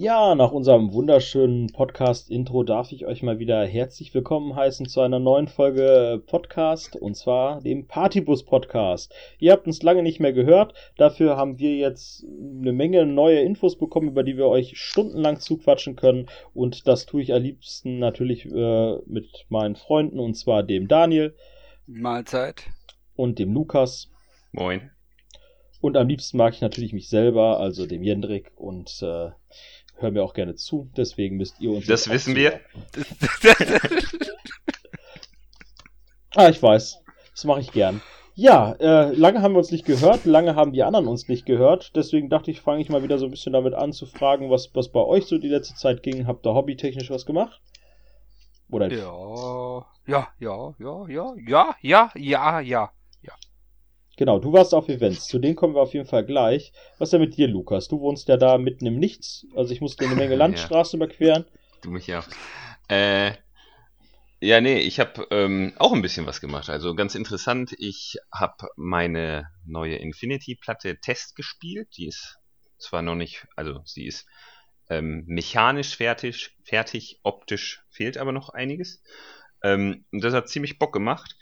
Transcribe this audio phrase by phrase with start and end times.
[0.00, 5.18] Ja, nach unserem wunderschönen Podcast-Intro darf ich euch mal wieder herzlich willkommen heißen zu einer
[5.18, 9.12] neuen Folge Podcast und zwar dem Partybus-Podcast.
[9.40, 13.76] Ihr habt uns lange nicht mehr gehört, dafür haben wir jetzt eine Menge neue Infos
[13.76, 18.46] bekommen, über die wir euch stundenlang zuquatschen können und das tue ich am liebsten natürlich
[18.46, 21.34] äh, mit meinen Freunden und zwar dem Daniel.
[21.88, 22.66] Mahlzeit.
[23.16, 24.12] Und dem Lukas.
[24.52, 24.92] Moin.
[25.80, 29.30] Und am liebsten mag ich natürlich mich selber, also dem Jendrik und äh,
[29.98, 30.90] hören wir auch gerne zu.
[30.96, 31.86] Deswegen müsst ihr uns.
[31.86, 32.60] Das wissen wir.
[36.34, 36.98] ah, ich weiß.
[37.32, 38.00] Das mache ich gern.
[38.34, 41.96] Ja, äh, lange haben wir uns nicht gehört, lange haben die anderen uns nicht gehört.
[41.96, 44.70] Deswegen dachte ich, fange ich mal wieder so ein bisschen damit an zu fragen, was,
[44.74, 46.28] was bei euch so die letzte Zeit ging.
[46.28, 47.60] Habt ihr hobbytechnisch was gemacht?
[48.70, 52.90] Oder ja, ja, ja, ja, ja, ja, ja, ja, ja.
[54.18, 55.28] Genau, du warst auf Events.
[55.28, 56.72] Zu denen kommen wir auf jeden Fall gleich.
[56.98, 57.86] Was ist denn mit dir, Lukas?
[57.86, 59.46] Du wohnst ja da mitten im Nichts.
[59.54, 61.06] Also ich musste eine Menge Landstraßen ja.
[61.06, 61.44] überqueren.
[61.82, 62.24] Du mich ja.
[62.88, 63.34] Äh,
[64.40, 66.68] ja, nee, ich habe ähm, auch ein bisschen was gemacht.
[66.68, 71.86] Also ganz interessant, ich habe meine neue Infinity-Platte Test gespielt.
[71.96, 72.40] Die ist
[72.76, 74.26] zwar noch nicht, also sie ist
[74.90, 79.00] ähm, mechanisch fertig, fertig, optisch fehlt aber noch einiges.
[79.62, 81.36] Ähm, und das hat ziemlich Bock gemacht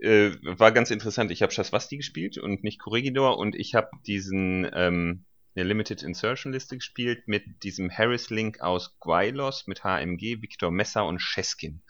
[0.00, 1.30] äh, war ganz interessant.
[1.30, 6.52] Ich habe Shaswasti gespielt und nicht Corregidor und ich habe diesen ähm, eine Limited Insertion
[6.52, 11.82] Liste gespielt mit diesem Harris Link aus Gwylos mit HMG, Victor Messer und Cheskin.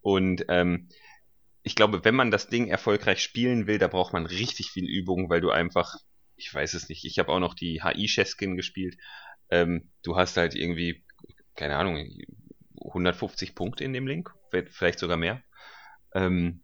[0.00, 0.88] Und ähm,
[1.62, 5.30] ich glaube, wenn man das Ding erfolgreich spielen will, da braucht man richtig viel Übung,
[5.30, 5.96] weil du einfach,
[6.36, 8.96] ich weiß es nicht, ich habe auch noch die HI Cheskin gespielt.
[9.50, 11.02] Ähm, du hast halt irgendwie,
[11.54, 12.06] keine Ahnung,
[12.80, 14.32] 150 Punkte in dem Link,
[14.70, 15.42] vielleicht sogar mehr.
[16.14, 16.62] Ähm,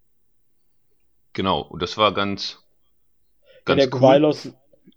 [1.33, 2.63] Genau, und das war ganz,
[3.65, 4.01] ganz ja, der cool.
[4.01, 4.53] Gwylos,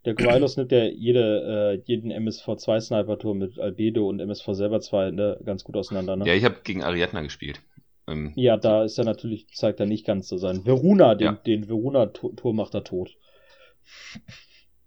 [0.05, 5.39] der Gwylos nimmt ja jede, äh, jeden MSV2-Sniper-Tour mit Albedo und MSV selber 2 ne,
[5.45, 6.15] ganz gut auseinander.
[6.15, 6.27] Ne?
[6.27, 7.61] Ja, ich habe gegen Ariadna gespielt.
[8.07, 10.63] Ähm, ja, da ist er natürlich, zeigt er nicht ganz so sein.
[10.63, 11.31] Veruna, den, ja.
[11.33, 13.15] den Veruna-Tour macht er tot.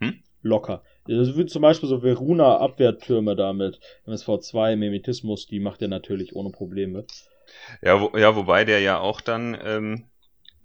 [0.01, 0.23] Hm?
[0.43, 0.83] Locker.
[1.09, 6.51] Also wie zum Beispiel so Veruna-Abwehrtürme da mit MSV2, Mimetismus, die macht er natürlich ohne
[6.51, 7.07] Probleme.
[7.83, 10.08] Ja, wo, ja, wobei der ja auch dann ähm,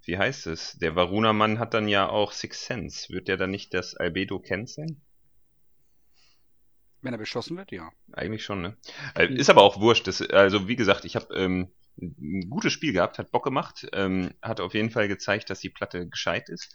[0.06, 0.78] wie heißt es?
[0.78, 3.12] Der Varuna-Mann hat dann ja auch Six Sense.
[3.14, 5.02] Wird der dann nicht das Albedo canceln?
[7.02, 7.92] Wenn er beschossen wird, ja.
[8.14, 8.78] Eigentlich schon, ne?
[9.16, 10.08] Äh, ist aber auch wurscht.
[10.08, 14.34] Das, also, wie gesagt, ich habe ähm, ein gutes Spiel gehabt, hat Bock gemacht, ähm,
[14.42, 16.74] hat auf jeden Fall gezeigt, dass die Platte gescheit ist.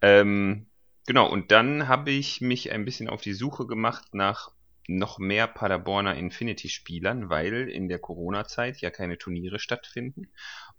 [0.00, 0.66] Ähm,
[1.06, 4.50] genau, und dann habe ich mich ein bisschen auf die Suche gemacht nach
[4.86, 10.30] noch mehr Paderborner Infinity-Spielern, weil in der Corona-Zeit ja keine Turniere stattfinden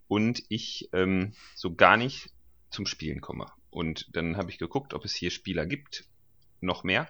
[0.07, 2.29] und ich ähm, so gar nicht
[2.69, 3.47] zum Spielen komme.
[3.69, 6.05] Und dann habe ich geguckt, ob es hier Spieler gibt,
[6.61, 7.09] noch mehr.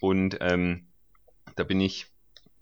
[0.00, 0.88] Und ähm,
[1.56, 2.06] da bin ich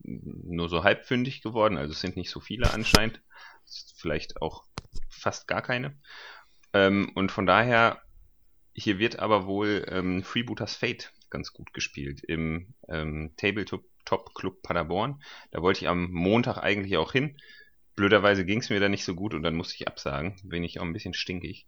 [0.02, 3.20] nur so halbfündig geworden, also es sind nicht so viele anscheinend,
[3.96, 4.64] vielleicht auch
[5.08, 5.98] fast gar keine.
[6.72, 8.02] Ähm, und von daher,
[8.74, 13.84] hier wird aber wohl ähm, Freebooters Fate ganz gut gespielt im ähm, Tabletop
[14.34, 15.20] Club Paderborn.
[15.50, 17.38] Da wollte ich am Montag eigentlich auch hin.
[17.96, 20.36] Blöderweise ging es mir da nicht so gut und dann musste ich absagen.
[20.44, 21.66] Bin ich auch ein bisschen stinkig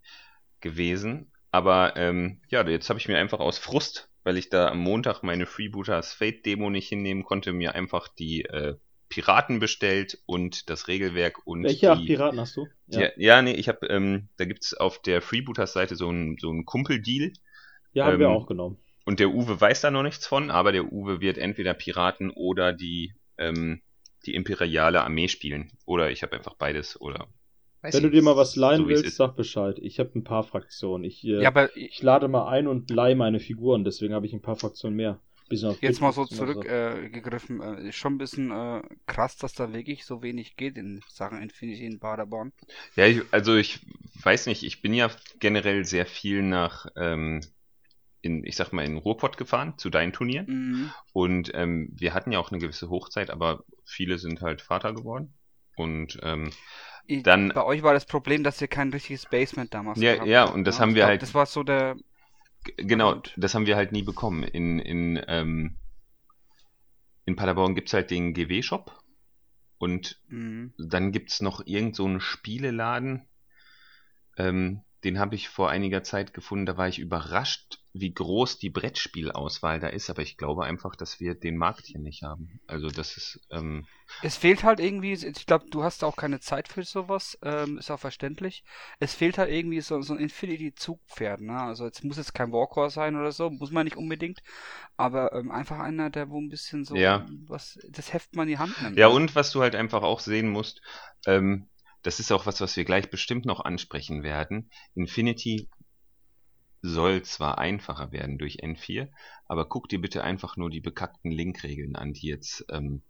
[0.61, 1.33] gewesen.
[1.51, 5.23] Aber ähm, ja, jetzt habe ich mir einfach aus Frust, weil ich da am Montag
[5.23, 8.77] meine Freebooters Fate Demo nicht hinnehmen konnte, mir einfach die äh,
[9.09, 12.67] Piraten bestellt und das Regelwerk und welche die, Piraten hast du?
[12.89, 16.37] Ja, ja, ja nee, ich habe ähm, da gibt's auf der Freebooters Seite so ein
[16.39, 17.33] so ein Kumpeldeal.
[17.95, 18.79] Ja, haben ähm, wir auch genommen.
[19.09, 22.75] Und der Uwe weiß da noch nichts von, aber der Uwe wird entweder Piraten oder
[22.75, 23.81] die ähm,
[24.27, 25.73] die imperiale Armee spielen.
[25.87, 27.27] Oder ich habe einfach beides oder.
[27.81, 29.79] Wenn du dir mal was leihen so willst, sag Bescheid.
[29.81, 31.05] Ich habe ein paar Fraktionen.
[31.05, 34.35] Ich, äh, ja, aber ich lade mal ein und leihe meine Figuren, deswegen habe ich
[34.35, 35.19] ein paar Fraktionen mehr.
[35.81, 40.23] Jetzt mal so zurückgegriffen, äh, äh, schon ein bisschen äh, krass, dass da wirklich so
[40.23, 42.53] wenig geht in Sachen Infinity in Paderborn.
[42.95, 43.81] Ja, ich, also ich
[44.23, 47.41] weiß nicht, ich bin ja generell sehr viel nach ähm,
[48.21, 50.47] in, ich sag mal, in Ruhrpott gefahren zu deinen Turnieren.
[50.47, 50.91] Mhm.
[51.13, 55.35] Und ähm, wir hatten ja auch eine gewisse Hochzeit, aber viele sind halt Vater geworden.
[55.77, 56.51] Und ähm,
[57.23, 57.51] dann.
[57.55, 60.77] Bei euch war das Problem, dass ihr kein richtiges Basement damals ja, Ja, und das
[60.77, 61.23] ja, haben wir glaub, halt.
[61.23, 61.97] Das war so der.
[62.77, 63.35] Genau, Grund.
[63.37, 64.43] das haben wir halt nie bekommen.
[64.43, 65.79] In, in, ähm,
[67.25, 68.93] in Paderborn gibt's halt den GW-Shop.
[69.79, 70.75] Und mhm.
[70.77, 73.27] dann gibt's noch irgend so einen Spieleladen.
[74.37, 78.71] Ähm, den habe ich vor einiger Zeit gefunden, da war ich überrascht, wie groß die
[78.71, 82.61] Brettspielauswahl da ist, aber ich glaube einfach, dass wir den Markt hier nicht haben.
[82.67, 83.41] Also das ist.
[83.51, 83.87] Ähm
[84.23, 87.91] es fehlt halt irgendwie, ich glaube, du hast auch keine Zeit für sowas, ähm, ist
[87.91, 88.65] auch verständlich.
[89.01, 91.61] Es fehlt halt irgendwie so, so ein Infinity-Zugpferd, ne?
[91.61, 94.43] Also jetzt muss jetzt kein Walker sein oder so, muss man nicht unbedingt,
[94.97, 97.27] aber ähm, einfach einer, der wo ein bisschen so ja.
[97.47, 98.99] was das Heft mal in die Hand nimmt.
[98.99, 99.15] Ja, ne?
[99.15, 100.83] und was du halt einfach auch sehen musst,
[101.27, 101.69] ähm,
[102.03, 104.71] das ist auch was, was wir gleich bestimmt noch ansprechen werden.
[104.95, 105.69] Infinity
[106.81, 109.09] soll zwar einfacher werden durch N4,
[109.47, 113.03] aber guck dir bitte einfach nur die bekackten Linkregeln an, die jetzt ähm,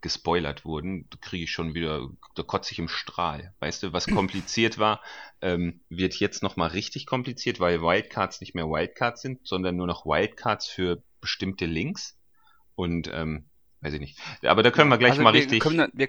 [0.00, 1.08] gespoilert wurden.
[1.10, 3.54] Da kriege ich schon wieder, da kotze ich im Strahl.
[3.60, 5.00] Weißt du, was kompliziert war,
[5.40, 10.04] ähm, wird jetzt nochmal richtig kompliziert, weil Wildcards nicht mehr Wildcards sind, sondern nur noch
[10.04, 12.18] Wildcards für bestimmte Links.
[12.74, 13.48] Und ähm,
[13.84, 14.18] weiß ich nicht.
[14.42, 15.60] Aber da können wir gleich also mal wir richtig.
[15.60, 16.08] Können, wir,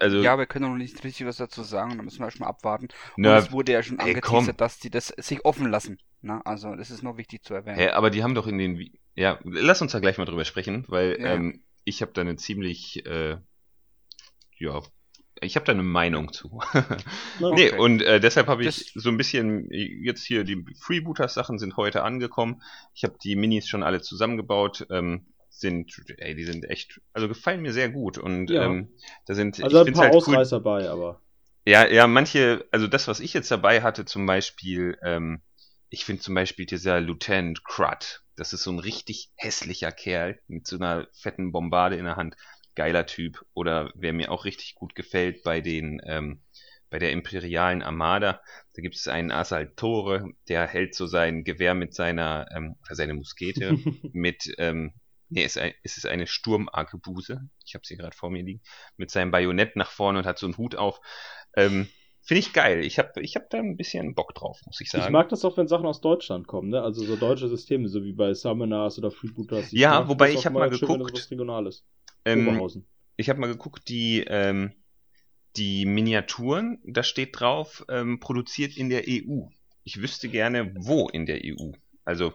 [0.00, 2.88] also, ja, wir können noch nicht richtig was dazu sagen, da müssen wir erstmal abwarten.
[3.16, 5.98] Und na, es wurde ja schon angeteasert, dass die das sich offen lassen.
[6.20, 6.46] Na, ne?
[6.46, 7.78] also das ist noch wichtig zu erwähnen.
[7.78, 8.90] Hä, aber die haben doch in den.
[9.14, 11.34] Ja, lass uns da gleich mal drüber sprechen, weil ja.
[11.34, 13.06] ähm, ich habe da eine ziemlich.
[13.06, 13.36] Äh,
[14.58, 14.82] ja,
[15.40, 16.60] ich habe da eine Meinung zu.
[17.40, 17.54] okay.
[17.54, 21.58] Nee, und äh, deshalb habe ich das so ein bisschen jetzt hier die Freebooters Sachen
[21.58, 22.62] sind heute angekommen.
[22.94, 24.86] Ich habe die Minis schon alle zusammengebaut.
[24.90, 25.26] Ähm,
[25.58, 28.64] sind, ey, die sind echt, also gefallen mir sehr gut und ja.
[28.64, 28.88] ähm,
[29.26, 30.62] da sind, also ein paar halt Ausreißer cool.
[30.62, 31.20] bei, aber.
[31.64, 35.42] Ja, ja, manche, also das, was ich jetzt dabei hatte, zum Beispiel, ähm,
[35.90, 40.66] ich finde zum Beispiel dieser Lieutenant Crud, das ist so ein richtig hässlicher Kerl mit
[40.66, 42.36] so einer fetten Bombarde in der Hand,
[42.74, 43.44] geiler Typ.
[43.54, 46.40] Oder wer mir auch richtig gut gefällt bei den, ähm,
[46.90, 48.42] bei der imperialen Armada,
[48.74, 53.76] da gibt es einen Asaltore, der hält so sein Gewehr mit seiner, ähm, seine Muskete
[54.12, 54.92] mit ähm,
[55.32, 57.48] Nee, es, ist eine Sturmarkebuse.
[57.64, 58.62] Ich habe sie gerade vor mir liegen.
[58.96, 61.00] Mit seinem Bajonett nach vorne und hat so einen Hut auf.
[61.56, 61.88] Ähm,
[62.20, 62.84] Finde ich geil.
[62.84, 65.04] Ich habe ich hab da ein bisschen Bock drauf, muss ich sagen.
[65.04, 66.82] Ich mag das auch, wenn Sachen aus Deutschland kommen, ne?
[66.82, 69.72] Also so deutsche Systeme, so wie bei Summoners oder Freebooters.
[69.72, 71.18] Ja, wobei ich habe mal geguckt.
[71.18, 71.84] Schön, Regionales.
[72.24, 72.60] Ähm,
[73.16, 74.72] ich habe mal geguckt, die, ähm,
[75.56, 79.48] die Miniaturen, da steht drauf, ähm, produziert in der EU.
[79.82, 81.72] Ich wüsste gerne, wo in der EU.
[82.04, 82.34] Also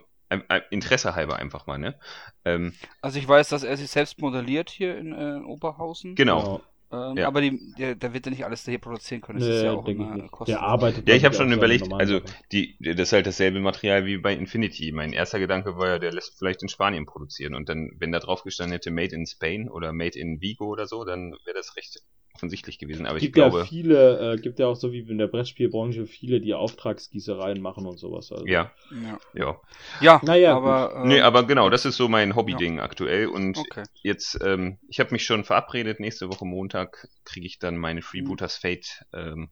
[0.70, 1.98] Interesse halber einfach mal, ne?
[2.44, 6.14] Ähm, also ich weiß, dass er sich selbst modelliert hier in äh, Oberhausen.
[6.14, 6.62] Genau.
[6.90, 7.26] Ähm, ja.
[7.26, 9.40] Aber die, der, der, wird ja nicht alles hier produzieren können.
[9.40, 11.06] Das nee, ist ja auch immer Der arbeitet.
[11.06, 12.20] Ja, ich habe schon überlegt, also
[12.50, 14.90] die, das ist halt dasselbe Material wie bei Infinity.
[14.92, 18.20] Mein erster Gedanke war ja, der lässt vielleicht in Spanien produzieren und dann, wenn da
[18.20, 21.76] drauf gestanden hätte Made in Spain oder Made in Vigo oder so, dann wäre das
[21.76, 22.00] recht
[22.38, 23.06] offensichtlich gewesen.
[23.06, 23.58] Aber gibt ich glaube.
[23.58, 27.84] Ja viele, äh, gibt ja auch so wie in der Brettspielbranche viele, die Auftragsgießereien machen
[27.84, 28.30] und sowas.
[28.30, 28.46] Also.
[28.46, 28.70] Ja.
[28.90, 29.18] Ja.
[29.34, 29.60] Ja,
[30.00, 31.02] ja naja, aber.
[31.04, 32.84] Äh, nee, aber genau, das ist so mein Hobby-Ding ja.
[32.84, 33.26] aktuell.
[33.26, 33.82] Und okay.
[34.02, 38.56] jetzt, ähm, ich habe mich schon verabredet, nächste Woche Montag kriege ich dann meine Freebooters
[38.56, 39.50] Fate ähm,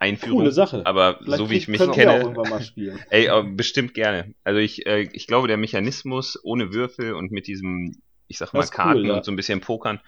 [0.00, 0.40] Einführung.
[0.40, 0.82] Coole Sache.
[0.84, 2.34] Aber Vielleicht so wie ich mich kenne.
[3.10, 4.34] ey, bestimmt gerne.
[4.44, 8.66] Also ich, äh, ich glaube, der Mechanismus ohne Würfel und mit diesem, ich sag mal,
[8.66, 9.16] Karten cool, ja.
[9.16, 10.00] und so ein bisschen Pokern,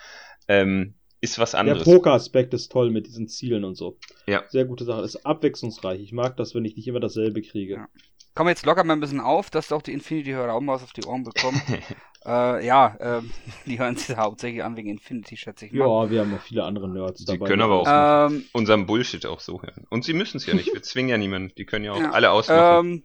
[0.49, 1.85] ähm, ist was anderes.
[1.85, 3.99] Der Poker-Aspekt ist toll mit diesen Zielen und so.
[4.27, 4.45] Ja.
[4.49, 5.03] Sehr gute Sache.
[5.03, 6.01] Ist abwechslungsreich.
[6.01, 7.75] Ich mag das, wenn ich nicht immer dasselbe kriege.
[7.75, 7.89] Ja.
[8.35, 10.85] Komm jetzt locker mal ein bisschen auf, dass du auch die Infinity-Hörer auch mal was
[10.85, 11.61] auf die Ohren bekommen.
[12.25, 13.31] äh, ja, ähm,
[13.67, 15.87] die hören sich hauptsächlich an wegen Infinity, schätze ich mal.
[15.87, 17.45] Ja, wir haben noch viele andere Nerds dabei.
[17.45, 19.87] Die können aber auch ähm, unseren Bullshit auch so hören.
[19.91, 20.73] Und sie müssen es ja nicht.
[20.73, 21.53] Wir zwingen ja niemanden.
[21.57, 22.87] Die können ja auch ja, alle ausmachen.
[22.87, 23.05] Ähm,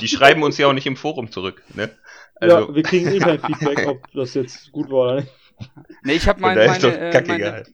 [0.00, 1.62] die schreiben uns ja auch nicht im Forum zurück.
[1.74, 1.90] Ne?
[2.36, 5.32] Also, ja, wir kriegen eh kein Feedback, ob das jetzt gut war oder nicht.
[6.02, 7.64] Nee, ich habe mein, meine, äh, meine,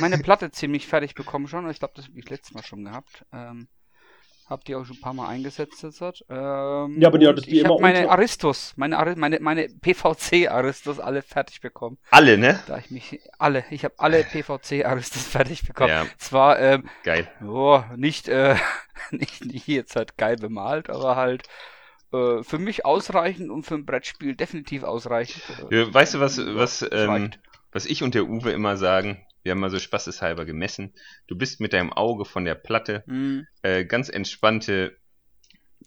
[0.00, 1.68] meine, Platte ziemlich fertig bekommen schon.
[1.70, 3.24] Ich glaube, das habe ich letztes Mal schon gehabt.
[3.32, 3.68] Ähm,
[4.50, 6.02] hab die auch schon ein paar Mal eingesetzt jetzt.
[6.28, 10.98] Ähm, ja, aber die hattest die immer meine Aristos, meine, Ar meine, meine PVC Aristos
[10.98, 11.98] alle fertig bekommen.
[12.10, 12.60] Alle, ne?
[12.66, 15.90] Da ich mich, alle, ich habe alle PVC Aristos fertig bekommen.
[15.90, 16.06] Ja.
[16.18, 17.30] Zwar, ähm, geil.
[17.46, 18.56] Oh, nicht, äh,
[19.12, 21.46] nicht, nicht jetzt halt geil bemalt, aber halt,
[22.12, 25.42] äh, für mich ausreichend und für ein Brettspiel definitiv ausreichend.
[25.70, 27.30] Äh, weißt du, was, was, ähm,
[27.72, 29.24] was ich und der Uwe immer sagen?
[29.42, 30.92] Wir haben mal so spaßeshalber gemessen.
[31.26, 33.46] Du bist mit deinem Auge von der Platte mhm.
[33.62, 34.96] äh, ganz entspannte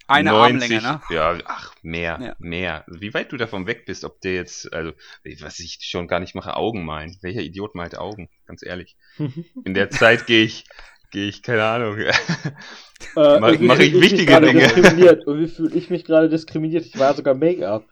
[0.08, 1.01] eine 90, Armlänge, ne?
[1.10, 2.36] Ja, ach, mehr, ja.
[2.39, 2.84] mehr.
[2.88, 4.94] Wie weit du davon weg bist, ob der jetzt, also,
[5.39, 7.18] was ich schon gar nicht mache, Augen malen.
[7.22, 8.30] Welcher Idiot malt Augen?
[8.46, 8.98] Ganz ehrlich.
[9.65, 10.65] In der Zeit gehe ich,
[11.13, 11.98] gehe ich, keine Ahnung.
[13.15, 15.24] äh, Mache mach ich, ich wichtige Dinge.
[15.25, 16.86] Und wie fühle ich mich gerade diskriminiert?
[16.86, 17.86] Ich war sogar Make-up.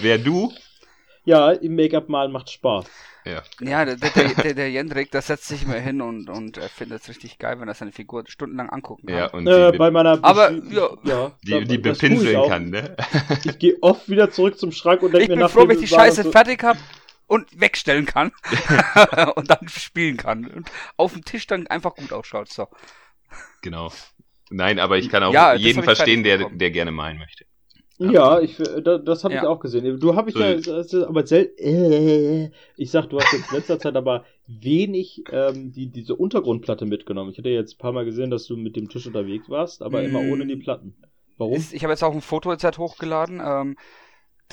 [0.00, 0.52] Wer du?
[1.24, 2.86] Ja, im Make-up malen macht Spaß.
[3.24, 6.68] Ja, ja der, der, der, der Jendrik, der setzt sich immer hin und, und er
[6.68, 9.16] findet es richtig geil, wenn er seine Figur stundenlang angucken kann.
[9.16, 12.96] Ja, und äh, bei meiner Aber, ja, ja die, die bepinseln kann, ne?
[13.44, 15.50] Ich gehe oft wieder zurück zum Schrank und denke mir nach.
[15.50, 16.80] Ich bin froh, wenn ich die Scheiße so fertig habe
[17.32, 18.32] und wegstellen kann
[19.36, 22.48] und dann spielen kann und auf dem Tisch dann einfach gut ausschaut.
[22.50, 22.68] So.
[23.62, 23.90] Genau.
[24.50, 27.46] Nein, aber ich kann auch Ja, jeden verstehen, der, der gerne malen möchte.
[27.98, 29.48] Ja, ich, äh, da- das habe ich Ja.
[29.48, 30.00] auch gesehen.
[30.00, 30.42] Du habe ich So.
[30.42, 35.72] ja, aber sel äh, ich sag, du hast jetzt in letzter Zeit aber wenig ähm,
[35.72, 37.30] die, diese Untergrundplatte mitgenommen.
[37.30, 40.02] Ich hatte jetzt ein paar Mal gesehen, dass du mit dem Tisch unterwegs warst, aber
[40.02, 40.32] immer Mm.
[40.32, 40.94] ohne die Platten.
[41.38, 41.54] Warum?
[41.54, 43.40] Ist, ich habe jetzt auch ein Foto jetzt halt hochgeladen.
[43.44, 43.76] Ähm,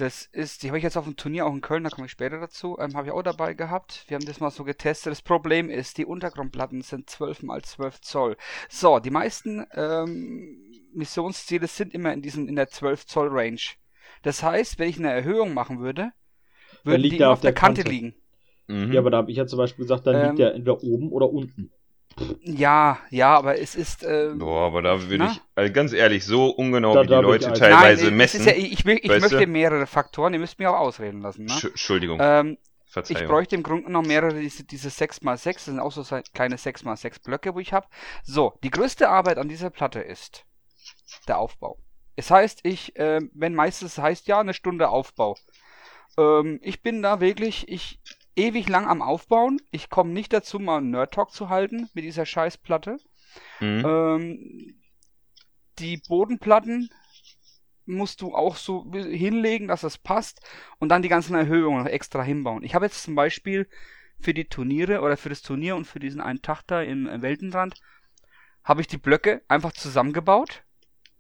[0.02, 2.12] das ist, die habe ich jetzt auf dem Turnier auch in Köln, da komme ich
[2.12, 4.06] später dazu, ähm, habe ich auch dabei gehabt.
[4.08, 5.12] Wir haben das mal so getestet.
[5.12, 8.38] Das Problem ist, die Untergrundplatten sind 12 mal 12 Zoll.
[8.70, 10.58] So, die meisten ähm,
[10.94, 13.60] Missionsziele sind immer in diesen in der 12 Zoll Range.
[14.24, 16.12] Das heißt, wenn ich eine Erhöhung machen würde,
[16.84, 17.84] würden liegt die er immer auf auf der der Kante Kante.
[17.86, 18.16] liegen.
[18.68, 18.92] Mhm.
[18.94, 21.12] Ja, aber da habe ich ja zum Beispiel gesagt, dann Ähm, liegt der entweder oben
[21.12, 21.72] oder unten.
[22.42, 24.04] Ja, ja, aber es ist.
[24.04, 27.22] Ähm, Boah, aber da würde ich, also ganz ehrlich, so ungenau Da wie die ich
[27.22, 28.40] Leute also- teilweise Nein, es messen.
[28.42, 29.48] ist ja, ich, will, ich möchte du?
[29.48, 31.46] mehrere Faktoren, ihr müsst mir auch ausreden lassen.
[31.46, 31.54] Ne?
[31.54, 33.28] Sch- Entschuldigung, Ähm, ich Verzeihung.
[33.28, 37.54] bräuchte im Grunde genommen mehrere diese, diese 6x6, das sind auch so kleine 6x6 Blöcke,
[37.54, 37.88] wo ich habe.
[38.24, 40.44] So, die größte Arbeit an dieser Platte ist
[41.28, 41.78] der Aufbau.
[42.16, 45.38] Es heißt, ich, ähm, wenn meistens heißt ja eine Stunde Aufbau.
[46.18, 48.00] Ähm, ich bin da wirklich, ich
[48.36, 49.62] ewig lang am Aufbauen.
[49.72, 52.98] Ich komme nicht dazu, mal einen Nerd Talk zu halten mit dieser Scheißplatte.
[53.60, 53.86] Mhm.
[53.86, 54.80] Ähm,
[55.80, 56.90] die Bodenplatten
[57.86, 60.42] musst du auch so hinlegen, dass es passt
[60.78, 62.64] und dann die ganzen Erhöhungen noch extra hinbauen.
[62.64, 63.68] Ich habe jetzt zum Beispiel
[64.20, 67.76] für die Turniere oder für das Turnier und für diesen einen Tag da im Weltenrand
[68.64, 70.64] habe ich die Blöcke einfach zusammengebaut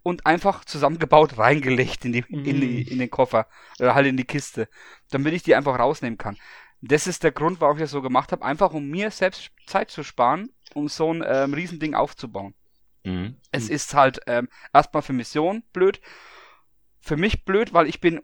[0.03, 3.47] und einfach zusammengebaut reingelegt in die, in die, in den Koffer
[3.79, 4.69] oder halt in die Kiste,
[5.09, 6.37] damit ich die einfach rausnehmen kann.
[6.81, 9.91] Das ist der Grund, warum ich das so gemacht habe, einfach um mir selbst Zeit
[9.91, 12.53] zu sparen, um so ein ähm, Riesending aufzubauen.
[13.03, 13.37] Mhm.
[13.51, 13.75] Es Hm.
[13.75, 16.01] ist halt ähm, erstmal für Mission blöd.
[17.01, 18.21] Für mich blöd, weil ich bin.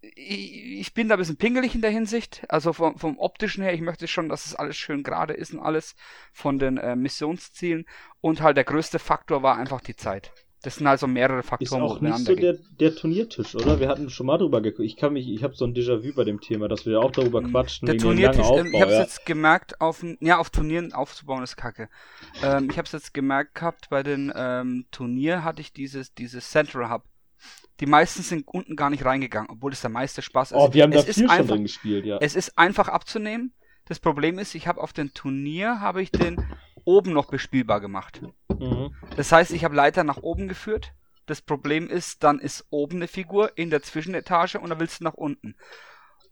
[0.00, 2.44] Ich ich bin da ein bisschen pingelig in der Hinsicht.
[2.48, 5.60] Also vom, vom optischen her, ich möchte schon, dass es alles schön gerade ist und
[5.60, 5.94] alles
[6.32, 7.86] von den äh, Missionszielen.
[8.20, 10.32] Und halt der größte Faktor war einfach die Zeit.
[10.62, 13.80] Das sind also mehrere Ist Faktoren, auch wo nicht so der, der Turniertisch, oder?
[13.80, 14.86] Wir hatten schon mal drüber geguckt.
[14.86, 17.42] Ich kann mich, ich habe so ein Déjà-vu bei dem Thema, dass wir auch darüber
[17.42, 18.68] quatschen, Der dem Turniertisch, ähm, Aufbau.
[18.68, 19.02] ich habe es ja.
[19.02, 21.88] jetzt gemerkt, auf ja, auf Turnieren aufzubauen ist kacke.
[22.44, 26.48] Ähm, ich habe es jetzt gemerkt gehabt, bei den ähm, Turnier hatte ich dieses, dieses
[26.48, 27.02] Central Hub.
[27.80, 30.56] Die meisten sind unten gar nicht reingegangen, obwohl es der meiste Spaß ist.
[30.56, 32.18] Oh, wir haben da es ist viel schon einfach, drin gespielt, ja.
[32.20, 33.52] Es ist einfach abzunehmen.
[33.86, 36.36] Das Problem ist, ich habe auf den Turnier, habe ich den
[36.84, 38.22] oben noch bespielbar gemacht.
[38.48, 38.94] Mhm.
[39.16, 40.92] Das heißt, ich habe Leiter nach oben geführt.
[41.26, 45.04] Das Problem ist, dann ist oben eine Figur in der Zwischenetage und dann willst du
[45.04, 45.54] nach unten.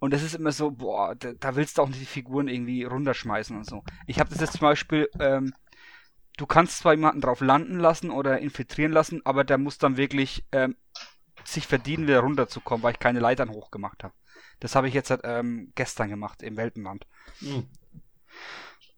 [0.00, 2.84] Und das ist immer so, boah, da, da willst du auch nicht die Figuren irgendwie
[2.84, 3.84] runterschmeißen und so.
[4.06, 5.52] Ich habe das jetzt zum Beispiel, ähm,
[6.36, 10.44] du kannst zwar jemanden drauf landen lassen oder infiltrieren lassen, aber der muss dann wirklich
[10.52, 10.76] ähm,
[11.44, 14.14] sich verdienen, wieder runterzukommen, weil ich keine Leitern hochgemacht habe.
[14.58, 17.06] Das habe ich jetzt ähm, gestern gemacht im Weltenland.
[17.40, 17.66] Mhm.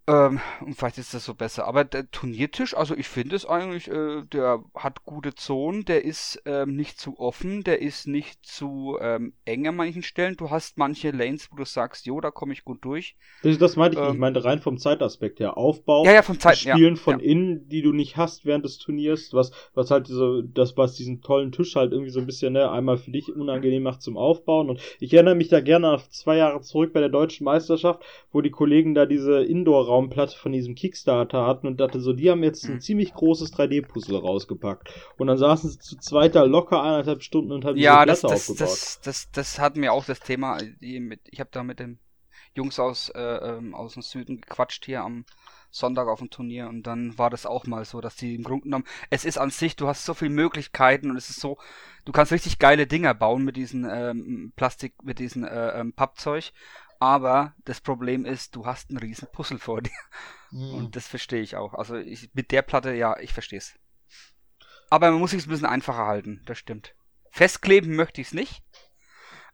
[0.08, 1.66] Ähm, und vielleicht ist das so besser.
[1.66, 6.42] Aber der Turniertisch, also ich finde es eigentlich, äh, der hat gute Zonen, der ist
[6.44, 10.36] ähm, nicht zu offen, der ist nicht zu ähm, eng an manchen Stellen.
[10.36, 13.16] Du hast manche Lanes, wo du sagst, jo, da komme ich gut durch.
[13.42, 14.10] Das, das meinte ich, nicht.
[14.10, 15.56] ich Ähm, meinte rein vom Zeitaspekt her.
[15.56, 17.20] Aufbau, Ja, ja, vom Zeit, ja, Spielen von ja.
[17.20, 21.20] innen, die du nicht hast während des Turniers, was, was halt so, das, was diesen
[21.22, 24.70] tollen Tisch halt irgendwie so ein bisschen, ne, einmal für dich unangenehm macht zum Aufbauen.
[24.70, 28.40] Und ich erinnere mich da gerne auf zwei Jahre zurück bei der deutschen Meisterschaft, wo
[28.40, 29.42] die Kollegen da diese
[29.92, 32.80] Indoor-Raumplatte von diesem Kickstarter hatten und dachte so, die haben jetzt ein Mhm.
[32.80, 34.88] ziemlich großes 3D-Puzzle rausgepackt.
[35.18, 38.24] Und dann saßen sie zu zweit da locker eineinhalb Stunden und haben Ja, diese das,
[38.24, 38.54] Platte das, aufgebaut.
[38.54, 40.58] das, das, das hat mir auch das Thema.
[40.80, 41.98] Die mit, ich habe da mit den
[42.54, 45.24] Jungs aus, äh, ähm, aus dem Süden gequatscht hier am
[45.70, 48.64] Sonntag auf dem Turnier und dann war das auch mal so, dass die im Grunde
[48.64, 51.58] genommen, es ist an sich, du hast so viele Möglichkeiten und es ist so,
[52.04, 56.52] du kannst richtig geile Dinger bauen mit diesen ähm, Plastik, mit diesen äh, ähm, Pappzeug,
[57.02, 59.90] aber das Problem ist, du hast einen riesen Puzzle vor dir.
[60.52, 60.74] Mhm.
[60.74, 61.74] Und das verstehe ich auch.
[61.74, 63.76] Also ich, mit der Platte, ja, ich verstehe es.
[64.88, 66.94] Aber man muss sich ein bisschen einfacher halten, das stimmt.
[67.32, 68.62] Festkleben möchte ich es nicht,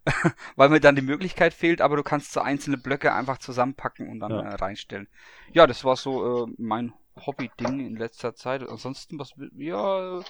[0.57, 4.21] weil mir dann die Möglichkeit fehlt, aber du kannst so einzelne Blöcke einfach zusammenpacken und
[4.21, 4.43] dann Ja.
[4.43, 5.09] äh, reinstellen.
[5.55, 8.62] Ja, das war so äh, mein Hobby-Ding in letzter Zeit.
[8.69, 10.21] Ansonsten, was, ja,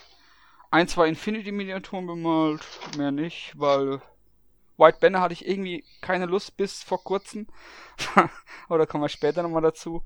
[0.71, 2.65] ein, zwei Infinity-Miniaturen bemalt,
[2.97, 4.01] mehr nicht, weil
[4.79, 7.47] White Banner hatte ich irgendwie keine Lust bis vor kurzem.
[8.71, 10.03] Oder kommen wir später nochmal dazu.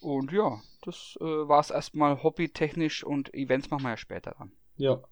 [0.00, 4.52] Und ja, das äh, war es erstmal hobbytechnisch und Events machen wir ja später dann.
[4.76, 5.02] Ja.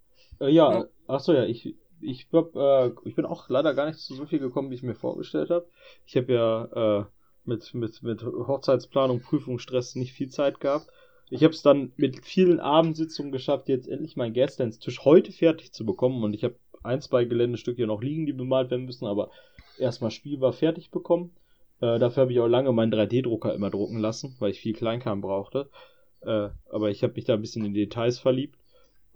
[0.41, 0.85] Äh, ja, Ja.
[1.07, 4.39] achso, ja, ich, ich, hab, äh, ich bin auch leider gar nicht zu so viel
[4.39, 5.69] gekommen, wie ich mir vorgestellt habe.
[6.07, 7.05] Ich habe ja äh,
[7.45, 10.89] mit, mit, mit Hochzeitsplanung, Prüfungsstress nicht viel Zeit gehabt.
[11.31, 15.87] Ich habe es dann mit vielen Abendsitzungen geschafft, jetzt endlich meinen Gasdance-Tisch heute fertig zu
[15.87, 16.23] bekommen.
[16.23, 19.31] Und ich habe ein, zwei Geländestücke noch liegen, die bemalt werden müssen, aber
[19.79, 21.35] erstmal spielbar fertig bekommen.
[21.81, 25.21] Äh, dafür habe ich auch lange meinen 3D-Drucker immer drucken lassen, weil ich viel Kleinkram
[25.21, 25.69] brauchte.
[26.21, 28.59] Äh, aber ich habe mich da ein bisschen in Details verliebt.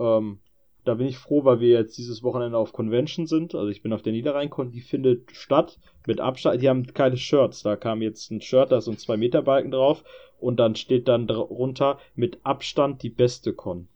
[0.00, 0.40] Ähm,
[0.84, 3.54] da bin ich froh, weil wir jetzt dieses Wochenende auf Convention sind.
[3.54, 6.62] Also ich bin auf der Niederrheinkon, die findet statt mit Abstand.
[6.62, 7.62] Die haben keine Shirts.
[7.62, 10.04] Da kam jetzt ein Shirt, da ein 2 Meter Balken drauf
[10.38, 13.88] und dann steht dann drunter mit Abstand die beste Con.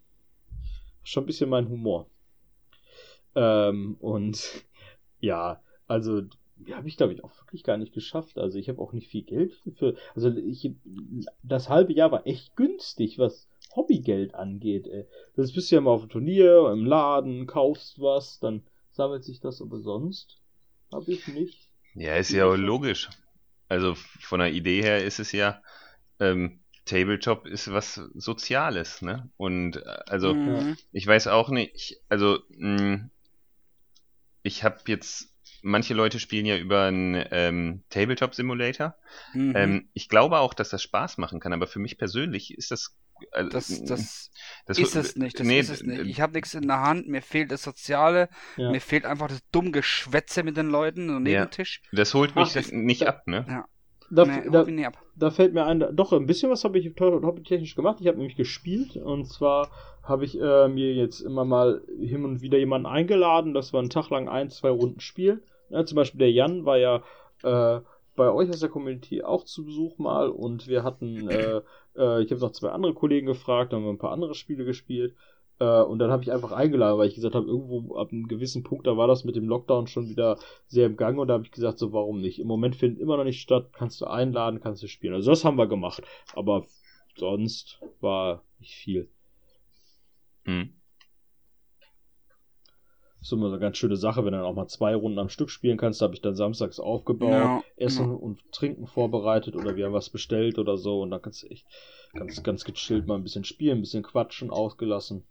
[1.02, 2.06] Schon ein bisschen mein Humor.
[3.34, 4.64] Ähm, und
[5.20, 6.22] ja, also
[6.56, 8.38] die habe ich glaube ich auch wirklich gar nicht geschafft.
[8.38, 10.70] Also ich habe auch nicht viel Geld für, also ich
[11.42, 14.86] das halbe Jahr war echt günstig, was Hobbygeld angeht.
[14.86, 15.06] Ey.
[15.36, 19.40] Das bist du ja mal auf dem Turnier, im Laden, kaufst was, dann sammelt sich
[19.40, 20.38] das, aber sonst
[20.92, 21.70] habe ich nicht.
[21.94, 23.08] Ja, ist ja auch logisch.
[23.68, 25.62] Also von der Idee her ist es ja,
[26.18, 29.30] ähm, Tabletop ist was Soziales, ne?
[29.36, 30.76] Und äh, also mhm.
[30.92, 33.10] ich weiß auch nicht, also mh, mm,
[34.42, 35.30] ich habe jetzt
[35.62, 38.96] manche Leute spielen ja über einen ähm, Tabletop-Simulator.
[39.34, 39.52] Mhm.
[39.54, 42.96] Ähm, ich glaube auch, dass das Spaß machen kann, aber für mich persönlich ist das
[43.32, 44.30] also, das, das,
[44.66, 45.38] das, ist es nicht.
[45.38, 46.06] Das nee, ist es nicht.
[46.06, 48.70] Ich habe nichts in der Hand, mir fehlt das Soziale, ja.
[48.70, 51.46] mir fehlt einfach das dumme Geschwätze mit den Leuten so neben ja.
[51.46, 51.82] Tisch.
[51.92, 53.44] Das holt mich Ach, das, nicht ab, ne?
[53.48, 53.64] Ja.
[54.10, 54.66] Da, nee, da,
[55.16, 57.98] da, fällt mir ein, doch ein bisschen was habe ich hobbytechnisch gemacht.
[58.00, 59.68] Ich habe nämlich gespielt und zwar
[60.02, 63.90] habe ich äh, mir jetzt immer mal hin und wieder jemanden eingeladen, dass wir einen
[63.90, 65.40] Tag lang ein, zwei Runden spielen.
[65.68, 67.02] Ja, zum Beispiel der Jan war ja
[67.44, 67.80] äh,
[68.16, 71.60] bei euch aus der Community auch zu Besuch mal und wir hatten äh,
[71.96, 74.64] äh, ich habe noch zwei andere Kollegen gefragt, dann haben wir ein paar andere Spiele
[74.64, 75.14] gespielt.
[75.60, 78.62] Äh, und dann habe ich einfach eingeladen, weil ich gesagt habe, irgendwo ab einem gewissen
[78.62, 81.44] Punkt, da war das mit dem Lockdown schon wieder sehr im Gang und da habe
[81.44, 82.40] ich gesagt, so warum nicht?
[82.40, 85.14] Im Moment findet immer noch nicht statt, kannst du einladen, kannst du spielen.
[85.14, 86.02] Also das haben wir gemacht,
[86.34, 86.66] aber
[87.16, 89.08] sonst war nicht viel.
[90.44, 90.74] Hm
[93.20, 95.28] ist immer so eine ganz schöne Sache, wenn du dann auch mal zwei Runden am
[95.28, 96.00] Stück spielen kannst.
[96.00, 100.10] Da habe ich dann samstags aufgebaut, ja, Essen und Trinken vorbereitet oder wir haben was
[100.10, 101.02] bestellt oder so.
[101.02, 101.66] Und dann kannst du echt
[102.14, 105.24] ganz, ganz gechillt mal ein bisschen spielen, ein bisschen quatschen, ausgelassen.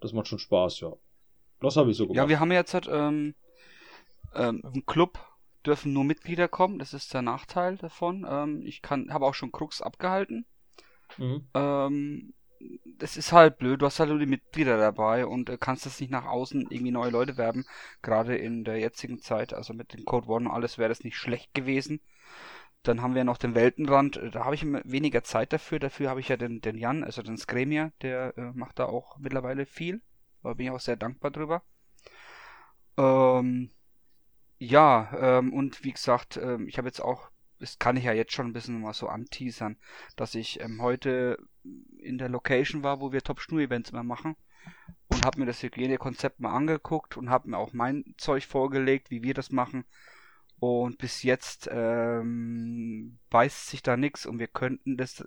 [0.00, 0.92] Das macht schon Spaß, ja.
[1.60, 2.16] Das habe ich so gemacht.
[2.16, 3.34] Ja, wir haben jetzt halt, ähm,
[4.34, 5.18] ähm, im Club
[5.64, 6.78] dürfen nur Mitglieder kommen.
[6.78, 8.26] Das ist der Nachteil davon.
[8.28, 10.46] Ähm, ich kann, habe auch schon Krux abgehalten.
[11.18, 11.48] Mhm.
[11.54, 12.34] Ähm,
[12.98, 16.00] das ist halt blöd, du hast halt nur die Mitglieder dabei und äh, kannst das
[16.00, 17.64] nicht nach außen irgendwie neue Leute werben.
[18.02, 21.16] Gerade in der jetzigen Zeit, also mit dem Code One und alles wäre das nicht
[21.16, 22.00] schlecht gewesen.
[22.86, 25.78] Dann haben wir noch den Weltenrand, da habe ich weniger Zeit dafür.
[25.78, 29.18] Dafür habe ich ja den, den Jan, also den Skremia, der äh, macht da auch
[29.18, 30.02] mittlerweile viel.
[30.42, 31.62] Da bin ich auch sehr dankbar drüber.
[32.96, 33.70] Ähm,
[34.58, 38.32] ja, ähm, und wie gesagt, ähm, ich habe jetzt auch das kann ich ja jetzt
[38.32, 39.76] schon ein bisschen mal so anteasern,
[40.16, 41.38] dass ich ähm, heute
[41.98, 44.36] in der Location war, wo wir Top-Schnur-Events immer machen
[45.08, 49.22] und habe mir das Hygienekonzept mal angeguckt und habe mir auch mein Zeug vorgelegt, wie
[49.22, 49.84] wir das machen.
[50.58, 55.24] Und bis jetzt ähm, beißt sich da nichts und wir könnten das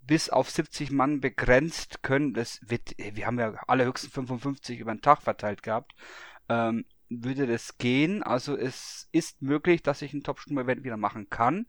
[0.00, 2.34] bis auf 70 Mann begrenzt können.
[2.34, 5.94] Das wird, wir haben ja alle höchstens 55 über den Tag verteilt gehabt.
[6.48, 8.22] Ähm, würde das gehen.
[8.22, 11.66] Also es ist möglich, dass ich ein Top-Sturm-Event wieder machen kann.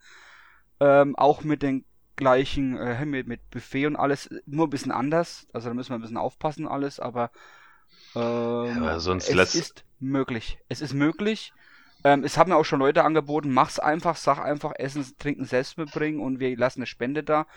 [0.79, 5.47] Ähm, auch mit den gleichen, äh, mit, mit Buffet und alles, nur ein bisschen anders.
[5.53, 7.31] Also da müssen wir ein bisschen aufpassen alles, aber,
[8.15, 10.57] ähm, ja, sonst es ist möglich.
[10.69, 11.53] Es ist möglich.
[12.03, 15.77] Ähm, es haben mir auch schon Leute angeboten, mach's einfach, sag einfach, Essen, Trinken selbst
[15.77, 17.47] mitbringen und wir lassen eine Spende da.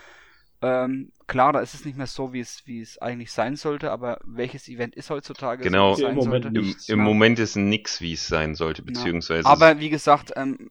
[0.62, 3.90] Ähm, klar, da ist es nicht mehr so, wie es, wie es eigentlich sein sollte,
[3.90, 8.12] aber welches Event ist heutzutage genau, so, im Moment, im, im Moment ist nix, wie
[8.12, 9.44] es sein sollte, beziehungsweise.
[9.44, 9.50] Ja.
[9.50, 10.70] Aber wie gesagt, ähm,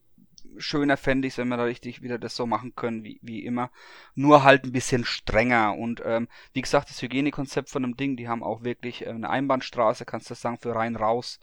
[0.59, 3.43] schöner fände ich es, wenn wir da richtig wieder das so machen können, wie, wie
[3.45, 3.71] immer.
[4.15, 5.75] Nur halt ein bisschen strenger.
[5.75, 9.29] Und ähm, wie gesagt, das Hygienekonzept von dem Ding, die haben auch wirklich äh, eine
[9.29, 11.39] Einbahnstraße, kannst du sagen, für rein raus.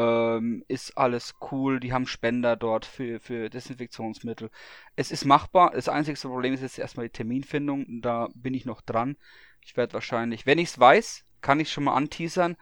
[0.00, 1.80] Ähm, ist alles cool.
[1.80, 4.50] Die haben Spender dort für, für Desinfektionsmittel.
[4.96, 5.72] Es ist machbar.
[5.74, 8.00] Das einzige Problem ist jetzt erstmal die Terminfindung.
[8.00, 9.16] Da bin ich noch dran.
[9.62, 12.56] Ich werde wahrscheinlich, wenn ich es weiß, kann ich schon mal anteasern.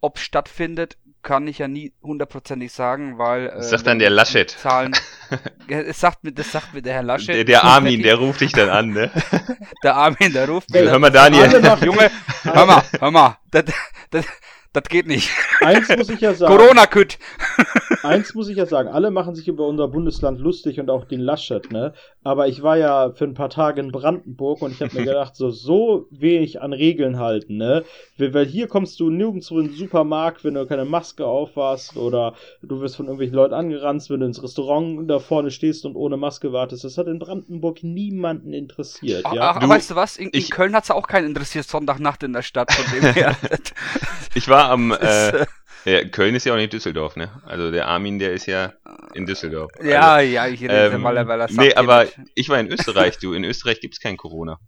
[0.00, 3.48] Ob es stattfindet, kann ich ja nie hundertprozentig sagen, weil.
[3.48, 4.50] Äh, sagt dann der Laschet.
[4.50, 4.94] Zahlen,
[5.68, 7.34] es sagt mir, das sagt mir der Herr Laschet.
[7.34, 9.10] Der, der Armin, der ruft dich dann an, ne?
[9.82, 10.82] der Armin, der ruft mich.
[10.82, 11.50] Hör mal, Daniel.
[11.84, 12.10] Junge,
[12.44, 13.36] hör mal, hör mal.
[13.50, 13.64] Das,
[14.10, 14.26] das,
[14.72, 15.30] das geht nicht.
[15.60, 16.56] Eins muss ich ja sagen.
[16.56, 17.18] Corona-Küt.
[18.02, 18.88] Eins muss ich ja sagen.
[18.88, 21.92] Alle machen sich über unser Bundesland lustig und auch den Laschet, ne?
[22.24, 25.36] Aber ich war ja für ein paar Tage in Brandenburg und ich habe mir gedacht,
[25.36, 27.84] so, so wenig an Regeln halten, ne?
[28.16, 32.34] Weil hier kommst du nirgendwo in den Supermarkt, wenn du keine Maske auf hast oder
[32.62, 36.16] du wirst von irgendwelchen Leuten angerannt, wenn du ins Restaurant da vorne stehst und ohne
[36.16, 36.84] Maske wartest.
[36.84, 39.52] Das hat in Brandenburg niemanden interessiert, ach, ja?
[39.54, 40.16] Ach, du, weißt du was?
[40.16, 43.36] In, in Köln hat's auch keinen interessiert, Sonntagnacht in der Stadt, von dem her.
[44.34, 45.46] ich war am, äh,
[45.84, 47.30] ja, Köln ist ja auch nicht Düsseldorf, ne?
[47.44, 48.72] Also der Armin, der ist ja
[49.14, 49.70] in Düsseldorf.
[49.82, 51.52] Ja, also, ja, ich rede ähm, mal, weil sagt.
[51.60, 53.32] Nee, aber ich war in Österreich, du.
[53.34, 54.58] In Österreich gibt's kein Corona.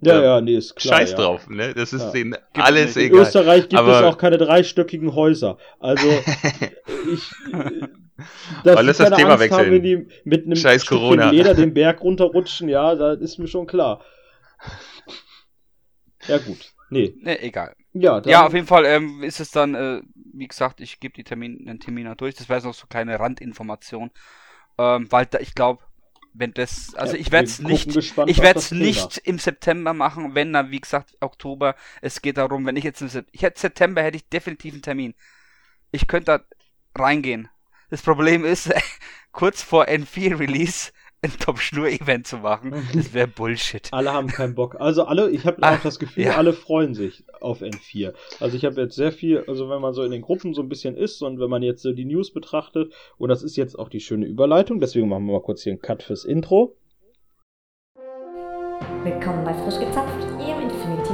[0.00, 0.98] Ja, ja, nee, ist klar.
[0.98, 1.16] Scheiß ja.
[1.16, 1.72] drauf, ne?
[1.72, 2.10] Das ist Ja.
[2.10, 3.06] denen es alles nicht.
[3.06, 3.22] In egal.
[3.26, 5.56] Österreich gibt Aber- es auch keine dreistöckigen Häuser.
[5.80, 6.06] Also
[7.12, 7.30] ich
[8.64, 9.58] dass lass das keine Thema Angst wechseln.
[9.58, 11.30] habe, wenn die mit einem Scheiß Stückchen Corona.
[11.30, 14.04] Leder den Berg runterrutschen, ja, das ist mir schon klar.
[16.28, 17.74] Ja gut, nee, Ne, egal.
[18.00, 21.14] Ja, dann, Ja, auf jeden Fall ähm, ist es dann, äh, wie gesagt, ich gebe
[21.14, 22.34] die Termin, den Termin durch.
[22.34, 24.10] Das wäre noch so kleine Randinformation.
[24.78, 25.82] Ähm, weil da, ich glaube,
[26.34, 29.94] wenn das, also Ja, ich werde es nicht, gespannt ich werde es nicht im September
[29.94, 31.74] machen, wenn dann, wie gesagt, Oktober.
[32.02, 35.14] Es geht darum, wenn ich jetzt im ich hätte September hätte ich definitiv einen Termin.
[35.92, 36.40] Ich könnte
[36.94, 37.48] da reingehen.
[37.90, 38.70] Das Problem ist,
[39.32, 40.92] kurz vor N4 Release
[41.26, 43.88] ein Top-Schnur-Event zu machen, das wäre Bullshit.
[43.92, 44.76] Alle haben keinen Bock.
[44.80, 46.36] Also alle, ich habe Ah, auch das Gefühl, ja.
[46.36, 48.12] alle freuen sich auf N4.
[48.40, 50.68] Also ich habe jetzt sehr viel, also wenn man so in den Gruppen so ein
[50.68, 53.88] bisschen ist und wenn man jetzt so die News betrachtet, und das ist jetzt auch
[53.88, 56.76] die schöne Überleitung, deswegen machen wir mal kurz hier einen Cut fürs Intro.
[59.04, 60.10] Willkommen bei Frisch gezapft,
[60.40, 61.12] Ihrem Infinity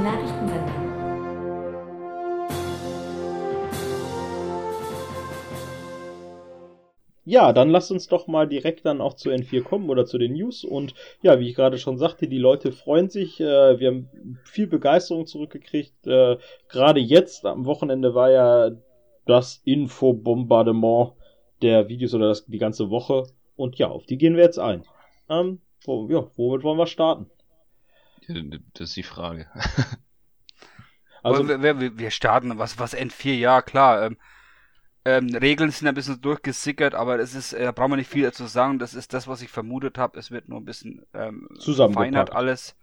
[7.25, 10.33] Ja, dann lasst uns doch mal direkt dann auch zu N4 kommen oder zu den
[10.33, 10.65] News.
[10.65, 13.39] Und ja, wie ich gerade schon sagte, die Leute freuen sich.
[13.39, 16.05] Äh, wir haben viel Begeisterung zurückgekriegt.
[16.05, 18.71] Äh, gerade jetzt, am Wochenende war ja
[19.25, 21.13] das Infobombardement
[21.61, 23.23] der Videos oder das, die ganze Woche.
[23.55, 24.83] Und ja, auf die gehen wir jetzt ein.
[25.29, 27.29] Ähm, wo, ja, womit wollen wir starten?
[28.73, 29.47] Das ist die Frage.
[31.25, 34.03] Also, wir, wir, wir starten, was, was N4, ja klar.
[34.03, 34.17] Ähm,
[35.05, 38.23] ähm, Regeln sind ein bisschen durchgesickert, aber das ist, äh, da brauchen wir nicht viel
[38.23, 38.79] dazu sagen.
[38.79, 40.19] Das ist das, was ich vermutet habe.
[40.19, 42.75] Es wird nur ein bisschen ähm, verfeinert alles.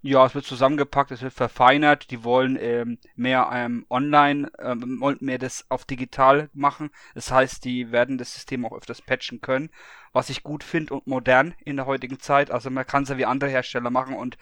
[0.00, 2.10] Ja, es wird zusammengepackt, es wird verfeinert.
[2.12, 6.90] Die wollen ähm, mehr ähm, online, ähm, wollen mehr das auf digital machen.
[7.14, 9.70] Das heißt, die werden das System auch öfters patchen können,
[10.12, 12.50] was ich gut finde und modern in der heutigen Zeit.
[12.52, 14.38] Also man kann es ja wie andere Hersteller machen und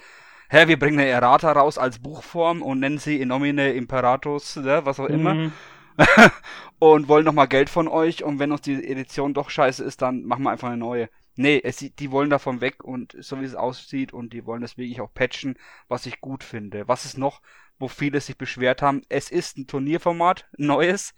[0.50, 4.82] hä, wir bringen eine Errata raus als Buchform und nennen sie in nomine imperatus, ne,
[4.84, 5.52] was auch immer Mhm.
[6.78, 10.24] und wollen nochmal Geld von euch und wenn uns die Edition doch scheiße ist, dann
[10.24, 11.08] machen wir einfach eine neue.
[11.36, 14.78] Nee, es, die wollen davon weg und so wie es aussieht und die wollen das
[14.78, 16.88] wirklich auch patchen, was ich gut finde.
[16.88, 17.42] Was ist noch,
[17.78, 19.02] wo viele sich beschwert haben?
[19.10, 21.14] Es ist ein Turnierformat, ein neues.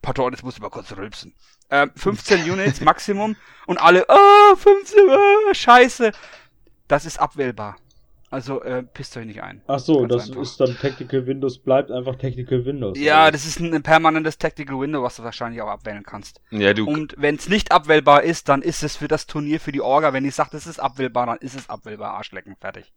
[0.00, 1.34] Pardon, jetzt muss ich mal kurz rülpsen.
[1.70, 6.12] Ähm, 15 Units Maximum und alle, ah, 15, ah, scheiße.
[6.86, 7.76] Das ist abwählbar.
[8.30, 9.62] Also äh, pisst euch nicht ein.
[9.66, 10.42] Ach so, Ganz das einfach.
[10.42, 12.98] ist dann Tactical Windows, bleibt einfach Tactical Windows.
[12.98, 13.32] Ja, oder?
[13.32, 16.40] das ist ein, permanentes Tactical Window, was du wahrscheinlich auch abwählen kannst.
[16.50, 19.72] Ja, du, Und wenn es nicht abwählbar ist, dann ist es für das Turnier, für
[19.72, 20.12] die Orga.
[20.12, 22.14] Wenn ich sage, das ist abwählbar, dann ist es abwählbar.
[22.14, 22.92] Arschlecken, fertig.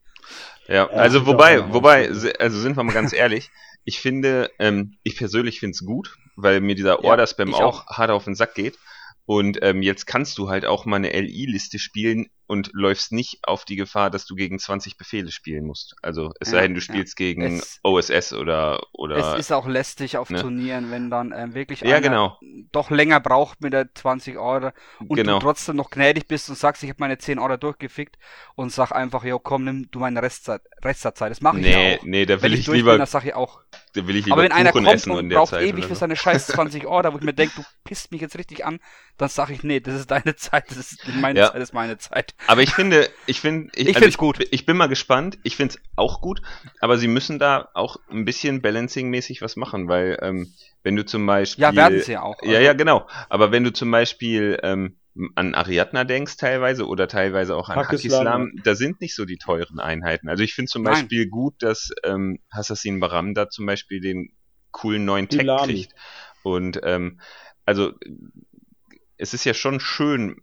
[0.67, 3.49] Ja, Ja, also glaub, wobei, wobei, also sind wir mal ganz ehrlich,
[3.85, 7.87] ich finde, ähm, ich persönlich finde es gut, weil mir dieser Ja, Order-Spam ich auch,
[7.87, 7.97] auch.
[7.97, 8.77] hart auf den Sack geht.
[9.25, 13.65] Und ähm, jetzt kannst du halt auch mal eine LI-Liste spielen und läufst nicht auf
[13.65, 15.95] die Gefahr, dass du gegen 20 Befehle spielen musst.
[16.01, 16.85] Also es Ja, sei denn, du ja.
[16.85, 20.41] spielst gegen Es- OSS oder oder es ist auch lästig auf ne?
[20.41, 22.39] Turnieren, wenn dann ähm, wirklich Ja, einer genau.
[22.71, 25.39] doch länger braucht mit der 20 Order und Genau.
[25.39, 28.17] du trotzdem noch gnädig bist und sagst, ich habe meine 10 Order durchgefickt
[28.55, 30.61] und sag einfach, jo komm, nimm du meine Restzeit.
[30.83, 31.31] Restzeit.
[31.31, 32.03] Das mache ich nee, ja auch.
[32.03, 33.61] nee, da wenn will ich, ich durch lieber, bin, das sag ich auch.
[33.93, 35.95] da will ich lieber Aber wenn einer Kuchen kommt essen und braucht Zeit ewig für
[35.95, 38.79] seine scheiß 20 Order, wo ich mir denke, du pisst mich jetzt richtig an,
[39.17, 41.47] dann sag ich, nee, das ist deine Zeit, das ist meine Ja.
[41.47, 42.33] Zeit, das ist meine Zeit.
[42.47, 44.47] Aber ich finde, ich finde, ich, Ich also find's gut.
[44.51, 45.38] Ich bin mal gespannt.
[45.43, 46.41] Ich finde es auch gut,
[46.80, 51.25] aber sie müssen da auch ein bisschen Balancing-mäßig was machen, weil ähm, wenn du zum
[51.25, 52.41] Beispiel Ja, werden sie ja auch.
[52.41, 53.08] Ja, Also, ja, genau.
[53.30, 54.97] Aber wenn du zum Beispiel ähm,
[55.36, 59.38] an Ariadna denkst teilweise oder teilweise auch an Hakislam, Hakislam, da sind nicht so die
[59.38, 60.30] teuren Einheiten.
[60.30, 60.93] Also ich finde zum Nein.
[60.93, 64.34] Beispiel gut, dass ähm, Hassassin Baram da zum Beispiel den
[64.71, 65.93] coolen neuen Tech kriegt.
[66.43, 67.19] Und ähm,
[67.65, 67.93] also
[69.17, 70.38] es ist ja schon schön,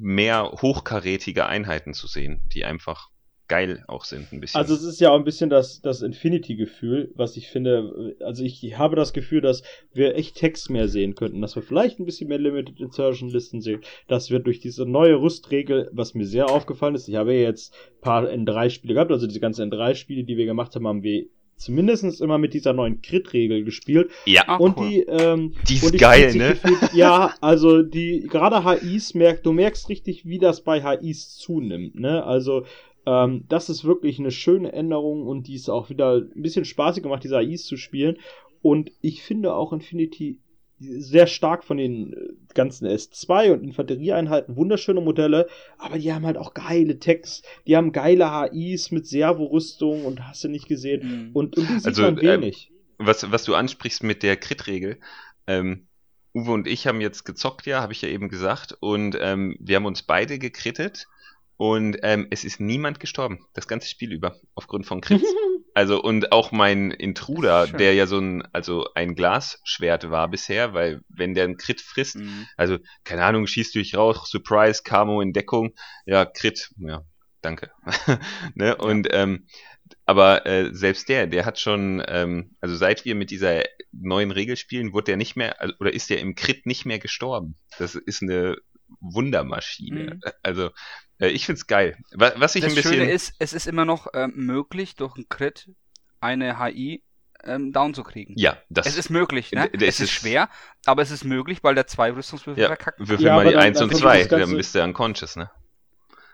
[0.00, 3.10] mehr hochkarätige Einheiten zu sehen, die einfach
[3.48, 4.60] geil auch sind ein bisschen.
[4.60, 8.78] Also es ist ja auch ein bisschen das, das Infinity-Gefühl, was ich finde, also ich
[8.78, 12.28] habe das Gefühl, dass wir echt Text mehr sehen könnten, dass wir vielleicht ein bisschen
[12.28, 16.94] mehr Limited Insertion Listen sehen, dass wir durch diese neue Rüstregel, was mir sehr aufgefallen
[16.94, 20.46] ist, ich habe ja jetzt ein paar N3-Spiele gehabt, also diese ganzen N3-Spiele, die wir
[20.46, 21.26] gemacht haben, haben wir
[21.60, 24.88] zumindest immer mit dieser neuen Crit-Regel gespielt ja, Ah, und cool.
[24.88, 26.50] die, ähm, die ist und ich geil, ne?
[26.50, 31.94] Gefühlt, ja, also die, gerade HIs merkt, du merkst richtig, wie das bei HIs zunimmt,
[31.94, 32.24] ne?
[32.24, 32.64] Also,
[33.06, 37.02] ähm, das ist wirklich eine schöne Änderung und die ist auch wieder ein bisschen spaßig
[37.02, 38.16] gemacht, diese HIs zu spielen.
[38.62, 40.38] Und ich finde auch Infinity
[40.80, 42.16] sehr stark von den äh,
[42.54, 45.46] ganzen S2 und Infanterieeinheiten wunderschöne Modelle,
[45.78, 50.42] aber die haben halt auch geile Techs, die haben geile HIs mit Servorüstung und hast
[50.42, 51.28] du nicht gesehen.
[51.28, 51.30] Mhm.
[51.34, 52.72] Und, und die sieht Also, man ähm, wenig.
[52.98, 54.98] was, was du ansprichst mit der Crit-Regel,
[55.46, 55.86] ähm,
[56.34, 59.76] Uwe und ich haben jetzt gezockt, ja, habe ich ja eben gesagt, und ähm, wir
[59.76, 61.08] haben uns beide gekrittet
[61.56, 65.22] Und ähm, es ist niemand gestorben, das ganze Spiel über, aufgrund von Crits.
[65.80, 71.00] also, und auch mein Intruder, der ja so ein, also ein Glasschwert war bisher, weil
[71.08, 72.46] wenn der einen Crit frisst, Mhm.
[72.58, 75.72] also, keine Ahnung, schießt durch Rauch, Surprise, Camo in Deckung,
[76.04, 77.00] ja, Crit, ja,
[77.40, 77.70] danke.
[78.54, 78.76] ne?
[78.76, 79.46] Und, ähm,
[80.04, 84.56] aber äh, selbst der, der hat schon, ähm, also seit wir mit dieser neuen Regel
[84.58, 87.56] spielen, wurde der nicht mehr, also, oder ist der im Crit nicht mehr gestorben.
[87.78, 88.58] Das ist eine
[89.00, 90.14] Wundermaschine.
[90.14, 90.20] Mhm.
[90.42, 90.70] Also,
[91.18, 91.96] äh, ich find's geil.
[92.12, 92.94] Was, was ich Das ein bisschen.
[92.94, 95.70] Schöne ist, es ist immer noch ähm, möglich, durch einen Crit
[96.20, 97.02] eine HI
[97.44, 98.34] ähm, down zu kriegen.
[98.36, 99.70] ja, das Es ist möglich, ne?
[99.72, 100.50] Es es ist ist- schwer,
[100.84, 102.98] aber es ist möglich, weil der zwei Rüstungswürfel Ja, verkackt.
[103.00, 104.82] würfel Ja, mal die dann- 1 dann und kommt 2, das Ganze- dann bist du
[104.84, 105.50] unconscious, ne?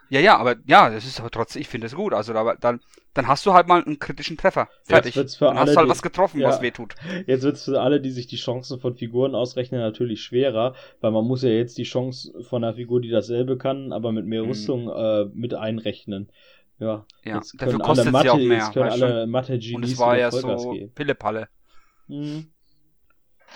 [0.09, 2.13] Ja, ja, aber ja, das ist aber trotzdem, ich finde es gut.
[2.13, 2.79] Also da, dann,
[3.13, 4.69] dann hast du halt mal einen kritischen Treffer.
[4.85, 5.15] Fertig.
[5.15, 6.47] wird's für dann hast alle, du halt die- was getroffen, Ja.
[6.49, 6.95] was weh tut.
[7.25, 11.11] Jetzt wird es für alle, die sich die Chancen von Figuren ausrechnen, natürlich schwerer, weil
[11.11, 14.43] man muss ja jetzt die Chance von einer Figur, die dasselbe kann, aber mit mehr
[14.43, 14.49] Mhm.
[14.49, 16.31] Rüstung äh, mit einrechnen.
[16.79, 19.83] Ja, Ja, jetzt dafür kostet alle sie auch Mathe, mehr, jetzt können alle Mathe-Genies Und
[19.83, 20.91] es war ja Vollgas so geben.
[20.93, 21.47] Pillepalle.
[22.07, 22.47] Mhm.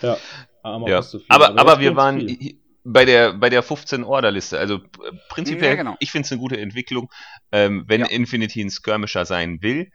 [0.01, 0.17] Ja,
[0.63, 0.99] aber Ja.
[0.99, 1.27] auch so viel.
[1.29, 2.19] Aber, aber wir waren
[2.83, 4.57] bei der, bei der 15-Order-Liste.
[4.57, 4.79] Also äh,
[5.29, 5.97] prinzipiell, Ja, genau.
[5.99, 7.11] ich finde es eine gute Entwicklung.
[7.51, 8.07] Ähm, wenn Ja.
[8.07, 9.91] Infinity ein Skirmisher sein will,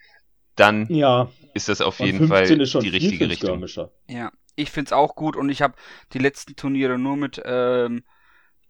[0.57, 3.65] dann Ja, ist das auf und jeden 15 Fall die richtige Richtung.
[4.09, 5.75] Ja, ich find's auch gut und ich habe
[6.13, 8.05] die letzten Turniere nur mit ähm,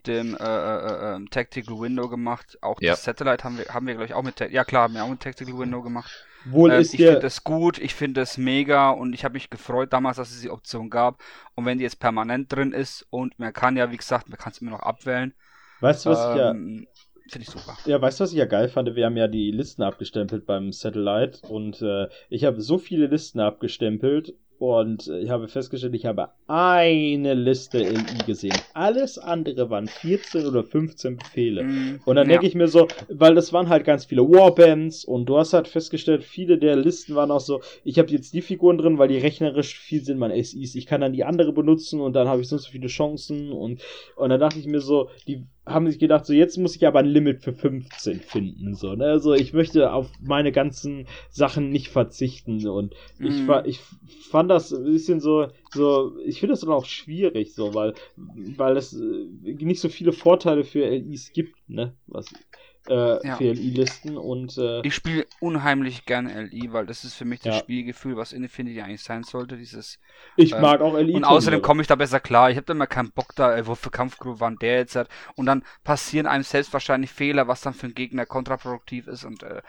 [0.05, 2.57] dem äh, äh, äh, Tactical Window gemacht.
[2.61, 2.93] Auch Ja.
[2.93, 5.03] das Satellite haben wir, haben wir glaube ich auch mit, Ta- ja klar, haben wir
[5.03, 6.11] auch mit Tactical Window gemacht.
[6.43, 9.49] Wohl Ähm, ist ich finde das gut, ich finde das mega und ich habe mich
[9.49, 11.21] gefreut damals, dass es die Option gab.
[11.55, 14.51] Und wenn die jetzt permanent drin ist und man kann ja, wie gesagt, man kann
[14.53, 15.33] es immer noch abwählen.
[15.79, 16.87] weißt du, was ich ja, ähm,
[17.29, 17.77] Finde ich super.
[17.85, 18.95] Ja, weißt du, was ich ja geil fand?
[18.95, 23.41] Wir haben ja die Listen abgestempelt beim Satellite und äh, ich habe so viele Listen
[23.41, 28.57] abgestempelt und äh, ich habe festgestellt, ich habe eine Liste LI gesehen.
[28.73, 31.63] Alles andere waren 14 oder 15 Befehle.
[31.63, 32.33] Mm, Und dann ja.
[32.33, 35.67] denke ich mir so, weil das waren halt ganz viele Warbands und du hast halt
[35.67, 39.17] festgestellt, viele der Listen waren auch so, ich habe jetzt die Figuren drin, weil die
[39.17, 40.75] rechnerisch viel sind, meine SIs.
[40.75, 43.81] Ich kann dann die andere benutzen und dann habe ich so viele Chancen und,
[44.15, 46.99] und dann dachte ich mir so, die haben sich gedacht, so jetzt muss ich aber
[46.99, 48.73] ein Limit für 15 finden.
[48.75, 49.05] So, ne?
[49.05, 53.61] Also ich möchte auf meine ganzen Sachen nicht verzichten und ich, Mhm.
[53.65, 53.79] ich
[54.29, 58.77] fand das ein bisschen so, so, ich finde das dann auch schwierig, so, weil, weil
[58.77, 59.27] es äh,
[59.63, 61.95] nicht so viele Vorteile für LIs gibt, ne?
[62.07, 62.35] Was,
[62.89, 63.35] äh, Ja.
[63.37, 67.55] für LI-Listen und äh, Ich spiele unheimlich gerne LI, weil das ist für mich das
[67.55, 67.59] Ja.
[67.59, 69.57] Spielgefühl, was Infinity eigentlich sein sollte.
[69.57, 69.99] Dieses
[70.35, 71.15] ich ähm, mag auch LI.
[71.15, 72.49] und außerdem komme ich da besser klar.
[72.51, 75.09] Ich habe da immer keinen Bock da, äh, wo für Kampfgruppe wann der jetzt hat.
[75.35, 79.25] Und dann passieren einem selbst wahrscheinlich Fehler, was dann für einen Gegner kontraproduktiv ist.
[79.25, 79.61] Und äh,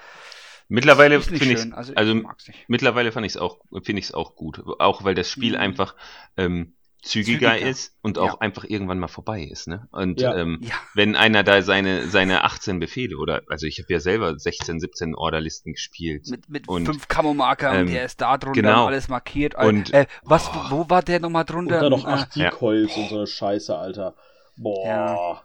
[0.68, 1.72] Mittlerweile finde ich.
[1.72, 2.68] Also, also ich mag's nicht.
[2.68, 4.62] mittlerweile fand ich es auch, finde ich es auch gut.
[4.78, 5.60] Auch weil das Spiel Mhm.
[5.60, 5.96] einfach
[6.36, 7.58] ähm, zügiger, Zügiger.
[7.70, 8.38] ist und auch Ja.
[8.40, 9.86] einfach irgendwann mal vorbei ist, ne?
[9.92, 10.34] Und Ja.
[10.36, 14.38] ähm, Ja, wenn einer da seine, seine 18 Befehle oder, also ich habe ja selber
[14.38, 16.26] 16, 17 Orderlisten gespielt.
[16.28, 18.82] mit, mit Und, fünf Kammermarker ähm, und der ist da drunter genau.
[18.82, 19.54] und alles markiert.
[19.54, 20.70] Und- äh, was, oh.
[20.70, 21.80] wo war der nochmal und drunter?
[21.80, 22.50] dann noch Äh, acht Ja.
[22.50, 24.14] Decoys und so eine Scheiße, Alter.
[24.56, 24.86] Boah.
[24.86, 25.42] Ja.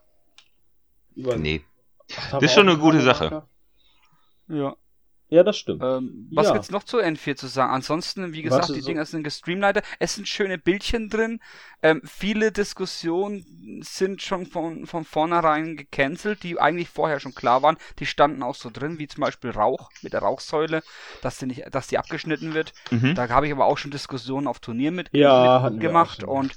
[1.15, 1.61] Über- Nee.
[2.17, 3.29] Ach, Das ist schon eine gute Sache.
[3.29, 3.47] Sache.
[4.49, 4.75] ja.
[5.33, 5.81] Ja, das stimmt.
[5.83, 6.53] Ähm, was Ja.
[6.53, 7.73] gibt's noch zu N4 zu sagen?
[7.73, 9.83] Ansonsten, wie gesagt, die so- Dinger sind gestreamlightet.
[9.97, 11.39] Es sind schöne Bildchen drin.
[11.81, 17.77] Ähm, viele Diskussionen sind schon von, von vornherein gecancelt, die eigentlich vorher schon klar waren.
[17.97, 20.83] Die standen auch so drin, wie zum Beispiel Rauch mit der Rauchsäule,
[21.23, 22.73] dass die, nicht, dass die abgeschnitten wird.
[22.91, 23.15] Mhm.
[23.15, 26.55] Da habe ich aber auch schon Diskussionen auf Turnier mit, Ja, mit gemacht und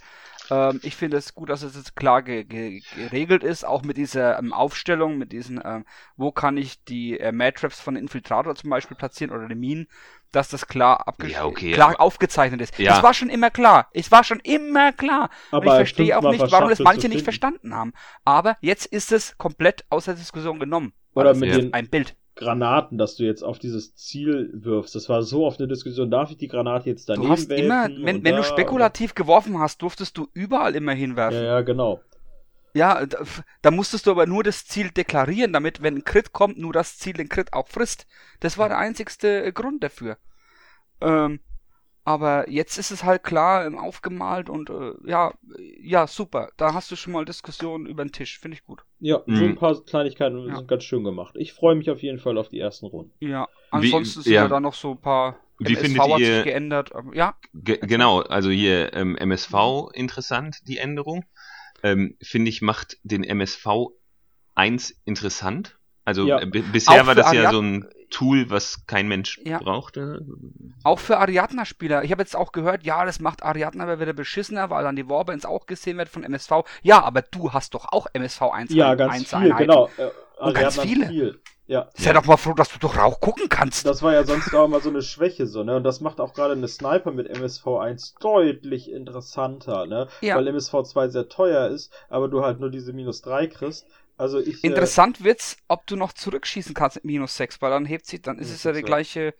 [0.50, 3.96] ähm, ich finde es gut, dass es jetzt klar ge ge geregelt ist, auch mit
[3.96, 5.84] dieser ähm, Aufstellung, mit diesen, ähm,
[6.16, 9.88] wo kann ich die äh, Mad-Traps von Infiltrator zum Beispiel platzieren oder die Minen,
[10.32, 12.78] dass das klar, abge Ja, okay, klar aber- aufgezeichnet ist.
[12.78, 12.96] Ja.
[12.96, 13.88] Es war schon immer klar.
[13.92, 15.30] Es war schon immer klar.
[15.50, 17.92] Und ich Aber verstehe auch nicht, warum das manche nicht verstanden haben.
[18.24, 20.92] Aber jetzt ist es komplett aus der Diskussion genommen.
[21.14, 22.14] Oder das mit den- ein Bild.
[22.36, 24.94] Granaten, dass du jetzt auf dieses Ziel wirfst.
[24.94, 26.10] Das war so oft eine Diskussion.
[26.10, 27.64] Darf ich die Granate jetzt daneben Du hast werfen?
[27.64, 31.38] immer, wenn, wenn da, du spekulativ geworfen hast, durftest du überall immer hinwerfen.
[31.38, 32.00] Ja, ja, genau.
[32.74, 33.18] Ja, da,
[33.62, 36.98] da musstest du aber nur das Ziel deklarieren, damit, wenn ein Crit kommt, nur das
[36.98, 38.06] Ziel den Crit auch frisst.
[38.40, 40.18] Das war der einzigste äh, Grund dafür.
[41.00, 41.40] Ähm,
[42.06, 45.34] aber jetzt ist es halt klar ähm, aufgemalt und äh, ja,
[45.80, 46.50] ja, super.
[46.56, 48.38] Da hast du schon mal Diskussionen über den Tisch.
[48.38, 48.82] Finde ich gut.
[49.00, 49.42] Ja, so Mhm.
[49.50, 50.56] ein paar Kleinigkeiten Ja.
[50.56, 51.34] sind ganz schön gemacht.
[51.36, 53.12] Ich freue mich auf jeden Fall auf die ersten Runden.
[53.20, 54.42] Ja, Wie- ansonsten sind ja.
[54.42, 55.36] ja da noch so ein paar.
[55.58, 56.90] Wie MSV findet hat ihr- sich geändert.
[57.14, 61.24] Ja, Ge genau, also hier ähm, MSV interessant, die Änderung.
[61.82, 63.66] Ähm, Finde ich, macht den MSV
[64.54, 65.75] 1 interessant.
[66.06, 66.40] Also Ja.
[66.40, 69.58] äh, bisher Auch war das ja Ariad- so ein Tool, was kein Mensch Ja.
[69.58, 70.24] brauchte.
[70.84, 72.04] Auch für Ariadna-Spieler.
[72.04, 75.08] Ich habe jetzt auch gehört, ja, das macht Ariadna aber wieder beschissener, weil dann die
[75.08, 76.64] Warbands auch gesehen wird von MSV.
[76.82, 79.90] Ja, aber du hast doch auch MSV 1 Ja, ganz eins viel, genau.
[79.98, 80.10] Äh,
[80.46, 81.08] wir ganz viele.
[81.08, 81.40] Viel.
[81.68, 81.88] Ja.
[81.94, 83.84] Sei doch mal froh, dass du doch Rauch gucken kannst.
[83.86, 85.74] Das war ja sonst auch immer so eine Schwäche so, ne?
[85.74, 90.06] Und das macht auch gerade eine Sniper mit MSV1 deutlich interessanter, ne?
[90.20, 90.36] Ja.
[90.36, 93.84] Weil MSV2 sehr teuer ist, aber du halt nur diese minus 3 kriegst.
[94.16, 94.62] Also ich.
[94.64, 98.20] äh, Interessant wird's, ob du noch zurückschießen kannst mit minus 6, weil dann hebt sie,
[98.20, 98.86] dann ist es ja ja.
[98.86, 99.34] gleiche,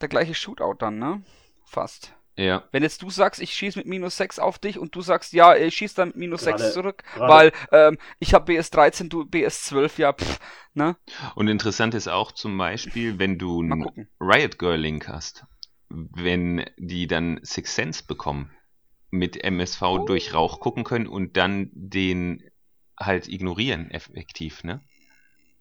[0.00, 1.22] der gleiche Shootout dann, ne?
[1.64, 2.14] Fast.
[2.36, 2.64] Ja.
[2.72, 5.54] Wenn jetzt du sagst, ich schieße mit minus 6 auf dich und du sagst, ja,
[5.54, 9.22] ich schieße dann mit minus Gerade- 6 zurück, gerade- weil ähm, ich habe BS13, du
[9.22, 10.40] BS12, ja, pff,
[10.74, 10.96] ne?
[11.36, 14.08] Und interessant ist auch zum Beispiel, wenn du einen.
[14.20, 15.44] Riot Girl Link hast,
[15.88, 18.50] wenn die dann Six Sense bekommen,
[19.10, 19.98] mit MSV Oh.
[20.04, 22.42] durch Rauch gucken können und dann den
[22.98, 24.80] halt ignorieren effektiv, ne?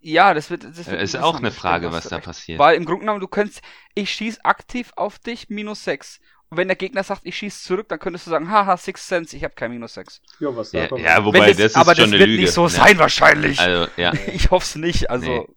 [0.02, 0.64] Ja, das wird.
[0.66, 2.26] Das wird Äh, ist auch eine Frage, was da recht.
[2.26, 2.60] passiert.
[2.60, 3.62] Weil im Grunde genommen, du könntest,
[3.96, 6.20] ich schieß aktiv auf dich, minus 6.
[6.50, 9.36] Und wenn der Gegner sagt, ich schieß zurück, dann könntest du sagen, haha, Six Sense,
[9.36, 10.22] ich habe kein minus 6.
[10.40, 11.00] Ja, was Ja, man?
[11.00, 12.42] ja, Wenn wobei das, ist aber schon das eine wird Lüge.
[12.42, 12.70] nicht so ne?
[12.70, 13.60] sein wahrscheinlich.
[13.60, 14.14] Also, ja.
[14.34, 15.10] Ich hoffe es nicht.
[15.10, 15.48] Also, Nee.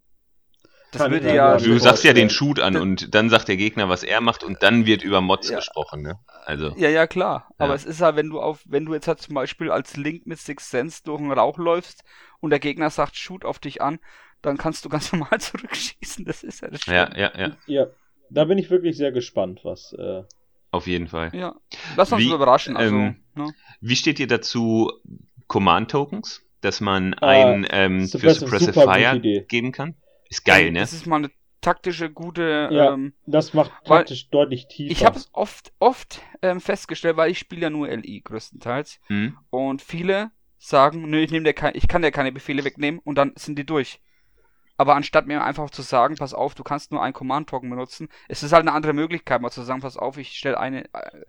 [0.98, 1.56] Das würde ja.
[1.56, 2.30] Du sagst ja den.
[2.30, 5.50] Shoot an und dann sagt der Gegner, was er macht und dann wird über Mods
[5.50, 5.56] Ja.
[5.56, 6.18] gesprochen, ne?
[6.44, 7.48] Also, Ja, ja, klar.
[7.58, 7.74] Aber Ja.
[7.74, 10.38] es ist halt, wenn du auf, wenn du jetzt halt zum Beispiel als Link mit
[10.38, 12.02] Six Sense durch den Rauch läufst
[12.40, 13.98] und der Gegner sagt, shoot auf dich an,
[14.42, 16.24] dann kannst du ganz normal zurückschießen.
[16.24, 17.20] Das ist ja das ja, Schlimme.
[17.20, 17.86] ja, ja, Ja,
[18.30, 19.92] da bin ich wirklich sehr gespannt, was.
[19.98, 20.22] Äh,
[20.72, 21.30] auf jeden Fall.
[21.34, 21.54] Ja.
[21.96, 22.76] Lass uns Wie, überraschen.
[22.76, 23.52] Also, ähm, ne?
[23.80, 24.92] Wie steht ihr dazu
[25.46, 29.94] Command-Tokens, dass man Äh, ein ähm, für Suppressive, Fire geben kann?
[30.28, 30.80] Ist geil, ne?
[30.80, 32.68] Das ist mal eine taktische, gute.
[32.70, 32.92] Ja.
[32.92, 34.92] Ähm, das macht praktisch deutlich tiefer.
[34.92, 39.00] ich habe es oft, oft ähm, festgestellt, weil ich spiele ja nur LI größtenteils.
[39.06, 39.36] Hm?
[39.50, 43.16] Und viele sagen, nö, ich nehme dir kein, ich kann dir keine Befehle wegnehmen und
[43.16, 44.00] dann sind die durch.
[44.78, 48.42] Aber anstatt mir einfach zu sagen, pass auf, du kannst nur einen Command-Token benutzen, es
[48.42, 50.84] ist halt eine andere Möglichkeit, mal zu sagen, pass auf, ich stelle eine.
[50.92, 51.22] Äh,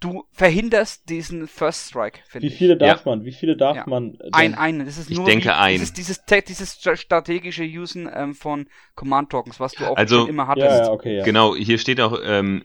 [0.00, 2.58] du verhinderst diesen First Strike, finde Wie ich.
[2.58, 3.24] viele darf man?
[3.24, 3.84] Wie viele darf Ja.
[3.86, 4.14] man?
[4.20, 4.58] äh, Ein, denn?
[4.60, 4.86] einen.
[4.86, 5.74] Das ist Ich nur denke wie, ein.
[5.74, 10.28] Das ist dieses, dieses stra- strategische Usen ähm, von Command-Tokens, was du auch Also- schon
[10.28, 10.66] immer hattest.
[10.68, 11.24] Ja, ja, okay, ja.
[11.24, 12.64] Genau, hier steht auch, ähm,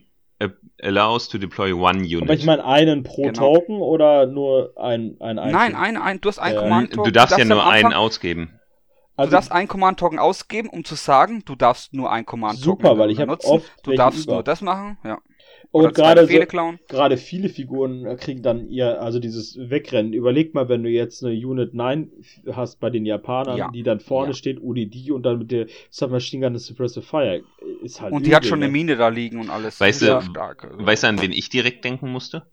[0.81, 2.23] allows to deploy one unit.
[2.23, 3.55] Aber ich meine einen pro Genau.
[3.55, 5.35] Token oder nur ein, ein?
[5.35, 6.61] Nein, ein, ein, du hast einen Ja.
[6.61, 7.03] Command-Token.
[7.05, 8.59] du darfst ja am nur einen Anfang- ausgeben.
[9.15, 12.97] Du Also, darfst einen Command-Token ausgeben, um zu sagen, du darfst nur einen Command-Token Super,
[12.97, 13.47] weil ich hab benutzen.
[13.51, 14.33] oft Du darfst über.
[14.33, 15.19] nur das machen, ja.
[15.71, 20.13] Und gerade so, gerade viele Figuren äh, kriegen dann ihr, also dieses Wegrennen.
[20.13, 22.11] Überleg mal, wenn du jetzt eine Unit 9
[22.51, 23.71] hast bei den Japanern, Ja.
[23.71, 24.33] die dann vorne Ja.
[24.35, 27.41] steht, UDD und dann mit der Submachine Gun Suppressive Fire.
[27.81, 28.71] Ist halt Und die hat übel, schon eine ne?
[28.71, 29.79] Mine da liegen und alles.
[29.79, 30.63] Weißt du- ja stark.
[30.65, 30.85] Also.
[30.85, 32.43] Weißt du, an wen ich direkt denken musste?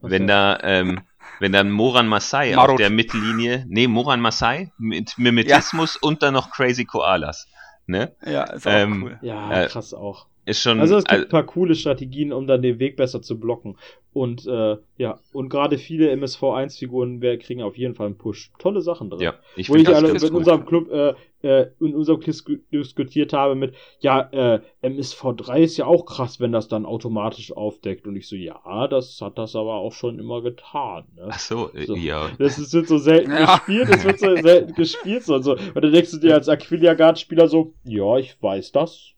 [0.00, 1.00] Was Wenn da, ähm,
[1.40, 2.70] wenn dann Moran Masai Marut.
[2.72, 7.46] auf der Mittellinie, nee, Moran Masai mit Mimetismus und dann noch Crazy Koalas,
[7.86, 8.14] ne?
[8.24, 9.18] Ja, ist auch ähm, cool.
[9.22, 10.26] Ja, Äh, krass auch.
[10.46, 13.20] Ist schon, Also es gibt also, ein paar coole Strategien, um dann den Weg besser
[13.20, 13.76] zu blocken.
[14.12, 18.52] Und äh, ja, und gerade viele MSV1-Figuren wer- kriegen auf jeden Fall einen Push.
[18.58, 19.20] Tolle Sachen drin.
[19.20, 20.30] ja, ich Wo ich das alle gut.
[20.30, 25.76] unserem Club, äh, äh, in unserem Club disku- diskutiert habe mit, ja, äh, MSV3 ist
[25.76, 28.06] ja auch krass, wenn das dann automatisch aufdeckt.
[28.06, 31.04] Und ich so, ja, das hat das aber auch schon immer getan.
[31.16, 31.26] Ne?
[31.28, 31.96] Ach so, äh, So.
[31.96, 32.30] ja.
[32.38, 33.56] Das ist, wird so selten Ja.
[33.56, 35.24] gespielt, es wird so selten gespielt.
[35.24, 35.52] So, und, so.
[35.56, 39.10] und dann denkst du dir als Aquilia Guard-Spieler so, ja, ich weiß das.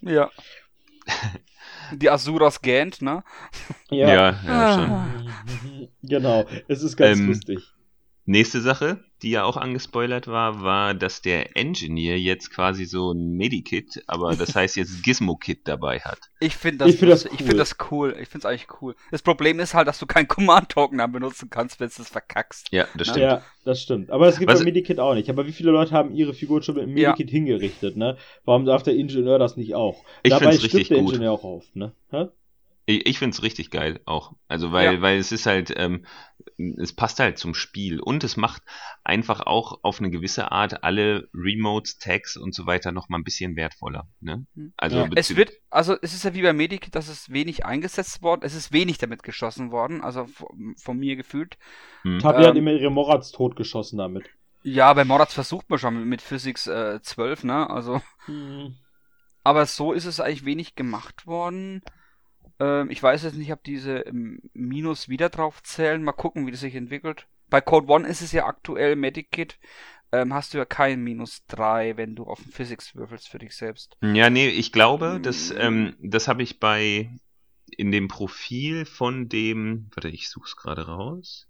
[0.00, 0.30] Ja.
[1.92, 3.22] Die Asuras Gant, ne?
[3.90, 4.90] Ja, ja, schon.
[4.90, 5.06] Ah.
[6.02, 7.72] Genau, es ist ganz Ähm, lustig.
[8.28, 13.36] Nächste Sache, die ja auch angespoilert war, war, dass der Engineer jetzt quasi so ein
[13.36, 16.18] Medikit, aber das heißt jetzt Gizmo-Kit dabei hat.
[16.40, 17.32] Ich finde das, Ich find das lustig.
[17.34, 17.46] ich cool.
[17.48, 18.16] find das cool.
[18.20, 18.96] Ich finde es eigentlich cool.
[19.12, 22.66] Das Problem ist halt, dass du keinen Command-Token dann benutzen kannst, wenn du es verkackst.
[22.72, 23.12] Ja, das Ja.
[23.12, 23.22] stimmt.
[23.26, 24.10] Ja, das stimmt.
[24.10, 25.30] Aber es gibt Was- beim Medikit auch nicht.
[25.30, 27.10] Aber wie viele Leute haben ihre Figur schon mit dem Ja.
[27.10, 28.16] Medikit hingerichtet, ne?
[28.44, 30.02] Warum darf der Ingenieur das nicht auch?
[30.24, 31.12] Ich Dabei find's stirbt richtig der gut.
[31.12, 31.92] Ingenieur auch oft, ne?
[32.10, 32.26] Hä?
[32.88, 34.32] Ich, ich finde es richtig geil auch.
[34.46, 35.00] Also weil, Ja.
[35.00, 36.04] weil es ist halt, ähm,
[36.58, 38.62] es passt halt zum Spiel und es macht
[39.04, 43.24] einfach auch auf eine gewisse Art alle Remotes, Tags und so weiter noch mal ein
[43.24, 44.08] bisschen wertvoller.
[44.20, 44.46] Ne?
[44.54, 44.72] Hm.
[44.76, 45.08] Also Ja.
[45.14, 48.54] Es wird, also es ist ja wie bei Medikit, dass es wenig eingesetzt worden, es
[48.54, 51.58] ist wenig damit geschossen worden, also von, von mir gefühlt.
[52.02, 52.18] hm.
[52.18, 54.30] Tabi hat Ähm, immer ihre Morats totgeschossen damit.
[54.62, 57.70] Ja, bei Moratz versucht man schon mit, Physics äh, 12, ne?
[57.70, 58.00] Also,
[59.44, 61.82] aber so ist es eigentlich wenig gemacht worden.
[62.58, 64.04] Ähm, ich weiß jetzt nicht, ob diese
[64.52, 66.02] Minus wieder drauf zählen.
[66.02, 67.26] Mal gucken, wie das sich entwickelt.
[67.48, 69.58] Bei Code One ist es ja aktuell Medikit.
[70.12, 73.54] Ähm, hast du ja kein Minus 3, wenn du auf den Physics würfelst für dich
[73.56, 73.96] selbst.
[74.02, 75.56] Ja, nee, ich glaube, das, Mm.
[75.58, 77.10] ähm, das habe ich bei
[77.76, 81.48] in dem Profil von dem, warte, ich suche es gerade raus,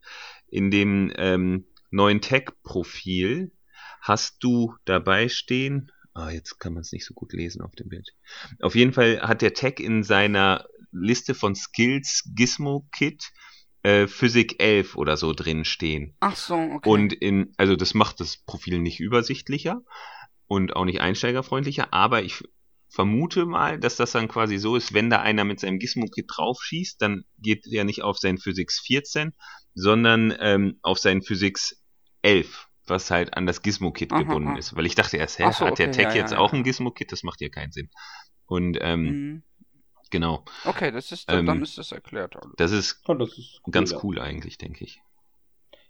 [0.48, 3.52] in dem ähm, neuen Tag-Profil
[4.00, 7.88] hast du dabei stehen, ah, jetzt kann man es nicht so gut lesen auf dem
[7.90, 8.14] Bild.
[8.60, 10.64] Auf jeden Fall hat der Tag in seiner
[11.00, 13.32] Liste von Skills Gizmo Kit
[13.82, 16.16] äh, Physik 11 oder so drin stehen.
[16.20, 16.88] Ach so, okay.
[16.88, 19.82] Und in, also das macht das Profil nicht übersichtlicher
[20.48, 22.42] und auch nicht einsteigerfreundlicher, aber ich
[22.88, 27.00] vermute mal, dass das dann quasi so ist, wenn da einer mit seinem Gizmo-Kit draufschießt,
[27.00, 29.34] dann geht er nicht auf sein Physics 14,
[29.74, 31.82] sondern ähm, auf sein Physics
[32.22, 34.58] 11, was halt an das Gizmo-Kit gebunden aha.
[34.58, 34.74] ist.
[34.74, 36.58] Weil ich dachte erst, hä, so, hat der okay, Tech ja, jetzt ja, auch ja.
[36.58, 37.12] ein Gizmo-Kit?
[37.12, 37.90] Das macht ja keinen Sinn.
[38.46, 39.42] Und ähm, Mhm.
[40.10, 42.36] Genau, Okay, das ist, Ähm, dann ist das erklärt.
[42.36, 42.54] alles.
[42.56, 43.98] das ist Ja, das ist cool, ganz ja.
[44.02, 45.00] cool eigentlich, denke ich.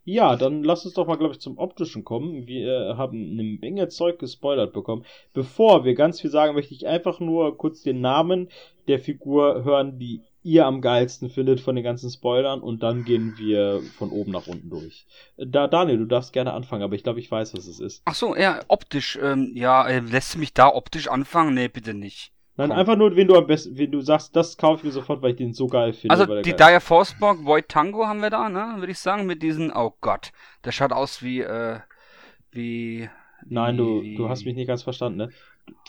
[0.05, 2.47] Ja, dann lass uns doch mal, glaube ich, zum Optischen kommen.
[2.47, 5.05] Wir äh, haben eine Menge Zeug gespoilert bekommen.
[5.33, 8.49] Bevor wir ganz viel sagen, möchte ich einfach nur kurz den Namen
[8.87, 13.35] der Figur hören, die ihr am geilsten findet von den ganzen Spoilern und dann gehen
[13.37, 15.07] wir von oben nach unten durch.
[15.37, 18.03] Da, Daniel, du darfst gerne anfangen, aber ich glaube, ich weiß, was es ist.
[18.05, 21.55] Ach so, ja, optisch, ähm, ja, äh, lässt du mich da optisch anfangen?
[21.55, 22.33] Nee, bitte nicht.
[22.59, 22.79] Nein, Komm.
[22.79, 25.33] einfach nur, wenn du am besten, wenn du sagst, das kaufe ich mir sofort, weil
[25.33, 26.11] ich den so geil finde.
[26.17, 28.77] Also die geil Dire Forceborg Void Tango haben wir da, ne?
[28.79, 30.33] Würde ich sagen, mit diesen, oh Gott,
[30.65, 31.81] der schaut aus wie, äh,
[32.53, 33.09] wie.
[33.49, 35.31] Nein, du, wie- du hast mich nicht ganz verstanden, ne?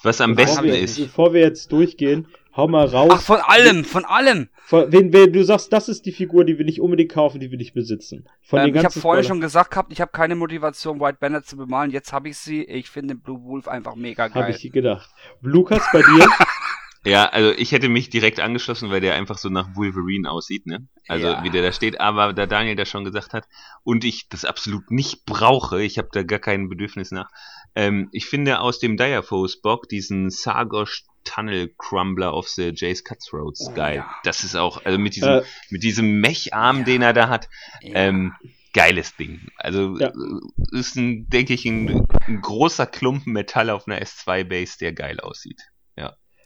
[0.04, 2.28] Was am Bevor besten wir, ist, Bevor wir jetzt durchgehen,
[2.58, 3.12] hau mal raus.
[3.14, 4.50] Ach, von allem, von allem!
[4.66, 7.52] Von- Wenn, wenn du sagst, das ist die Figur, die will ich unbedingt kaufen, die
[7.52, 8.28] will ich besitzen.
[8.42, 11.44] Von Ähm, den ich habe vorher schon gesagt gehabt, ich habe keine Motivation, White Banner
[11.44, 11.92] zu bemalen.
[11.92, 12.64] Jetzt habe ich sie.
[12.66, 14.58] Ich finde Blue Wolf einfach mega habe geil.
[14.62, 15.10] ich gedacht.
[15.42, 16.28] Lukas, bei dir?
[17.08, 20.88] Ja, also ich hätte mich direkt angeschlossen, weil der einfach so nach Wolverine aussieht, ne?
[21.08, 21.44] Also Ja.
[21.44, 23.46] wie der da steht, aber da Daniel das schon gesagt hat
[23.84, 27.30] und ich das absolut nicht brauche, ich habe da gar kein Bedürfnis nach.
[27.76, 33.68] Ähm, ich finde aus dem Direfoes Bock diesen Sargosh Tunnel Crumbler of the Jace Cutthroats
[33.70, 33.98] Oh, geil.
[33.98, 34.16] ja.
[34.24, 37.48] Das ist auch, also mit diesem, Äh, mit diesem Mecharm, den er da hat,
[37.82, 37.96] Ja.
[37.96, 38.34] ähm,
[38.74, 39.48] geiles Ding.
[39.56, 40.08] Also Ja.
[40.10, 45.20] äh, ist ein, denke ich, ein, ein großer Klumpen Metall auf einer S2-Base, der geil
[45.20, 45.62] aussieht.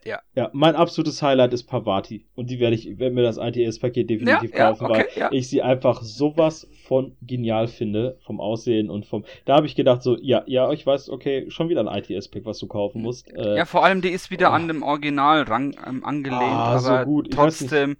[0.05, 2.25] Ja, mein absolutes Highlight ist Pavati.
[2.35, 5.29] Und die werde ich, werde mir das ITS-Paket definitiv Ja, ja, kaufen, okay, weil ja.
[5.31, 9.25] ich sie einfach sowas von genial finde, vom Aussehen und vom.
[9.45, 12.59] Da habe ich gedacht, so, ja, ja, ich weiß, okay, schon wieder ein ITS-Pack, was
[12.59, 13.31] du kaufen musst.
[13.33, 14.53] Äh, ja, vor allem die ist wieder oh.
[14.53, 17.35] an dem Original-Rang ähm, angelehnt, Ah, so aber gut.
[17.37, 17.97] Weiß nicht, trotzdem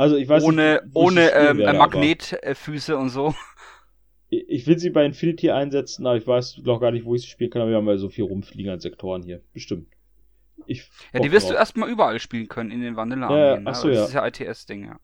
[0.00, 3.34] also ich weiß ohne, nicht, ohne ähm, Magnetfüße und so.
[4.32, 7.22] Ich ich will sie bei Infinity einsetzen, aber ich weiß noch gar nicht, wo ich
[7.22, 9.42] sie spielen kann, aber wir haben ja so viel rumfliegen an Sektoren hier.
[9.52, 9.88] Bestimmt.
[10.70, 11.60] Ich Ja, die wirst du drauf.
[11.60, 13.78] erstmal überall spielen können in den vanilla Ja, ja, Armeen, ach ne?
[13.80, 14.04] so, Das ja.
[14.04, 15.00] ist ja ITS-Ding, ja.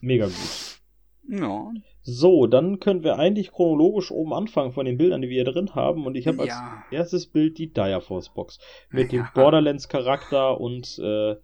[0.00, 0.80] Mega gut.
[1.28, 1.72] Ja.
[2.02, 5.74] So, dann können wir eigentlich chronologisch oben anfangen von den Bildern, die wir hier drin
[5.74, 6.04] haben.
[6.06, 6.84] Und ich habe als Ja.
[6.90, 8.58] erstes Bild die Dire Force Box
[8.90, 9.30] mit dem Ja.
[9.34, 11.36] Borderlands-Charakter und äh,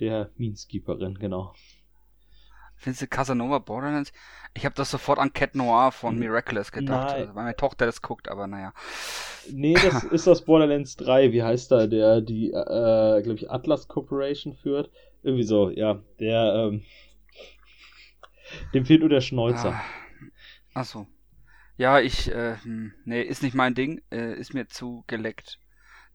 [0.00, 1.54] der Mineskeeperin, genau.
[2.84, 4.12] Findest du Casanova Borderlands?
[4.54, 7.86] Ich habe das sofort an Cat Noir von N- Miraculous gedacht, also, weil meine Tochter
[7.86, 8.72] das guckt, aber naja.
[9.50, 11.32] Nee, das ist aus Borderlands 3.
[11.32, 11.86] Wie heißt er?
[11.88, 14.90] Der die, äh, glaube ich, Atlas Corporation führt.
[15.22, 16.02] Irgendwie so, ja.
[16.20, 16.82] Der, ähm,
[18.74, 19.70] dem fehlt nur der Schnäuzer.
[19.70, 19.84] Ah.
[20.74, 21.06] Ach so.
[21.78, 25.58] Ja, ich, äh, hm, nee, ist nicht mein Ding, äh, ist mir zu geleckt.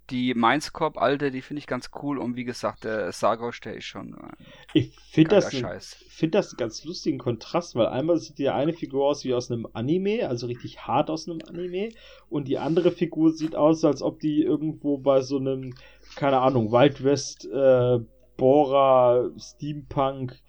[0.10, 3.86] Die Mindscorp, alte, die finde ich ganz cool und wie gesagt, der Sargosh, der ist
[3.86, 4.44] schon äh,
[4.74, 5.80] Ich finde das, ein-
[6.10, 9.52] find das einen ganz lustigen Kontrast, weil einmal sieht die eine Figur aus wie aus
[9.52, 11.90] einem Anime, also richtig hart aus einem Anime,
[12.30, 15.74] und die andere Figur sieht aus, als ob die irgendwo bei so einem,
[16.16, 18.00] keine Ahnung, Wild West, äh,
[18.38, 20.40] Bohrer, Steampunk,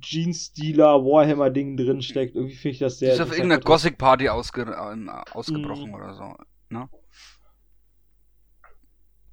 [0.00, 2.36] Jeans-Dealer, Warhammer-Ding drin steckt.
[2.36, 3.14] Irgendwie finde ich das sehr.
[3.14, 5.94] ist auf irgendeiner Gothic-Party ausge ähm, ausgebrochen Mhm.
[5.94, 6.34] oder so.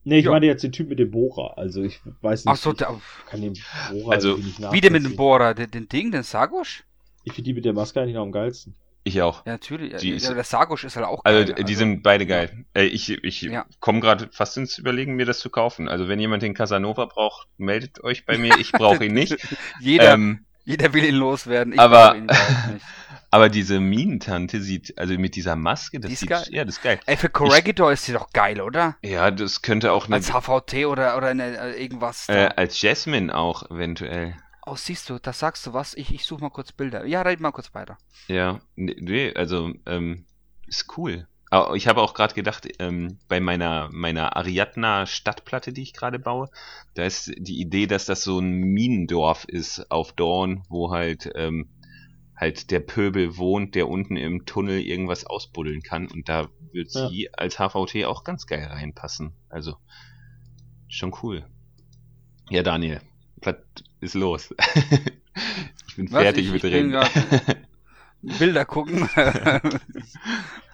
[0.08, 0.32] Nee, ich Ja.
[0.32, 1.58] meine jetzt den Typ mit dem Bohrer.
[1.58, 2.54] Also ich weiß nicht.
[2.54, 2.96] Ach so, ich der,
[3.30, 3.54] kann den
[3.92, 4.38] Bohrer Also,
[4.72, 5.16] wie der mit dem.
[5.18, 6.86] Bohrer, den, den Ding, den Sargosh?
[7.26, 8.74] Ich finde die mit der Maske eigentlich noch am geilsten.
[9.04, 9.46] Ich auch.
[9.46, 9.96] Ja, natürlich.
[9.98, 11.64] Die ja, ist- der Sargosh ist halt auch Also geil.
[11.66, 12.66] die sind beide geil.
[12.74, 13.66] Äh, ich ich Ja.
[13.82, 15.90] komme gerade fast ins Überlegen, mir das zu kaufen.
[15.90, 18.58] Also wenn jemand den Casanova braucht, meldet euch bei mir.
[18.60, 19.36] Ich brauche ihn nicht.
[19.82, 21.74] Jeder, ähm, jeder will ihn loswerden.
[21.74, 22.40] Ich aber- ihn nicht.
[23.32, 26.46] aber diese Minentante sieht, also mit dieser Maske, das Die ist sieht, geil.
[26.50, 27.00] ja, das ist geil.
[27.06, 28.98] Ey, für Corregidor ist sie doch geil, oder?
[29.02, 32.28] Ja, das könnte auch eine, Als HVT oder, oder eine, äh, irgendwas.
[32.30, 34.36] äh, als Jasmine auch eventuell.
[34.66, 35.94] Oh, siehst du, da sagst du was.
[35.94, 37.06] Ich, ich suche mal kurz Bilder.
[37.06, 37.98] Ja, red mal kurz weiter.
[38.28, 40.26] Ja, nee, nee also ähm,
[40.68, 41.28] ist cool.
[41.76, 46.50] Ich habe auch gerade gedacht, ähm, bei meiner meiner Ariadna Stadtplatte, die ich gerade baue,
[46.94, 51.70] da ist die Idee, dass das so ein Minendorf ist auf Dorn, wo halt ähm,
[52.36, 57.08] halt der Pöbel wohnt, der unten im Tunnel irgendwas ausbuddeln kann und da wird Ja.
[57.10, 59.32] sie als HVT auch ganz geil reinpassen.
[59.50, 59.78] Also
[60.90, 61.46] schon cool.
[62.50, 63.00] Ja, Daniel,
[63.38, 63.56] was
[64.02, 64.54] ist los?
[65.88, 66.24] ich bin Was?
[66.24, 66.94] fertig Ich- mit ich Reden.
[68.22, 69.08] Bilder gucken.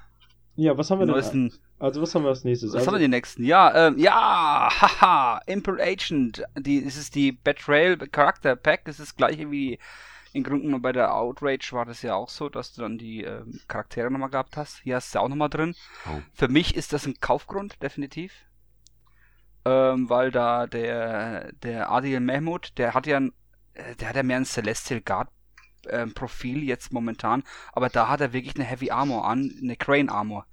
[0.55, 1.15] Ja, was haben wir denn?
[1.15, 2.69] Neuesten, Also was haben wir als nächstes?
[2.71, 3.43] was also, haben wir die nächsten?
[3.43, 6.43] Ja, ähm, ja, haha, Impel Agent.
[6.57, 8.85] Die, es ist die Betrayal Charakter Pack.
[8.85, 9.79] Das ist das gleiche wie
[10.31, 13.59] In Gründen bei der Outrage war das ja auch so, dass du dann die ähm,
[13.67, 14.79] Charaktere nochmal gehabt hast.
[14.83, 15.75] Hier hast du ja auch nochmal drin.
[16.07, 16.21] Oh.
[16.33, 18.33] Für mich ist das ein Kaufgrund, definitiv.
[19.65, 23.33] Ähm, weil da der, der Adil Mehmud, der hat ja, ein,
[23.73, 25.29] äh, der hat ja mehr ein Celestial Guard
[25.89, 30.09] ähm, Profil jetzt momentan, aber da hat er wirklich eine Heavy Armor an, eine Crane
[30.09, 30.45] Armor.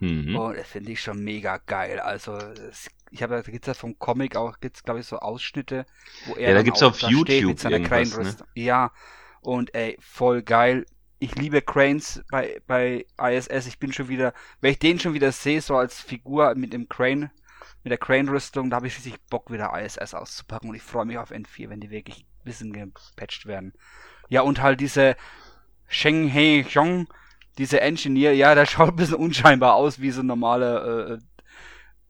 [0.00, 0.34] Mhm.
[0.34, 2.00] Und das finde ich schon mega geil.
[2.00, 5.86] Also, es, ich habe, da gibt's ja vom Comic auch, gibt's glaube ich so Ausschnitte,
[6.26, 8.46] wo er Ja, da gibt's auch auf YouTube mit seiner irgendwas, Crane-Rüstung.
[8.54, 8.90] Ja,
[9.42, 10.86] und ey, voll geil.
[11.18, 13.66] Ich liebe Cranes bei, bei ISS.
[13.68, 16.88] Ich bin schon wieder, wenn ich den schon wieder sehe, so als Figur mit dem
[16.88, 17.30] Crane,
[17.84, 20.68] mit der Crane-Rüstung, da habe ich richtig Bock, wieder ISS auszupacken.
[20.68, 23.72] Und ich freue mich auf N4, wenn die wirklich ein bisschen gepatcht werden.
[24.32, 25.14] Ja, und halt diese
[25.88, 27.06] Sheng He Xiong,
[27.58, 31.18] diese Engineer, ja, der schaut ein bisschen unscheinbar aus wie so ein normaler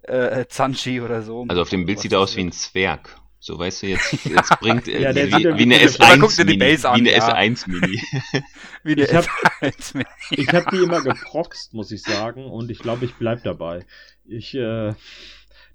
[0.06, 1.44] äh, äh, Zanchi oder so.
[1.48, 3.16] Also auf dem Bild sieht er aus wie ein Zwerg.
[3.40, 6.56] So weißt du jetzt, jetzt bringt äh, Ja, wie, wie eine wie- dir S1 die
[6.56, 7.34] Mini, an, wie eine ja.
[7.34, 8.00] S1 Mini.
[8.84, 9.26] Wie der Ich hab-
[9.60, 13.42] S1 mit- Ich habe die immer geproxt, muss ich sagen, und ich glaube, ich bleib
[13.42, 13.84] dabei.
[14.24, 14.94] Ich, äh,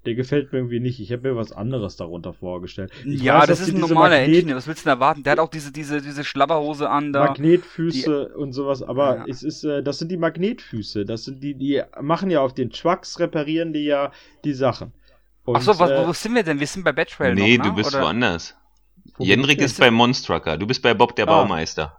[0.06, 1.00] der gefällt mir irgendwie nicht.
[1.00, 2.90] Ich habe mir was anderes darunter vorgestellt.
[3.04, 4.56] Ich Ja, weiß, das ist die ein normaler Magnet- Engineer.
[4.56, 5.22] Was willst du denn erwarten?
[5.22, 7.26] Der hat auch diese, diese, diese Schlabberhose an da.
[7.26, 9.24] Magnetfüße und sowas, aber Ja.
[9.28, 11.04] es ist, äh, das sind die Magnetfüße.
[11.04, 14.12] Das sind die, die machen ja auf den Trucks, reparieren die ja
[14.44, 14.92] die Sachen.
[15.44, 16.60] Und, Achso, was, äh, wo sind wir denn?
[16.60, 17.70] Wir sind bei Betrayal nee, noch, ne?
[17.70, 18.04] du bist Oder?
[18.04, 18.54] woanders.
[19.18, 21.42] Jenrik ich ist bei Monstrucker, du bist bei Bob der Ah.
[21.42, 21.98] Baumeister.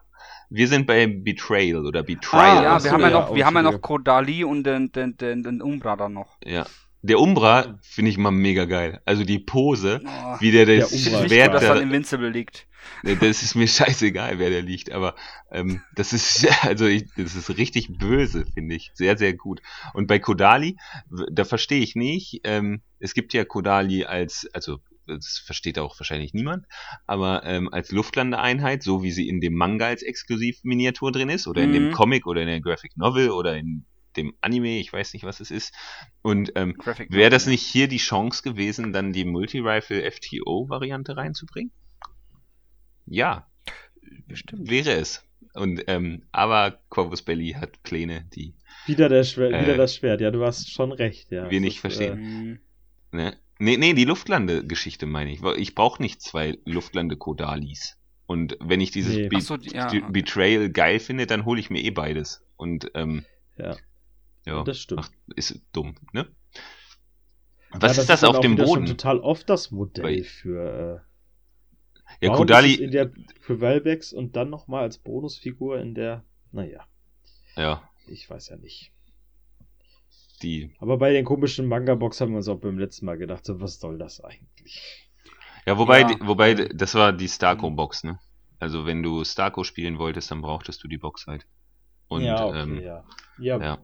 [0.51, 2.63] Wir sind bei Betrayal oder Ah, Betrayal.
[2.63, 3.81] Ja, Ach wir haben ja ja, noch, wir haben ja noch.
[3.81, 6.37] Kodali und den, den, den, den Umbra dann noch.
[6.43, 6.65] Ja.
[7.01, 9.01] Der Umbra finde ich mal mega geil.
[9.05, 12.67] Also die Pose, Oh, wie der Der das Schwert dass da, Invincible liegt.
[13.03, 15.15] das ist mir scheißegal, wer der liegt, aber
[15.51, 19.61] ähm, das ist also ich, das ist richtig böse, finde ich, sehr sehr gut.
[19.93, 20.75] Und bei Kodali,
[21.31, 22.41] da verstehe ich nicht.
[22.43, 26.65] Ähm, es gibt ja Kodali als also das versteht auch wahrscheinlich niemand,
[27.07, 31.63] aber ähm, als Luftlandeeinheit, so wie sie in dem Manga als Exklusiv-Miniatur drin ist, oder
[31.63, 31.91] in dem Mhm.
[31.93, 33.85] Comic oder in der Graphic Novel oder in
[34.17, 35.73] dem Anime, ich weiß nicht, was es ist.
[36.21, 36.75] Und ähm,
[37.09, 41.71] Wäre das nicht hier die Chance gewesen, dann die Multi-Rifle FTO-Variante reinzubringen?
[43.05, 43.47] Ja,
[44.27, 44.69] Bestimmt.
[44.69, 45.23] wäre es.
[45.53, 48.53] Und ähm, aber Corvus Belly hat Pläne, die
[48.85, 50.21] wieder, der Schwer, äh, wieder das Schwert.
[50.21, 51.31] Ja, du hast schon recht.
[51.31, 52.19] Ja, wir nicht ist, verstehen.
[52.19, 52.59] Mhm.
[53.11, 55.41] ne, nee, nee, die Luftlande-Geschichte meine ich.
[55.57, 57.97] Ich brauche nicht zwei Luftlande-Kodalis.
[58.27, 59.27] Und wenn ich dieses Nee.
[59.27, 59.89] Be so, ja.
[59.91, 62.43] Be- Betrayal geil finde, dann hole ich mir eh beides.
[62.55, 63.25] Und ähm,
[63.57, 63.77] Äh, ja.
[64.45, 65.01] Ja, Das stimmt.
[65.03, 66.27] Ach, ist dumm, ne?
[67.73, 68.85] Ja, Was ist das dann auf auch dem wieder schon Boden?
[68.87, 71.03] total oft das Modell Weil- für.
[72.21, 76.23] Äh, Ja, Kodali, ist in der für Valvex und dann nochmal als Bonusfigur in der.
[76.51, 76.85] Naja,
[77.55, 78.91] ja, ich weiß ja nicht.
[80.41, 83.59] die Aber bei den komischen Manga-Box haben wir uns auch beim letzten Mal gedacht, so,
[83.61, 85.07] was soll das eigentlich?
[85.67, 86.15] Ja, wobei, Ja.
[86.21, 88.19] wobei, das war die Starco-Box, ne?
[88.57, 91.45] Also wenn du Starco spielen wolltest, dann brauchtest du die Box halt.
[92.07, 93.03] Und ja, okay, ähm, ja.
[93.37, 93.59] ja.
[93.61, 93.77] ja.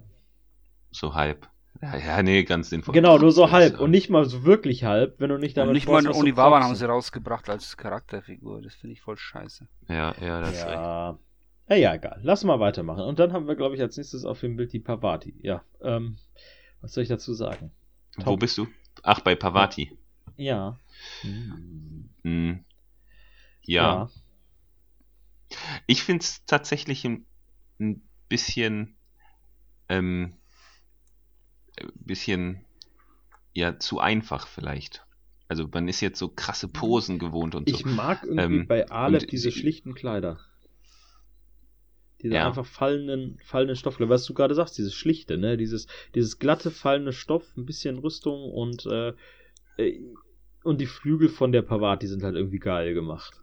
[0.96, 1.48] So halb.
[1.82, 2.94] Ja, ja, nee, ganz sinnvoll.
[2.94, 3.80] Genau, nur so Das, halb.
[3.80, 6.68] Und nicht mal so wirklich halb, wenn du nicht damit Und nicht mal Oniwaban brauchst.
[6.70, 8.62] haben sie rausgebracht als Charakterfigur.
[8.62, 9.68] Das finde ich voll scheiße.
[9.90, 10.74] Ja, ja, das ist recht.
[10.74, 11.20] Ja.
[11.68, 12.20] Ja, ja, egal.
[12.24, 13.04] Lass mal weitermachen.
[13.04, 15.36] Und dann haben wir, glaube ich, als nächstes auf dem Bild die Pavati.
[15.42, 16.18] Ja, ähm,
[16.82, 17.72] was soll ich dazu sagen?
[18.18, 18.40] Wo Top.
[18.40, 18.68] bist du?
[19.04, 19.98] Ach, bei Pavati.
[20.38, 20.78] Ja.
[21.22, 22.10] Hm.
[22.24, 22.66] Hm.
[23.64, 24.10] Ja.
[25.88, 27.26] Ich finde es tatsächlich ein,
[27.80, 28.96] ein bisschen,
[29.90, 30.34] ähm,
[31.96, 32.66] bisschen,
[33.54, 35.06] ja, zu einfach vielleicht.
[35.48, 37.76] Also man ist jetzt so krasse Posen gewohnt und so.
[37.76, 40.40] Ich mag irgendwie Ähm, bei Aleph diese schlichten Kleider.
[42.22, 42.48] Diese Ja.
[42.48, 44.10] einfach fallenden, fallenden Stoffkleider.
[44.10, 45.58] Was du gerade sagst, dieses schlichte, ne?
[45.58, 49.14] Dieses, dieses glatte, fallende Stoff, ein bisschen Rüstung und, äh,
[49.78, 50.02] äh,
[50.64, 53.42] und die Flügel von der Pavati sind halt irgendwie geil gemacht.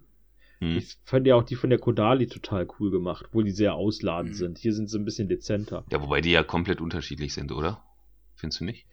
[0.58, 0.76] Hm.
[0.78, 4.32] Ich fand ja auch die von der Kodali total cool gemacht, obwohl die sehr ausladend
[4.32, 4.36] Mhm.
[4.38, 4.58] sind.
[4.58, 5.84] Hier sind sie ein bisschen dezenter.
[5.92, 7.84] Ja, wobei die ja komplett unterschiedlich sind, oder?
[8.42, 8.86] Findest du nicht?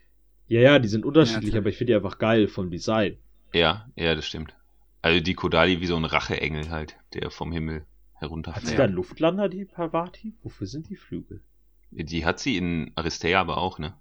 [0.48, 1.58] Ja, ja, die sind unterschiedlich, natürlich.
[1.58, 3.18] aber ich finde die einfach geil vom Design.
[3.52, 4.54] Ja, ja, das stimmt.
[5.02, 8.70] Also die Kodali wie so ein Racheengel halt, der vom Himmel Hat sie herunterfällt.
[8.70, 8.78] Ja.
[8.78, 10.36] da einen Luftlander, die Pavati?
[10.44, 11.42] Wofür sind die Flügel?
[11.90, 13.96] Die hat sie in Aristea aber auch, ne?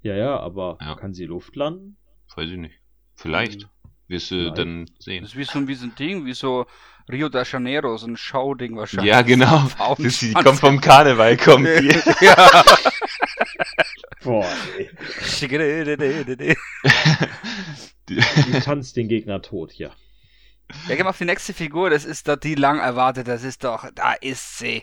[0.00, 0.94] Ja, ja, aber Ja.
[0.94, 1.98] kann sie Luft landen?
[2.34, 2.76] Weiß ich nicht.
[3.14, 3.68] Vielleicht.
[4.08, 4.56] Wirst du Vielleicht.
[4.58, 5.22] dann sehen.
[5.22, 6.64] Das ist wie so, ein- wie so ein Ding, wie so
[7.10, 9.10] Rio de Janeiro, so ein Schauding wahrscheinlich.
[9.10, 9.68] Ja, genau.
[9.98, 11.92] Das, die kommt vom Karneval, kommt die.
[12.24, 12.36] ja.
[14.24, 14.46] Boah,
[14.78, 14.90] ey.
[18.08, 19.90] die tanzt den Gegner tot, ja.
[20.88, 23.64] Ja, gehen wir auf die nächste Figur, das ist doch die lang erwartet, das ist
[23.64, 24.82] doch, da ist sie.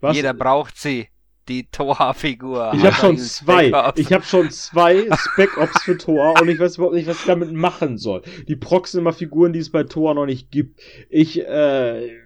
[0.00, 0.16] Was?
[0.16, 1.08] Jeder braucht sie.
[1.48, 2.72] Die Toha-Figur.
[2.74, 3.72] ich habe schon zwei.
[3.96, 7.26] Ich habe schon zwei Spec Ops für Thor und ich weiß überhaupt nicht, was ich
[7.26, 8.22] damit machen soll.
[8.46, 10.80] Die Proxima-Figuren, die es bei Thor noch nicht gibt.
[11.10, 12.21] Ich, äh,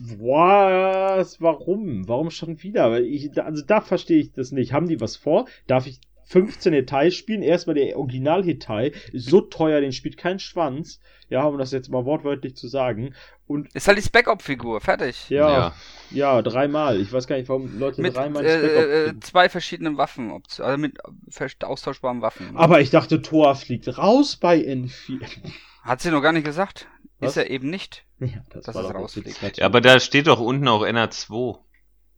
[0.00, 1.40] Was?
[1.40, 2.08] Warum?
[2.08, 3.00] Warum schon wieder?
[3.00, 4.72] Ich, also da verstehe ich das nicht.
[4.72, 5.46] Haben die was vor?
[5.66, 7.42] Darf ich 15 Details spielen?
[7.42, 11.00] Erstmal der Original-Detail ist so teuer, den spielt kein Schwanz.
[11.28, 13.14] Ja, um das jetzt mal wortwörtlich zu sagen.
[13.46, 15.28] Und Ist halt die Spec-Op-Figur, fertig.
[15.28, 15.74] ja, Ja.
[16.10, 17.00] ja, dreimal.
[17.00, 20.98] Ich weiß gar nicht, warum Leute Mit dreimal äh, äh, zwei verschiedenen Waffen, also mit
[21.62, 22.56] austauschbaren Waffen.
[22.56, 25.20] Aber ich dachte, Thor fliegt raus bei N4.
[25.82, 26.86] Hat sie noch gar nicht gesagt.
[27.20, 27.30] Was?
[27.30, 28.04] Ist er eben nicht.
[28.18, 29.58] Ja, das Dass war es rausfliegt.
[29.58, 31.58] Ja, aber da steht doch unten auch NR2.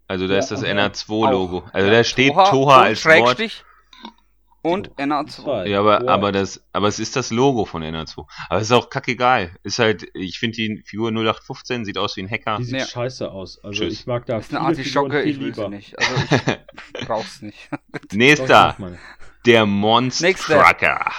[0.09, 1.65] Also da Ja, ist das aber NR2-Logo.
[1.73, 3.15] Also Ja, da steht Toha Toha als Wort.
[3.15, 3.65] Schrägstrich
[4.63, 5.27] und NA2.
[5.29, 5.67] Zwei.
[5.67, 8.27] Ja, aber, aber das, aber es ist das Logo von NR2.
[8.49, 9.57] Aber es ist auch kackegal.
[9.65, 12.59] Ist halt, ich finde die Figur 0815 sieht aus wie ein Hacker.
[12.59, 12.87] Die sieht Ja.
[12.87, 13.59] scheiße aus.
[13.65, 13.93] Also Tschüss.
[13.95, 15.69] ich mag da ist eine Artischocke, ich will sie lieber.
[15.69, 15.99] nicht.
[15.99, 16.15] Also
[17.01, 17.71] ich brauch's nicht.
[18.13, 18.77] Nächster,
[19.47, 20.63] der Monster Nächster.
[20.63, 21.11] Trucker.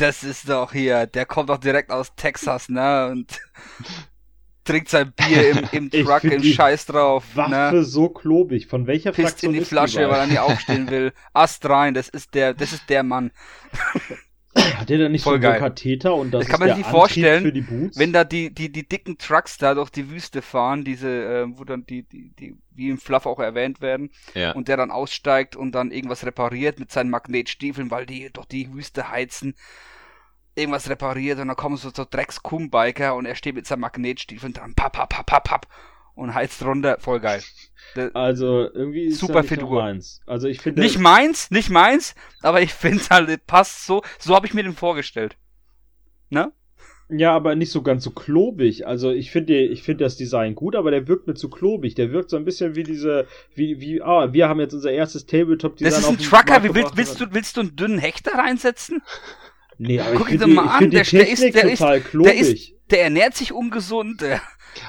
[0.00, 3.08] Das ist doch hier, der kommt doch direkt aus Texas, ne?
[3.10, 3.38] Und
[4.64, 7.84] trinkt sein Bier im, im Truck, im Scheiß drauf, Waffe ne?
[7.84, 8.66] so klobig.
[8.66, 11.12] Von welcher Pisst Fraktion in die Flasche, die weil er nicht aufstehen will.
[11.34, 13.30] Ast rein, das ist der, das ist der Mann.
[14.56, 15.60] Hat der da nicht Voll so einen geil.
[15.60, 17.98] Katheter und das Das kann ist man sich vorstellen, für die Boots?
[17.98, 21.64] Wenn da die, die, die dicken Trucks da durch die Wüste fahren, diese, äh, wo
[21.64, 24.52] dann die, die, die, wie im Fluff auch erwähnt werden, Ja.
[24.52, 28.72] und der dann aussteigt und dann irgendwas repariert mit seinen Magnetstiefeln, weil die durch die
[28.72, 29.54] Wüste heizen,
[30.56, 34.74] irgendwas repariert und dann kommen so, so Drecks-Kumbiker und er steht mit seinen Magnetstiefeln dran,
[34.74, 35.66] papp, papp, papp, papp, papp,
[36.20, 37.42] und heizt runter, voll geil.
[38.14, 39.82] Also irgendwie ist Super er nicht Figur.
[39.82, 40.20] meins.
[40.26, 44.34] Also ich finde Nicht meins, nicht meins, aber ich finde halt, es passt so, so
[44.36, 45.36] habe ich mir den vorgestellt.
[46.28, 46.52] Ne?
[47.12, 48.86] ja, aber nicht so ganz so klobig.
[48.86, 51.96] Also ich finde ich finde das Design gut, aber der wirkt mir zu klobig.
[51.96, 55.26] Der wirkt so ein bisschen wie diese wie wie ah, wir haben jetzt unser erstes
[55.26, 58.34] Tabletop Design Das ist ein Trucker, wie willst, willst du, willst du einen dünnen Hechter
[58.38, 59.02] reinsetzen?
[59.78, 61.78] Nee, aber Guck ich finde die, mal ich an, find der- der ist- der ist-
[61.80, 62.40] total Der klobig.
[62.40, 64.40] ist, der ernährt sich ungesund, der,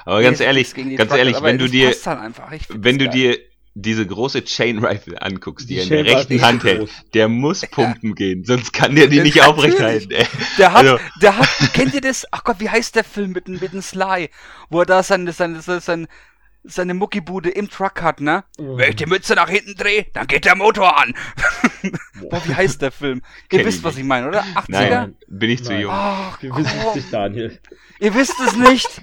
[0.05, 1.87] Aber ganz ist ehrlich, ganz Trucker, ehrlich, wenn du das dir,
[2.69, 3.33] wenn das du geil.
[3.33, 3.39] dir
[3.73, 7.61] diese große Chain Rifle anguckst, die, Die er in der rechten Hand hält, der muss
[7.65, 9.41] pumpen gehen, sonst kann der die Ja, nicht
[10.11, 10.27] ey.
[10.57, 12.25] Der hat, Also- der hat, kennt ihr das?
[12.31, 14.29] Ach Gott, wie heißt der Film mit, dem- mit dem Sly?
[14.69, 18.43] Wo er da seine, seine, seine, seine, Muckibude im Truck hat, ne?
[18.59, 18.77] Mhm.
[18.77, 21.13] Wenn ich die Mütze nach hinten drehe, dann geht der Motor an.
[22.29, 23.21] Boah, wie heißt der Film?
[23.51, 24.43] Ihr Kenn wisst, ich was ich meine, oder?
[24.43, 24.65] 80er?
[24.67, 25.81] Nein, bin ich zu Nein.
[25.81, 25.91] jung.
[25.93, 27.59] Ach, Wir wissen es nicht, Daniel.
[27.99, 29.01] Ihr wisst es nicht.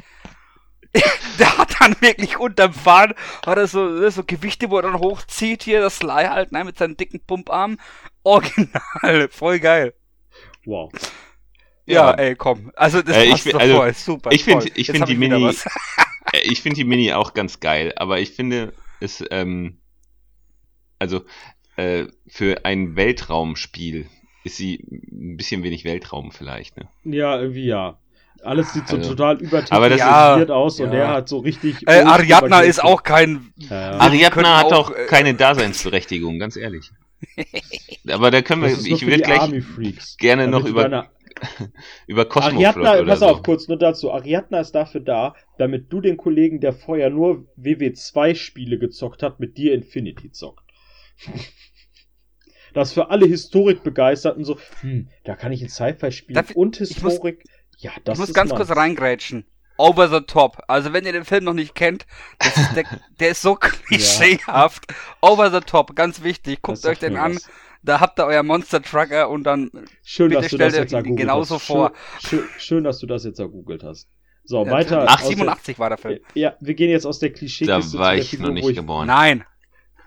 [1.39, 3.15] Der hat dann wirklich unterm Fahren,
[3.47, 6.65] hat er so, ne, so Gewichte, wo er dann hochzieht, hier das Sly halt, ne,
[6.65, 7.81] mit seinen dicken Pumparmen.
[8.25, 9.95] Original, voll geil.
[10.65, 10.91] Wow.
[11.87, 12.15] Ja, Ja.
[12.15, 12.73] ey, komm.
[12.77, 14.33] Also das Äh, ich passt doch also, voll, super.
[14.33, 14.73] ich find- toll.
[14.75, 15.57] ich find die wieder Mini-.
[16.33, 19.79] Äh, Ich finde die Mini auch ganz geil, aber ich finde es, ähm,
[20.99, 21.25] also
[21.77, 24.09] äh, für ein Weltraumspiel
[24.45, 24.75] ist sie
[25.11, 26.89] ein bisschen wenig Weltraum vielleicht, ne?
[27.05, 27.99] Ja, irgendwie ja.
[28.43, 29.35] Alles sieht so Also- total
[29.71, 30.93] aber das überthematisiert ist- aus und ja.
[30.93, 31.87] der hat so richtig.
[31.87, 33.53] Äh, Ariadna ist auch kein.
[33.57, 33.99] Ja, ja.
[33.99, 36.91] Ariadna hat auch, auch äh, keine Daseinsberechtigung, ganz ehrlich.
[38.09, 39.41] Aber da können wir, ich würde gleich
[40.19, 41.09] gerne Damit noch über,
[42.07, 43.27] über Cosmoflot Ariadna, oder pass so.
[43.27, 44.13] auf, kurz nur dazu.
[44.13, 49.57] Ariadna ist dafür da, damit du den Kollegen, der vorher nur WW2-Spiele gezockt hat, mit
[49.59, 50.65] dir Infinity zockt.
[52.75, 57.43] Das für alle Historikbegeisterten so, hm, da kann ich ein Sci-Fi spielen Darf und Historik.
[57.79, 58.67] Ja, das ich muss ist ganz meins.
[58.67, 59.47] kurz reingrätschen.
[59.77, 60.63] Over the top.
[60.67, 62.07] Also wenn ihr den Film noch nicht kennt,
[62.41, 62.85] das ist der,
[63.21, 64.87] der ist so klischeehaft.
[65.21, 66.63] Over the top, ganz wichtig.
[66.63, 67.37] Guckt euch den an.
[67.37, 67.49] was.
[67.83, 69.71] Da habt ihr euer Monster Trucker und dann
[70.03, 71.67] Schön, Bitte dass du stell das jetzt genauso hast.
[71.67, 71.93] vor.
[72.21, 74.09] Schön, schön, schön, dass du das jetzt ergoogelt hast.
[74.45, 75.05] So, Ja, weiter.
[75.07, 76.19] Ach, aus der- 87 war der Film.
[76.35, 78.75] Ja, wir gehen jetzt aus der Da Klischeekiste zu war ich Figur, noch nicht ich
[78.77, 79.07] geboren.
[79.07, 79.45] Nein.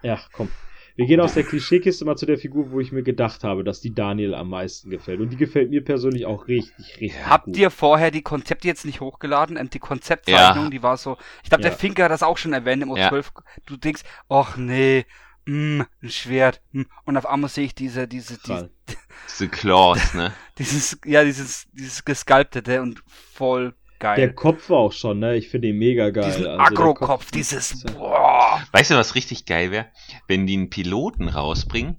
[0.04, 0.50] Ja, komm.
[0.96, 3.80] Wir gehen aus der Klischeekiste mal zu der Figur, wo ich mir gedacht habe, dass
[3.82, 5.20] die Daniel am meisten gefällt.
[5.20, 7.58] Und die gefällt mir persönlich auch richtig, richtig Habt gut.
[7.58, 9.58] ihr vorher die Konzepte jetzt nicht hochgeladen?
[9.58, 10.70] Und die Konzeptzeichnung, Ja.
[10.70, 11.18] die war so.
[11.44, 11.70] Ich glaube, Ja.
[11.70, 13.10] der Finker hat das auch schon erwähnt im Ja.
[13.10, 13.32] O12.
[13.66, 15.06] Du denkst, ach nee,
[15.46, 16.62] mm, ein Schwert.
[16.72, 16.84] Mm.
[17.06, 18.70] Und auf einmal sehe ich diese, diese, diese, Krall.
[19.30, 20.34] Diese Claws, ne?
[20.58, 24.34] dieses, ja, dieses, dieses gesculptete und voll Der geil.
[24.34, 25.36] Kopf war auch schon, ne?
[25.38, 26.26] Ich finde ihn mega geil.
[26.26, 28.31] Diesen Also der Agro-Kopf, Kopf- dieses, boah.
[28.72, 29.88] Weißt du, was richtig geil wäre?
[30.28, 31.98] Wenn die einen Piloten rausbringen,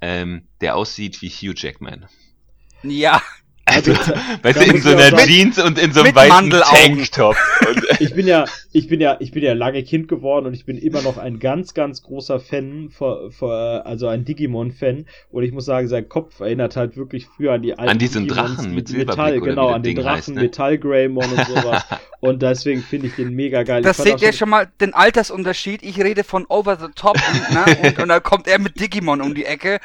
[0.00, 2.06] ähm, der aussieht wie Hugh Jackman.
[2.82, 3.20] Ja,
[3.68, 3.92] Also,
[4.42, 6.50] weißt du, in so einer Jeans und in so einem mit weißen.
[6.50, 7.36] Tanktop.
[8.00, 10.78] Ich bin ja, ich bin ja, ich bin ja lange Kind geworden und ich bin
[10.78, 15.06] immer noch ein ganz, ganz großer Fan, vor, vor, also ein Digimon-Fan.
[15.30, 18.28] Und ich muss sagen, sein Kopf erinnert halt wirklich früher an die alten An diesen
[18.28, 20.42] Digimons, Drachen die mit Metall, genau, an den Ding Drachen, heißt, ne?
[20.42, 21.84] Metall Greymon und sowas.
[22.20, 23.82] und deswegen finde ich den mega geil.
[23.82, 25.82] das seht ihr schon mal den Altersunterschied.
[25.82, 29.20] Ich rede von Over the Top und, ne, und, und dann kommt er mit Digimon
[29.20, 29.80] um die Ecke.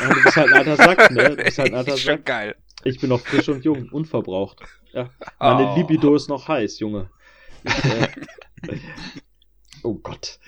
[0.00, 1.30] Ja, du bist halt ein alter Sack, ne?
[1.30, 2.24] Du bist halt ein alter ist schon Sack.
[2.26, 2.54] geil.
[2.86, 4.60] Ich bin noch frisch und jung, unverbraucht.
[4.92, 5.10] Ja.
[5.38, 5.76] Meine Oh.
[5.76, 7.10] Libido ist noch heiß, Junge.
[7.64, 8.08] Äh,
[9.82, 10.38] oh Gott.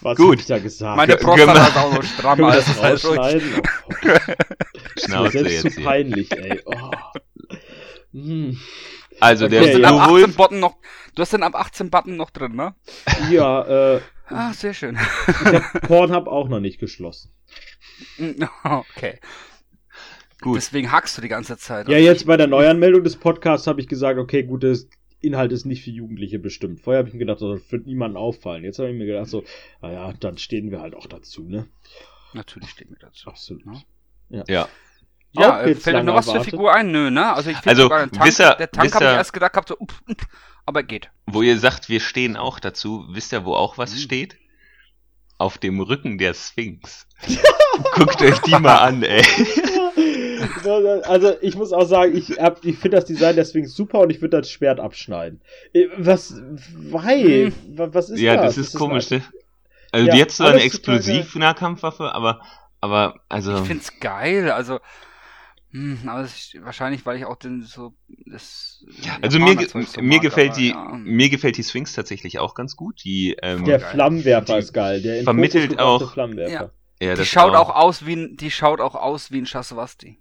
[0.00, 0.32] Was Gut.
[0.34, 0.96] hab ich da gesagt?
[0.96, 3.62] Meine Prostata ist auch so stramm, Können wir das rausschneiden?
[3.62, 3.92] Oh,
[4.94, 5.84] das ist selbst jetzt zu hier.
[5.84, 6.62] peinlich, ey.
[6.64, 6.90] Oh.
[8.12, 8.58] Hm.
[9.20, 9.88] Also Okay, der Du hast den ja.
[9.88, 10.76] ab 18 Beowulf, Button noch,
[11.14, 12.74] du hast den ab 18 Button noch drin, ne?
[13.30, 14.96] Ja, äh, Ah, sehr schön.
[15.26, 17.32] ich hab Pornhub auch noch nicht geschlossen.
[18.64, 19.18] okay.
[20.40, 20.56] Gut.
[20.56, 21.88] Deswegen hackst du die ganze Zeit.
[21.88, 24.76] Ja, jetzt bei der Neuanmeldung des Podcasts habe ich gesagt, okay, gut, der
[25.20, 26.80] Inhalt ist nicht für Jugendliche bestimmt.
[26.80, 28.62] Vorher habe ich mir gedacht, das wird niemandem auffallen.
[28.64, 29.42] Jetzt habe ich mir gedacht, so,
[29.82, 31.66] naja, dann stehen wir halt auch dazu, ne?
[32.34, 33.28] Natürlich stehen wir dazu.
[33.28, 33.64] Absolut.
[34.28, 34.44] Ja.
[34.48, 34.68] ja.
[35.32, 36.50] Ja, äh, jetzt fällt euch noch lange was zur erwartet.
[36.52, 36.90] Figur ein?
[36.90, 37.32] Nö, ne?
[37.34, 39.54] Also ich finde Also, sogar den Tank, wisst ihr- der Tank habe ich erst gedacht,
[39.56, 40.22] hab so, up, up,
[40.64, 41.10] aber geht.
[41.26, 43.98] Wo ihr sagt, wir stehen auch dazu, wisst ihr, wo auch was Mhm.
[43.98, 44.36] steht?
[45.36, 47.06] Auf dem Rücken der Sphinx.
[47.94, 49.22] Guckt euch die mal an, ey.
[51.04, 54.20] Also ich muss auch sagen, ich, hab- ich finde das Design deswegen super und ich
[54.20, 55.40] würde das Schwert abschneiden.
[55.72, 56.40] Äh, Was,
[56.90, 58.56] weil, wa- was ist ja, das?
[58.56, 59.22] das ist ein- komisch, ne?
[59.92, 62.40] Also Ja, jetzt so eine Explosiv-Nahkampfwaffe, aber,
[62.80, 64.78] aber, also, Ich find's geil, also
[65.70, 67.92] hm, aber das ist wahrscheinlich, weil ich auch den so
[68.26, 68.84] das
[69.20, 70.92] also mir, ge- so mir mag, gefällt aber die, ja.
[70.94, 73.04] mir gefällt die Sphinx tatsächlich auch ganz gut.
[73.04, 73.88] Die, ähm, Der geil.
[73.90, 75.02] Flammenwerfer Die ist geil.
[75.02, 76.72] Der in vermittelt auch- Flammenwerfer.
[77.02, 80.16] ja, Die das schaut auch aus wie ein, die schaut auch aus wie ein Shaswasti.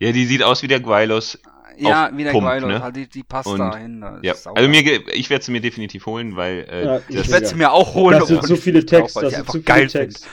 [0.00, 1.38] Ja, die sieht aus wie der Gwylos.
[1.78, 2.82] Ja, wie der Pump, Gweilos, ne?
[2.82, 4.02] halt die, die passt Und- dahin.
[4.02, 7.30] Das Ja, also mir, ich werde sie mir definitiv holen, weil äh, Ja, das, ich
[7.32, 8.18] werde sie mir auch holen.
[8.18, 10.28] Das sind so viele Texte, weil das sind einfach zu viele geil Texte.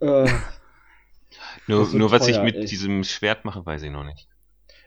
[0.00, 0.28] Äh,
[1.66, 2.64] nur, nur was teuer, ich mit ey.
[2.66, 4.28] diesem Schwert mache, weiß ich noch nicht.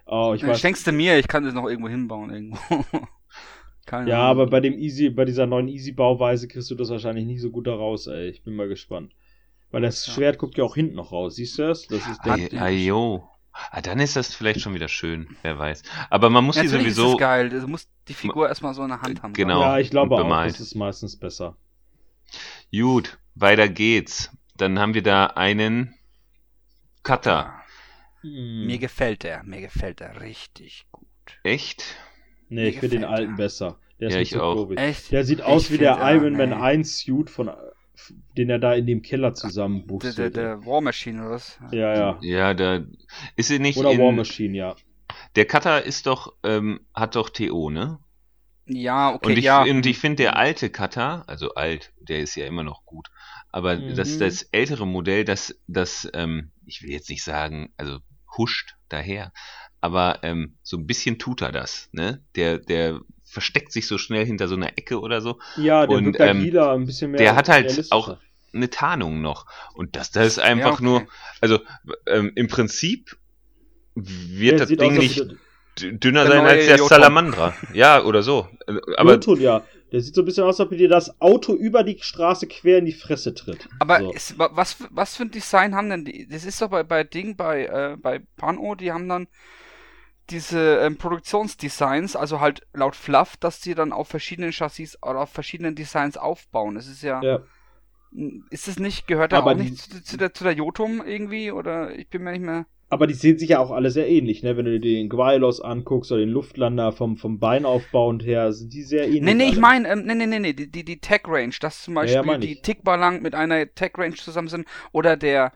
[0.06, 0.60] oh, ich weiß.
[0.62, 2.86] schenkst du mir, ich kann das noch irgendwo hinbauen irgendwo.
[3.88, 4.30] Keine Ja, Ahnung.
[4.30, 7.66] aber bei dem Easy, bei dieser neuen Easy-Bauweise kriegst du das wahrscheinlich nicht so gut
[7.66, 8.30] da raus, ey.
[8.30, 9.14] Ich bin mal gespannt.
[9.72, 10.14] Weil das Ja.
[10.14, 11.36] Schwert guckt ja auch hinten noch raus.
[11.36, 11.88] Siehst du das?
[11.88, 12.62] Das ist der.
[12.62, 13.28] Ayo.
[13.72, 15.84] Ah, dann ist das vielleicht schon wieder schön, wer weiß.
[16.10, 17.12] Aber man muss die Natürlich ist sowieso.
[17.14, 17.50] das geil.
[17.50, 19.34] Du musst die Figur erstmal so in der Hand haben.
[19.34, 19.62] Genau.
[19.62, 21.56] ja, ich glaube auch, das ist meistens besser.
[22.72, 24.32] Gut, weiter geht's.
[24.56, 25.96] Dann haben wir da einen
[27.04, 27.54] Cutter.
[28.22, 28.66] Hm.
[28.66, 31.08] Mir gefällt der, mir gefällt der richtig gut.
[31.44, 31.84] Echt?
[32.50, 33.44] Nee, Mir ich finde den alten der.
[33.44, 33.80] besser.
[34.00, 34.72] Der ist Ja, nicht ich so auch.
[34.72, 35.12] Echt?
[35.12, 36.56] Der sieht Ich aus wie der ja, Iron Man nee.
[36.56, 37.50] 1 Suit von
[38.38, 39.34] den er da in dem Keller
[40.02, 40.36] Der, zusammenbustelt.
[40.36, 41.58] der, der War Machine oder was?
[41.72, 42.20] Ja, ja.
[42.22, 42.86] Ja, da
[43.36, 44.76] ist sie nicht Oder in, War Machine, ja.
[45.36, 48.00] Der Cutter ist doch, ähm, hat doch TO, ne?
[48.68, 49.64] Ja, okay, und ich, ja.
[49.64, 53.10] und ich finde der alte Cutter, also alt, der ist ja immer noch gut,
[53.52, 53.96] aber Mhm.
[53.96, 58.00] das, das ältere Modell, das, das, ähm, ich will jetzt nicht sagen, also
[58.38, 59.32] huscht daher,
[59.82, 62.24] aber ähm, so ein bisschen tut er das, ne?
[62.36, 65.40] Der, der versteckt sich so schnell hinter so einer Ecke oder so.
[65.56, 67.20] Ja, der Und, ähm, agiler, ein bisschen mehr.
[67.20, 68.18] der hat halt auch
[68.54, 69.46] eine Tarnung noch.
[69.74, 70.84] Und das, das ist einfach okay.
[70.84, 71.08] nur,
[71.42, 71.60] also
[72.08, 73.16] ähm, im Prinzip
[73.96, 75.24] wird Der das Ding aus, nicht
[75.82, 76.90] dünner sein als der Jotun.
[76.90, 77.54] Salamandra.
[77.74, 78.48] Ja, oder so.
[78.68, 79.64] Äh, Aber Jotun, ja.
[79.92, 82.78] Der sieht so ein bisschen aus, als ob dir das Auto über die Straße quer
[82.78, 83.68] in die Fresse tritt.
[83.80, 84.12] Aber so.
[84.14, 86.28] ist, wa- was, für- was für ein Design haben denn die?
[86.28, 89.28] Das ist doch bei, bei Ding, bei, äh, bei Pano, die haben dann
[90.30, 95.32] diese ähm, Produktionsdesigns, also halt laut Fluff, dass die dann auf verschiedenen Chassis oder auf
[95.32, 96.76] verschiedenen Designs aufbauen.
[96.76, 97.44] Das ist ja, Ja.
[98.50, 101.52] ist es nicht, gehört da Aber auch nicht zu, zu, der, zu der Jotum irgendwie?
[101.52, 102.66] Oder ich bin mir nicht mehr.
[102.88, 104.56] Aber die sehen sich ja auch alle sehr ähnlich, ne?
[104.56, 108.74] Wenn du dir den Gwylos anguckst oder den Luftlander vom, vom Beinaufbau und her, sind
[108.74, 109.22] die sehr ähnlich.
[109.22, 109.60] Nee, nee, ich alle.
[109.60, 112.22] meine, ähm, nee, nee, nee, nee, die, die, die Tech Range, dass zum Ja, Beispiel
[112.24, 112.62] ja, mein die ich.
[112.62, 115.54] Tickballang mit einer Tech Range zusammen sind oder der,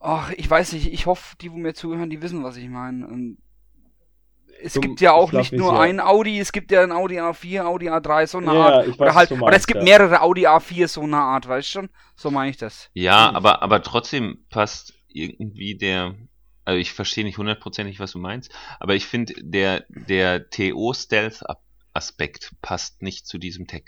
[0.00, 3.36] ach, ich weiß nicht, ich hoffe, die, wo mir zuhören, die wissen, was ich meine.
[4.60, 7.20] Es Zum gibt ja auch nicht nur ja- ein Audi, es gibt ja ein Audi
[7.20, 8.86] A4, Audi A3, so eine Ja, Art.
[8.88, 9.84] ich weiß, oder halt, du oder meinst, es gibt ja.
[9.84, 11.88] mehrere Audi A4, so eine Art, weißt du schon?
[12.16, 12.90] So meine ich das.
[12.92, 13.36] ja, Hm.
[13.36, 16.14] aber, aber trotzdem passt irgendwie der,
[16.64, 23.02] also ich verstehe nicht hundertprozentig, was du meinst, aber ich finde, der, der TO-Stealth-Aspekt passt
[23.02, 23.84] nicht zu diesem Tech.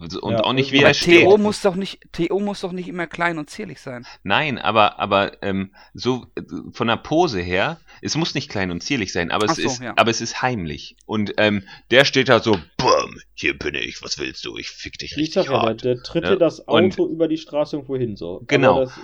[0.00, 1.24] Also- Und Ja, auch nicht, wie Aber er steht.
[1.24, 4.06] TO muss doch nicht, TO muss doch nicht immer klein und zierlich sein.
[4.22, 6.42] Nein, aber, aber ähm, so äh,
[6.72, 9.82] von der Pose her, es muss nicht klein und zierlich sein, aber es, so, ist,
[9.82, 9.92] ja.
[9.96, 10.96] aber es ist heimlich.
[11.06, 14.56] Und ähm, der steht da so, Bum, hier bin ich, was willst du?
[14.56, 15.84] Ich fick dich Ich sag richtig ja, der, hart.
[15.84, 18.42] der tritt Ja, dir das und- Auto über die Straße irgendwo hin, so.
[18.46, 18.84] Genau.
[18.84, 18.98] Das,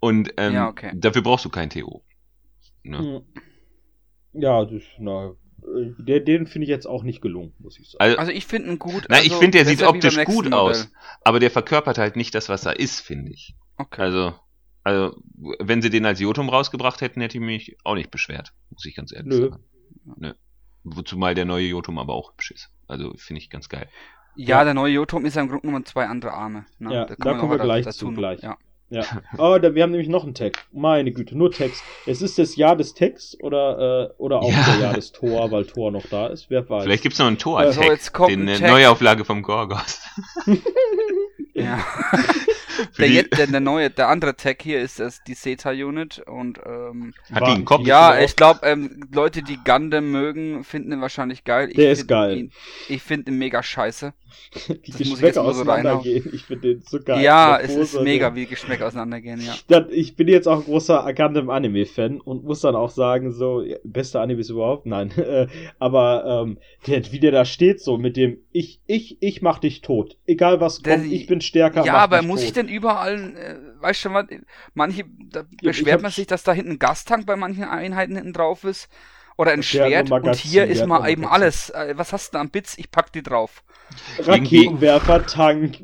[0.00, 0.92] Und ähm, Ja, okay.
[0.96, 2.02] dafür brauchst du kein TO.
[2.82, 2.98] Ne?
[2.98, 3.22] hm.
[4.32, 5.32] Ja, das, na, äh,
[5.98, 8.02] der, den finde ich jetzt auch nicht gelungen, muss ich sagen.
[8.02, 9.06] Also, Also ich finde ihn gut.
[9.08, 10.54] Nein, also, ich finde, der sieht optisch gut Modell.
[10.54, 10.90] aus.
[11.24, 13.54] aber der verkörpert halt nicht das, was er ist, finde ich.
[13.76, 14.02] Okay.
[14.02, 14.34] Also,
[14.82, 15.16] also,
[15.58, 18.94] wenn sie den als Jotum rausgebracht hätten, hätte ich mich auch nicht beschwert, muss ich
[18.94, 19.50] ganz ehrlich Nö.
[19.50, 19.64] sagen.
[20.16, 20.32] Nö.
[21.04, 22.70] Zumal der neue Jotum aber auch hübsch ist.
[22.88, 23.88] Also finde ich ganz geil.
[24.36, 24.64] Ja, Ja.
[24.64, 26.64] der neue Jotum ist ja im Grunde genommen zwei andere Arme.
[26.78, 26.94] Ne?
[26.94, 28.40] Ja, Da da wir kommen wir gleich dazu gleich.
[28.40, 28.56] Ja.
[28.90, 29.04] Ja.
[29.38, 30.64] Oh, da, wir haben nämlich noch einen Tag.
[30.72, 31.82] Meine Güte, nur Text.
[32.06, 34.56] Es ist das Jahr des Texts oder, äh, oder auch Ja.
[34.66, 36.50] das Jahr des Tor, weil Tor noch da ist.
[36.50, 36.82] Wer weiß.
[36.84, 38.68] Vielleicht gibt's noch einen So, Tor-Tag, jetzt kommt den ein äh.
[38.68, 40.00] Neuauflage vom Gorgos.
[41.52, 41.80] Ja.
[42.98, 46.58] Der, die- jetzt, der, der neue, der andere Tag hier ist das, die Zeta-Unit und
[46.64, 47.86] ähm, Hat die einen Kopf?
[47.86, 51.68] ja, ich glaube, ähm, Leute, die Gundam mögen, finden ihn wahrscheinlich geil.
[51.70, 52.36] Ich Der ist find geil.
[52.38, 52.52] Ihn,
[52.88, 54.12] ich finde ihn mega scheiße.
[54.68, 56.30] die das muss ich jetzt Geschmäcker mal so auseinandergehen.
[56.32, 57.20] ich finde den so geil.
[57.22, 59.54] ja, es Pose, ist mega, wie Geschmäcker auseinandergehen, ja.
[59.66, 63.32] Dann, ich bin jetzt auch ein großer Gundam Anime Fan und muss dann auch sagen,
[63.32, 65.10] so, ja, beste Animes überhaupt, nein.
[65.80, 69.80] Aber ähm, der, wie der da steht, so mit dem Ich, ich, ich mach dich
[69.80, 70.16] tot.
[70.26, 71.84] Egal was Der- kommt, ich bin stärker.
[71.84, 72.46] Ja, aber muss tot.
[72.48, 74.26] ich denn überall, äh, weißt du was,
[74.74, 78.64] manche, da beschwert man sich, dass da hinten ein Gastank bei manchen Einheiten hinten drauf
[78.64, 78.88] ist.
[79.36, 81.70] Oder ein nur Schwert und hier ist mal eben alles.
[81.70, 82.76] Äh, was hast du denn am Bits?
[82.76, 83.62] Ich pack die drauf.
[84.18, 85.78] Raketenwerfer, Tank,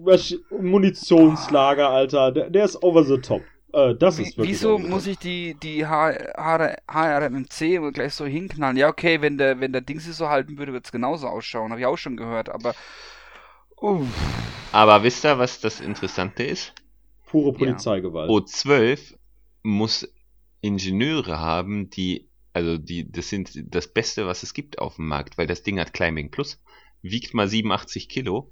[0.51, 2.33] Munitionslager, Alter.
[2.33, 3.41] Der, der ist over the top.
[3.73, 5.13] Äh, das ist wirklich wieso muss top.
[5.13, 8.77] ich die, die HRMC gleich so hinknallen?
[8.77, 11.71] Ja, okay, wenn der, wenn der Ding sich so halten würde, wird es genauso ausschauen.
[11.71, 12.75] Habe ich auch schon gehört, aber.
[13.81, 14.07] Uff.
[14.73, 16.75] Aber wisst ihr, was das Interessante ist?
[17.27, 18.31] Pure Polizeigewalt.
[18.31, 19.15] O12
[19.63, 20.09] muss
[20.61, 25.39] Ingenieure haben, die, also die, das sind das Beste, was es gibt auf dem Markt,
[25.39, 26.61] weil das Ding hat Climbing Plus,
[27.03, 28.51] wiegt mal 87 Kilo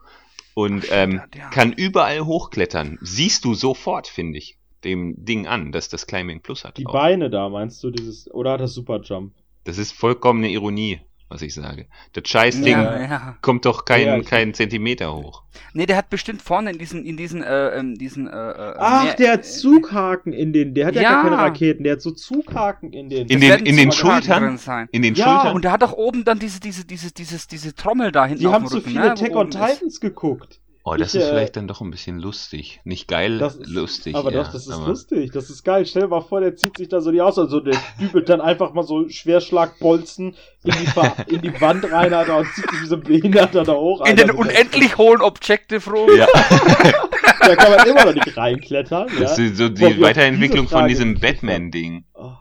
[0.54, 1.50] und ähm, ja.
[1.50, 2.98] kann überall hochklettern.
[3.00, 6.78] Siehst du sofort, finde ich, dem Ding an, dass das Climbing Plus hat.
[6.78, 6.92] Die auch.
[6.92, 9.32] Beine da, meinst du, dieses, oder hat das Superjump?
[9.64, 11.00] Das ist vollkommene Ironie,
[11.34, 11.86] was ich sage.
[12.14, 13.36] Das Scheißding Ja, ja.
[13.42, 15.42] kommt doch keinen Ja, keinen Zentimeter hoch.
[15.72, 19.04] Nee, der hat bestimmt vorne in diesen, in diesen, äh, ähm, diesen, äh, äh, Ach,
[19.04, 21.10] mehr- der hat äh, Zughaken in den, der hat ja, Ja.
[21.12, 23.28] gar keine Raketen, der hat so Zughaken in den.
[23.28, 24.58] In den- in den Schultern?
[24.92, 25.54] In den Ja, Schultern.
[25.56, 28.46] Und der hat doch oben dann diese, diese, diese, dieses, diese Trommel da hinten Die
[28.46, 29.72] auf haben dem zu Rücken, viele ne, Attack on oben ist.
[29.74, 30.60] Titans geguckt.
[30.86, 32.80] Oh, das Ich, ist äh, vielleicht dann doch ein bisschen lustig.
[32.84, 34.14] Nicht geil, Das ist, lustig.
[34.14, 35.86] aber ja, doch, das ist aber- lustig, das ist geil.
[35.86, 38.42] Stell dir mal vor, der zieht sich da so die aus, also der dübelt dann
[38.42, 42.86] einfach mal so Schwerschlagbolzen in die, in die Wand rein, Alter, und zieht sich wie
[42.86, 44.00] so ein Behinderter da hoch.
[44.00, 46.10] In Alter, den mit der- unendlich hohen Objective Room.
[46.18, 46.26] Ja,
[47.40, 49.08] Da kann man immer noch nicht reinklettern.
[49.14, 52.04] Ja, das ist so Boah, die auf Weiterentwicklung diese von diesem Batman-Ding.
[52.14, 52.32] Oh.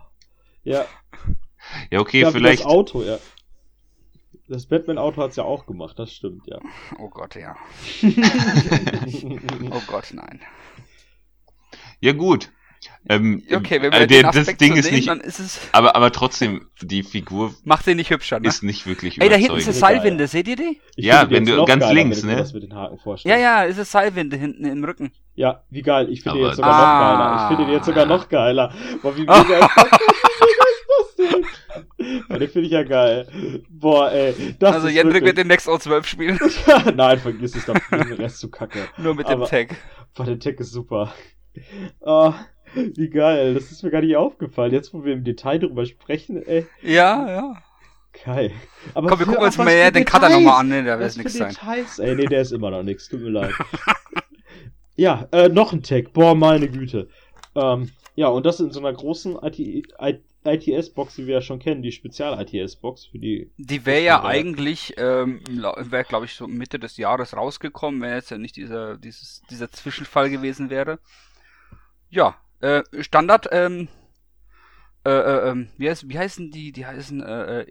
[0.64, 0.84] ja
[1.90, 2.60] Ja, okay, ja, vielleicht.
[2.60, 3.18] das Auto, ja.
[4.48, 6.58] Das Batman-Auto hat's ja auch gemacht, das stimmt, ja.
[6.98, 7.56] Oh Gott, ja.
[9.70, 10.40] Oh Gott, nein.
[12.00, 12.50] Ja, gut.
[13.08, 15.08] Ähm, Okay, wenn äh, wir der, den das Ding so ist nehmen, nicht.
[15.08, 18.48] dann ist es, Aber, aber trotzdem, die Figur macht den nicht hübscher, ne?
[18.48, 19.72] ist nicht wirklich Ey, da hinten ist eine.
[19.74, 20.78] Seilwinde, seht ihr die?
[20.96, 22.36] Ich Ja, wenn du ganz geiler, links, ne?
[22.36, 25.12] das mit den Haken Ja, ja, ist eine Seilwinde hinten im Rücken.
[25.34, 26.10] Ja, wie geil.
[26.10, 26.82] Ich finde die jetzt sogar Ah.
[26.82, 27.36] noch geiler.
[27.42, 28.74] Ich finde die jetzt sogar noch geiler.
[29.00, 31.46] Boah, wie mega ist das denn?
[31.98, 33.28] Den finde ich ja geil.
[33.68, 34.34] Boah, ey.
[34.60, 35.34] Also Jendrik wird wirklich...
[35.34, 36.38] demnächst O12 spielen.
[36.96, 38.88] Nein, vergiss es, da den Rest zu kacke.
[38.98, 39.76] Nur mit Aber- dem Tag.
[40.14, 41.12] Boah, der Tech ist super.
[42.00, 42.32] Oh,
[42.74, 43.54] wie geil.
[43.54, 44.72] Das ist mir gar nicht aufgefallen.
[44.72, 46.66] Jetzt, wo wir im Detail drüber sprechen, ey.
[46.82, 47.62] Ja, ja.
[48.24, 48.52] Geil.
[48.94, 50.84] Aber Komm, wir gucken uns mal den Cutter nochmal an, ne?
[50.84, 51.50] Da wird nichts sein.
[51.50, 51.98] Details.
[51.98, 53.08] Ey, nee, der ist immer noch nix.
[53.08, 53.52] Tut mir leid.
[54.96, 56.12] ja, äh, noch ein Tag.
[56.12, 57.08] Boah, meine Güte.
[57.56, 59.36] Ähm, ja, und das in so einer großen
[60.44, 63.50] ITS-Box, die wir ja schon kennen, die Spezial-ITS-Box für die.
[63.56, 68.30] Die wäre ja eigentlich, ähm, wäre glaube ich so Mitte des Jahres rausgekommen, wenn jetzt
[68.30, 70.98] ja nicht dieser, dieses, dieser Zwischenfall gewesen wäre.
[72.10, 73.88] Ja, äh, Standard, ähm,
[75.04, 76.72] äh, äh, ähm, wie, heißt, wie heißen die?
[76.72, 77.66] Die heißen, äh, äh,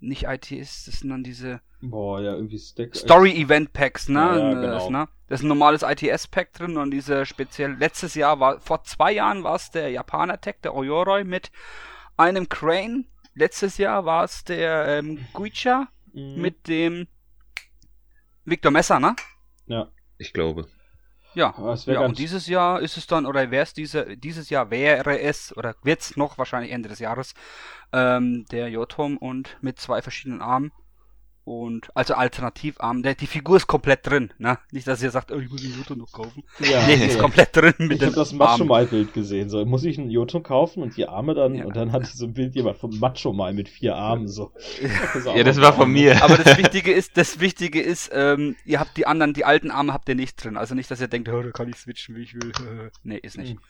[0.00, 2.94] nicht ITS, das sind dann diese Boah, ja, irgendwie Stack.
[2.94, 4.18] Story Event Packs, ne?
[4.18, 5.00] Ja, ja, Das, genau.
[5.00, 5.08] ne?
[5.28, 9.44] Das ist ein normales ITS-Pack drin und diese speziell, letztes Jahr war, vor zwei Jahren
[9.44, 11.50] war es der Japaner-Tag, der Oyoroi mit
[12.18, 13.06] einem Crane.
[13.34, 16.40] Letztes Jahr war es der ähm, Guicha Mhm.
[16.40, 17.06] mit dem
[18.44, 19.14] Victor Messer, ne?
[19.66, 19.88] Ja.
[20.16, 20.66] Ich glaube.
[21.34, 21.54] Ja.
[21.86, 25.56] Ja und dieses Jahr ist es dann, oder wäre es diese, dieses Jahr wäre es,
[25.56, 27.34] oder wird es noch wahrscheinlich Ende des Jahres,
[27.92, 30.72] ähm, der Jotom und mit zwei verschiedenen Armen.
[31.48, 33.02] Und, also Alternativarm.
[33.02, 34.58] Die Figur ist komplett drin, ne?
[34.70, 36.44] Nicht, dass ihr sagt, oh, ich muss den Jotom noch kaufen.
[36.58, 38.36] Ja, nee, die ist komplett drin mit Ich dem habe das Arm.
[38.38, 39.48] Macho-Mal-Bild gesehen.
[39.48, 41.64] So, muss ich einen Jotung kaufen und die Arme dann, Ja.
[41.64, 44.28] und dann hatte ich so ein Bild jemand vom Macho-Mal mit vier Armen.
[44.28, 44.52] So.
[45.34, 46.22] Ja, das war von mir.
[46.22, 49.94] Aber das Wichtige ist, das Wichtige ist, ähm, ihr habt die anderen, die alten Arme
[49.94, 50.58] habt ihr nicht drin.
[50.58, 52.52] Also nicht, dass ihr denkt, oh, da kann ich switchen, wie ich will.
[53.04, 53.52] nee, ist nicht.
[53.52, 53.60] Hm.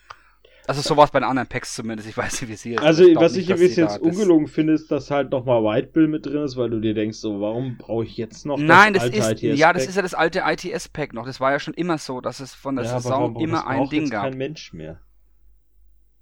[0.69, 2.07] Also so war es bei den anderen Packs zumindest.
[2.07, 4.01] Ich weiß nicht, wie sie jetzt Also, ich was nicht, ich ein bisschen jetzt das-
[4.03, 7.17] ungelogen finde, ist, dass halt nochmal White Bill mit drin ist, weil du dir denkst,
[7.17, 9.89] so, warum brauche ich jetzt noch Nein, das alte ist, ITS ja, das Pack?
[9.89, 11.25] ist ja das alte ITS-Pack noch.
[11.25, 13.43] Das war ja schon immer so, dass es von der Ja, aber Saison warum- das
[13.43, 14.23] immer ein Ding jetzt gab.
[14.25, 14.99] kein Mensch mehr.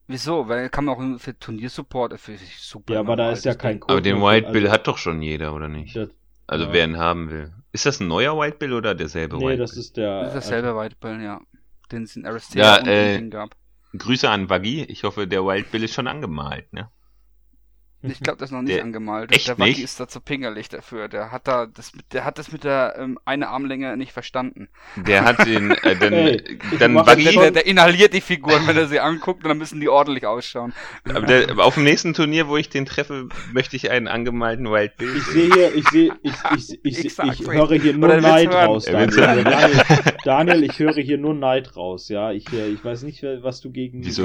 [0.07, 0.47] Wieso?
[0.47, 2.93] Weil kann man auch für Turniersupport, für super.
[2.93, 3.79] Ja, aber da ist ja kein Ding.
[3.81, 5.95] Code Aber den White drin, Bill also- hat doch schon jeder, oder nicht?
[5.95, 6.09] Das,
[6.47, 6.73] Also ja.
[6.73, 7.51] wer ihn haben will.
[7.73, 9.79] Ist das ein neuer White Bill oder derselbe nee, White das Bill?
[9.81, 10.19] ist der.
[10.21, 11.41] Das ist dasselbe White Bill, ja.
[11.91, 13.55] Den es in RST Ja, äh, gab.
[13.95, 14.83] Grüße an Waggy.
[14.85, 16.89] Ich hoffe, der Wild Bill ist schon angemalt, ne?
[18.03, 19.31] Ich glaube, das ist noch nicht Der- angemalt.
[19.31, 19.83] echt der Waki nicht?
[19.83, 21.07] ist da zu pingerlich dafür.
[21.07, 24.69] Der hat da das mit, der hat das mit der ähm, eine Armlänge nicht verstanden.
[24.95, 28.87] Der hat den, äh, dann, Ey, dann mach Der, der, inhaliert die Figuren, wenn er
[28.87, 30.73] sie anguckt, und dann müssen die ordentlich ausschauen.
[31.09, 34.95] aber der, auf dem nächsten Turnier, wo ich den treffe, möchte ich einen angemalten Wild
[34.97, 35.15] Bill.
[35.17, 38.85] Ich sehe hier, ich sehe, ich, ich, ich, Ich ich, höre hier nur Neid raus,
[38.85, 39.43] Daniel.
[39.43, 39.83] Daniel.
[40.23, 42.31] Daniel, ich höre hier nur Neid raus, ja.
[42.31, 44.23] Ich, äh, ich weiß nicht, was du gegen Wieso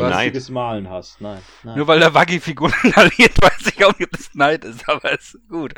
[0.53, 1.21] Malen hast.
[1.21, 1.77] Nein, nein.
[1.79, 5.13] Nur weil der Waggy Figuren inhaliert, weiß ich auch nicht, ob das Neid ist, aber
[5.13, 5.75] ist gut.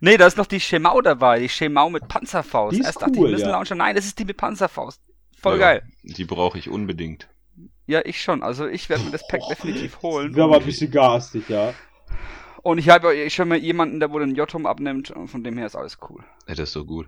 [0.00, 2.74] Nee, da ist noch die Schemau dabei, die Schemau mit Panzerfaust.
[2.74, 3.52] Die ist Erst dachte cool, ich, müssen ja.
[3.52, 3.76] Launcher.
[3.76, 5.00] Nein, das ist die mit Panzerfaust.
[5.40, 5.82] Voll Ja, geil.
[6.02, 7.28] Die brauche ich unbedingt.
[7.86, 8.42] Ja, ich schon.
[8.42, 10.34] Also ich werde mir das Pack definitiv holen.
[10.34, 11.74] Wäre aber ein bisschen garstig, ja.
[12.62, 15.10] Und ich habe ja schon mal jemanden, der wohl den Jotum abnimmt.
[15.10, 16.24] Und von dem her ist alles cool.
[16.46, 17.06] Ja, das ist so gut.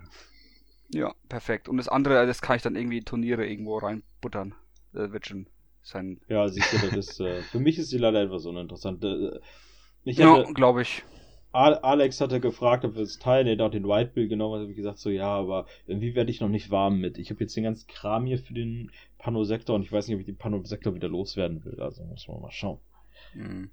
[0.89, 1.67] Ja, perfekt.
[1.67, 4.53] Und das andere, das kann ich dann irgendwie in Turniere irgendwo reinbuttern.
[4.93, 5.47] Das wird schon
[5.85, 6.19] sein.
[6.27, 9.03] Ja, siehst du, das ist, äh, für mich ist die leider etwas uninteressant.
[9.03, 9.39] Äh,
[10.05, 11.03] Ich Ja, hatte, glaube ich.
[11.53, 13.47] Al- Alex hatte gefragt, ob wir es teilen.
[13.47, 14.53] Er hat auch den White Bill genommen.
[14.59, 17.17] Also, wie gesagt, so, ja, aber irgendwie werde ich noch nicht warm mit.
[17.17, 20.19] Ich habe jetzt den ganzen Kram hier für den Panosektor und ich weiß nicht, ob
[20.19, 21.81] ich den Panosektor wieder loswerden will.
[21.81, 22.79] Also, muss man mal schauen.
[23.33, 23.71] Mhm.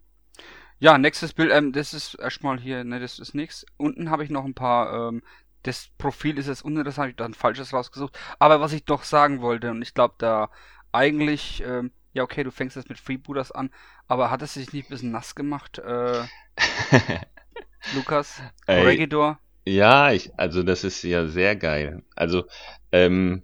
[0.81, 3.67] Ja, nächstes Bild, ähm, das ist erstmal hier, ne, das ist nichts.
[3.79, 5.23] Unten habe ich noch ein paar, ähm,
[5.65, 8.19] das Profil ist jetzt uninteressant, ich habe da ein falsches rausgesucht.
[8.39, 10.51] Aber was ich doch sagen wollte, und ich glaube da
[10.93, 13.71] eigentlich, ähm, ja okay, du fängst jetzt mit Freebooters an,
[14.07, 16.25] aber hat es sich nicht ein bisschen nass gemacht, äh,
[17.95, 18.41] Lukas?
[18.67, 18.83] Ey.
[18.83, 19.39] Corregidor?
[19.65, 22.03] Ja, ich, also das ist ja sehr geil.
[22.17, 22.45] Also,
[22.91, 23.43] ähm,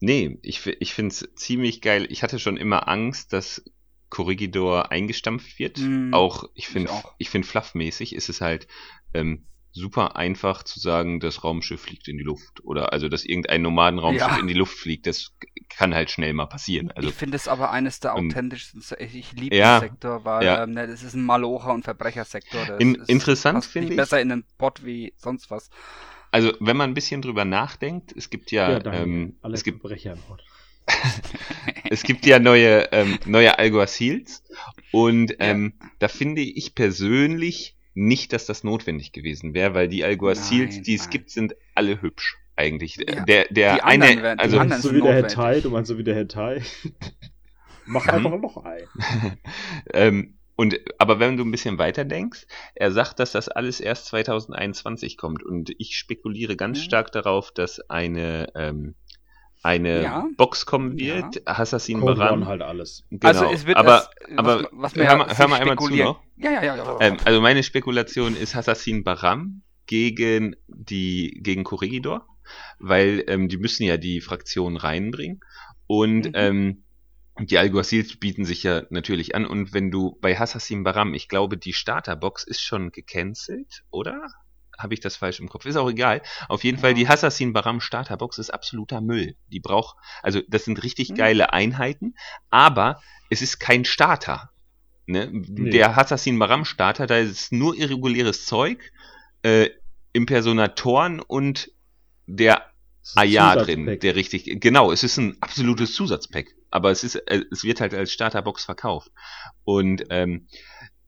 [0.00, 2.06] nee, ich, ich finde es ziemlich geil.
[2.10, 3.64] Ich hatte schon immer Angst, dass
[4.10, 5.78] Corregidor eingestampft wird.
[5.78, 7.14] Mm, auch, ich ich finde, auch.
[7.18, 8.68] ich finde fluffmäßig ist es halt
[9.14, 9.46] ähm,
[9.76, 12.64] super einfach zu sagen, das Raumschiff fliegt in die Luft.
[12.64, 14.38] Oder also, dass irgendein Nomadenraumschiff Ja.
[14.38, 15.32] in die Luft fliegt, das
[15.68, 16.90] kann halt schnell mal passieren.
[16.92, 20.44] Also, ich finde es aber eines der authentischsten, ich, ich liebe ja, den Sektor, weil
[20.44, 20.62] ja.
[20.62, 22.64] ähm, ne, das ist ein Malocher- und Verbrechersektor.
[22.64, 25.68] Das In- ist interessant finde ich- besser in den Bot wie sonst was.
[26.30, 29.02] also, wenn man ein bisschen drüber nachdenkt, es gibt ja, danke.
[29.02, 30.42] ähm, es gibt Brecher im Wort.
[31.90, 34.44] es gibt ja neue, ähm, neue Alguacils
[34.92, 40.82] und ähm, da finde ich persönlich nicht, dass das notwendig gewesen wäre, weil die Alguacils,
[40.82, 42.96] die es gibt, sind alle hübsch eigentlich.
[42.96, 45.34] Ja, der der eine, werden- die also Du anderen meinst so wie der Herr notwendig.
[45.34, 46.62] Tai, du meinst so wie der Herr Tai.
[47.86, 48.82] Mach einfach noch ein.
[49.92, 54.06] ähm, und aber wenn du ein bisschen weiter denkst, er sagt, dass das alles erst
[54.06, 56.82] 2021 kommt und ich spekuliere ganz Mhm.
[56.82, 58.94] stark darauf, dass eine ähm,
[59.64, 60.28] eine Ja.
[60.36, 62.34] Box kommen wird, Assassin Code Baran.
[62.40, 63.02] One halt alles.
[63.10, 63.26] Genau.
[63.26, 66.20] Also es wird aber das, aber was, was hör mal- hör mal einmal zu noch.
[66.36, 66.76] Ja, ja, ja.
[66.76, 66.98] ja.
[67.00, 72.26] Ähm, also meine Spekulation ist Assassin Baram gegen die gegen Corregidor,
[72.78, 75.40] weil ähm, die müssen ja die Fraktion reinbringen
[75.86, 76.32] und Mhm.
[76.34, 76.80] ähm,
[77.40, 81.56] die Alguacils bieten sich ja natürlich an und wenn du bei Assassin Baram, ich glaube
[81.56, 84.20] die Starterbox ist schon gecancelt, oder?
[84.78, 85.64] Habe ich das falsch im Kopf?
[85.66, 86.22] Ist auch egal.
[86.48, 86.82] Auf jeden Ja.
[86.82, 89.36] Fall die Assassin Baram Starterbox ist absoluter Müll.
[89.48, 91.14] Die braucht also das sind richtig Mhm.
[91.14, 92.14] geile Einheiten,
[92.50, 93.00] aber
[93.30, 94.50] es ist kein Starter.
[95.06, 95.28] Ne?
[95.32, 98.92] Der Assassin Baram Starter, da ist nur irreguläres Zeug,
[99.42, 99.70] äh,
[100.12, 101.70] Impersonatoren und
[102.26, 102.62] der
[103.16, 107.62] Aya drin, der richtig, genau, es ist ein absolutes Zusatzpack, aber es ist, äh, es
[107.62, 109.10] wird halt als Starterbox verkauft
[109.64, 110.48] und ähm,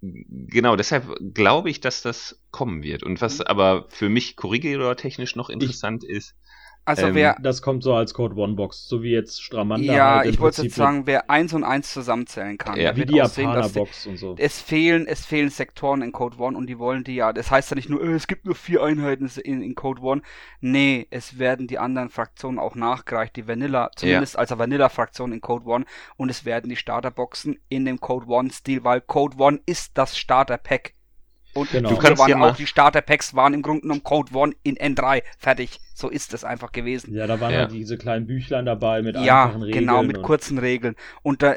[0.01, 3.44] genau, deshalb glaube ich, dass das kommen wird und was Mhm.
[3.47, 6.34] aber für mich Corregidor technisch noch interessant ist,
[6.87, 9.84] Also ähm, wer, Das kommt so als Code One Box, so wie jetzt Stramander.
[9.84, 13.05] ja, halt im ich wollte jetzt sagen, wer eins und eins zusammenzählen kann, Ja, Wie
[13.05, 14.37] die Japaner dass die, Box und so.
[14.39, 17.32] es fehlen, es fehlen Sektoren in Code One und die wollen die ja.
[17.32, 20.22] Das heißt ja nicht nur, äh, es gibt nur vier Einheiten in, in Code One.
[20.61, 25.66] Nee, es werden die anderen Fraktionen auch nachgereicht, die Vanilla, zumindest als Vanilla-Fraktion in Code
[25.66, 25.84] One
[26.16, 30.95] und es werden die Starterboxen in dem Code One-Stil, weil Code One ist das Starter-Pack.
[31.57, 31.88] Und Genau.
[31.90, 35.22] Du kannst waren ja auch die Starter-Packs waren im Grunde genommen Code One in N3.
[35.38, 35.80] Fertig.
[35.94, 37.14] So ist es einfach gewesen.
[37.14, 37.59] Ja, da waren Ja.
[37.61, 39.80] halt diese kleinen Büchlein dabei mit Ja, einfachen Regeln.
[39.86, 40.94] genau, mit kurzen Regeln.
[41.22, 41.54] Und da,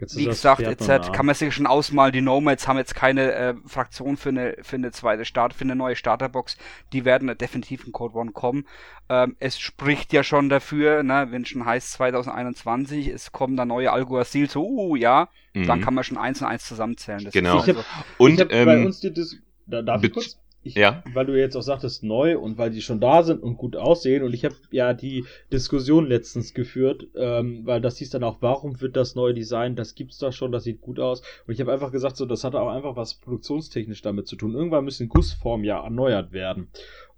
[0.00, 3.32] jetzt wie gesagt, jetzt hat, kann man sich schon ausmalen, die Nomads haben jetzt keine
[3.32, 6.56] äh, Fraktion für eine, für eine zweite Start, für eine neue Starterbox.
[6.92, 8.66] Die werden definitiv in Code One kommen.
[9.08, 13.90] Ähm, es spricht ja schon dafür, ne, wenn schon heißt 2021, es kommen da neue
[13.92, 15.82] Alguacil, so, uh, ja, dann Mhm.
[15.82, 17.24] kann man schon eins und eins zusammenzählen.
[17.24, 17.58] Das Genau.
[17.58, 19.36] Ist Ich also, hab- und ich hab bei ähm, uns die Dis
[19.66, 20.38] da, darf ich kurz?
[20.68, 21.02] Ich Ja.
[21.12, 24.22] weil du jetzt auch sagtest neu und weil die schon da sind und gut aussehen
[24.22, 28.80] und ich habe ja die Diskussion letztens geführt, ähm, weil das hieß dann auch, warum
[28.80, 31.72] wird das neue Design, das gibt's doch schon, das sieht gut aus und ich habe
[31.72, 34.54] einfach gesagt, so das hatte auch einfach was produktionstechnisch damit zu tun.
[34.54, 36.68] Irgendwann müssen Gussformen ja erneuert werden.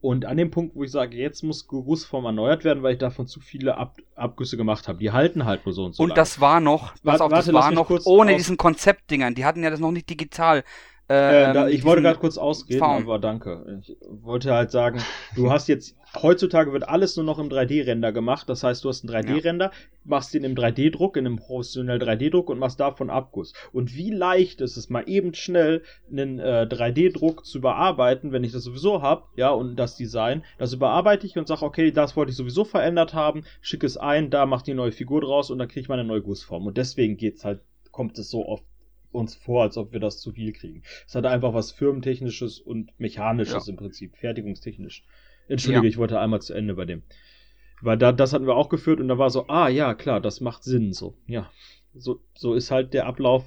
[0.02, 3.26] Und an dem Punkt, wo ich sage, jetzt muss Gussform erneuert werden, weil ich davon
[3.26, 4.98] zu viele Ab Abgüsse gemacht habe.
[4.98, 6.02] Die halten halt nur so und so.
[6.02, 6.16] Und lange.
[6.16, 9.34] das war noch, pass auf, das warte, lass war noch ohne diesen Konzeptdingern.
[9.34, 10.64] Die hatten ja das noch nicht digital.
[11.10, 13.02] Äh, da, ähm, ich wollte gerade kurz ausreden, Faun.
[13.02, 13.80] aber danke.
[13.82, 15.00] Ich wollte halt sagen,
[15.34, 18.48] du hast jetzt, heutzutage wird alles nur noch im 3D-Render gemacht.
[18.48, 19.72] Das heißt, du hast einen 3D-Render,
[20.04, 23.54] machst den im 3D-Druck, in einem professionellen 3D-Druck und machst davon Abguss.
[23.72, 25.82] Und wie leicht ist es mal eben schnell,
[26.12, 30.72] einen äh, 3D-Druck zu bearbeiten, wenn ich das sowieso habe, ja, und das Design, das
[30.72, 34.46] überarbeite ich und sage, okay, das wollte ich sowieso verändert haben, schicke es ein, da
[34.46, 36.68] macht die neue Figur draus und dann kriege ich meine neue Gussform.
[36.68, 38.62] Und deswegen geht's halt, kommt es so oft
[39.12, 40.82] uns vor, als ob wir das zu viel kriegen.
[41.06, 45.04] Es hat einfach was Firmentechnisches und Mechanisches im Prinzip, fertigungstechnisch.
[45.48, 45.88] Entschuldige, Ja.
[45.88, 47.02] ich wollte einmal zu Ende bei dem.
[47.82, 50.40] Weil da, das hatten wir auch geführt und da war so, ah ja, klar, das
[50.40, 51.16] macht Sinn so.
[51.26, 51.50] Ja.
[51.94, 53.44] So, so ist halt der Ablauf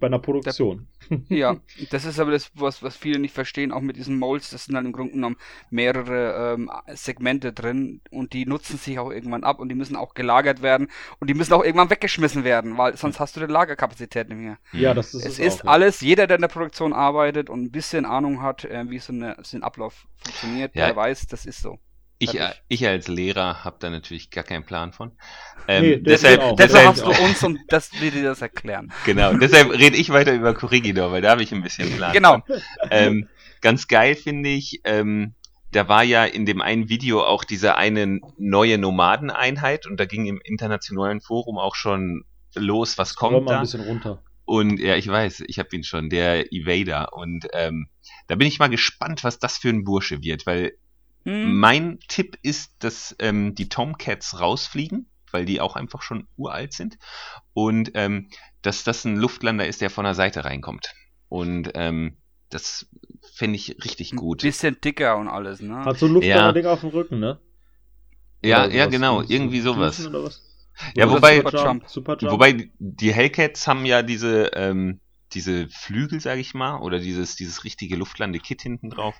[0.00, 0.86] bei einer Produktion.
[1.28, 1.56] Ja,
[1.90, 4.74] das ist aber das, was, was viele nicht verstehen, auch mit diesen Molds, das sind
[4.74, 5.36] dann im Grunde genommen
[5.70, 10.12] mehrere ähm, Segmente drin und die nutzen sich auch irgendwann ab und die müssen auch
[10.14, 10.88] gelagert werden
[11.18, 14.58] und die müssen auch irgendwann weggeschmissen werden, weil sonst hast du die Lagerkapazität nicht mehr.
[14.72, 17.62] Ja, das ist es es ist auch, alles, jeder, der in der Produktion arbeitet und
[17.62, 20.86] ein bisschen Ahnung hat, äh, wie so, eine, so ein Ablauf funktioniert, Ja.
[20.86, 21.78] der weiß, das ist so.
[22.18, 22.62] Ich, äh, Fertig.
[22.68, 25.12] ich als Lehrer habe da natürlich gar keinen Plan von.
[25.68, 26.56] Ähm, Nee, deshalb.
[26.56, 28.92] Deshalb hast du uns und das will dir das erklären.
[29.04, 32.12] genau, deshalb rede ich weiter über Corrigidor, weil da habe ich ein bisschen Plan.
[32.12, 32.42] Genau.
[32.90, 33.28] ähm,
[33.60, 35.34] ganz geil finde ich, ähm,
[35.70, 40.26] da war ja in dem einen Video auch diese eine neue Nomadeneinheit und da ging
[40.26, 43.60] im internationalen Forum auch schon los, was kommt mal ein da.
[43.60, 44.22] bisschen runter.
[44.44, 47.12] Und ja, ich weiß, ich habe ihn schon, der Evader.
[47.12, 47.88] Und ähm,
[48.28, 50.72] da bin ich mal gespannt, was das für ein Bursche wird, weil
[51.28, 51.58] Hm.
[51.58, 56.98] mein Tipp ist, dass ähm, die Tomcats rausfliegen, weil die auch einfach schon uralt sind.
[57.52, 58.30] Und ähm,
[58.62, 60.94] dass das ein Luftlander ist, der von der Seite reinkommt.
[61.28, 62.16] Und ähm,
[62.50, 62.88] das
[63.34, 64.42] fände ich richtig Ein gut.
[64.42, 65.84] bisschen dicker und alles, ne?
[65.84, 66.46] Hat so ein Ja.
[66.46, 67.38] Luftding auf dem Rücken, ne?
[68.42, 70.08] Ja, ja, genau, irgendwie sowas.
[70.94, 72.32] Ja, wobei- Superjump, Superjump.
[72.32, 75.00] Wobei die Hellcats haben ja diese ähm,
[75.34, 79.16] diese Flügel, sage ich mal, oder dieses dieses richtige Luftlande-Kit hinten drauf.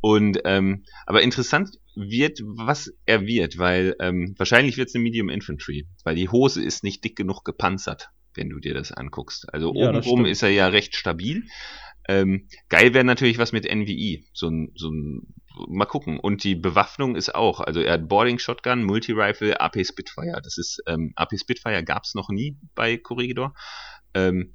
[0.00, 5.28] Und ähm, aber interessant wird, was er wird, weil ähm, wahrscheinlich wird es eine Medium
[5.28, 9.52] Infantry, weil die Hose ist nicht dick genug gepanzert, wenn du dir das anguckst.
[9.52, 11.44] Also Ja, obenrum ist er ja recht stabil.
[12.08, 15.34] Ähm, geil wäre natürlich was mit NVI, so ein so ein
[15.66, 16.18] mal gucken.
[16.18, 20.40] Und die Bewaffnung ist auch, also er hat Boarding Shotgun, Multi-Rifle, AP Spitfire.
[20.42, 23.54] Das ist, ähm, AP Spitfire gab's noch nie bei Corregidor.
[24.14, 24.54] Ähm,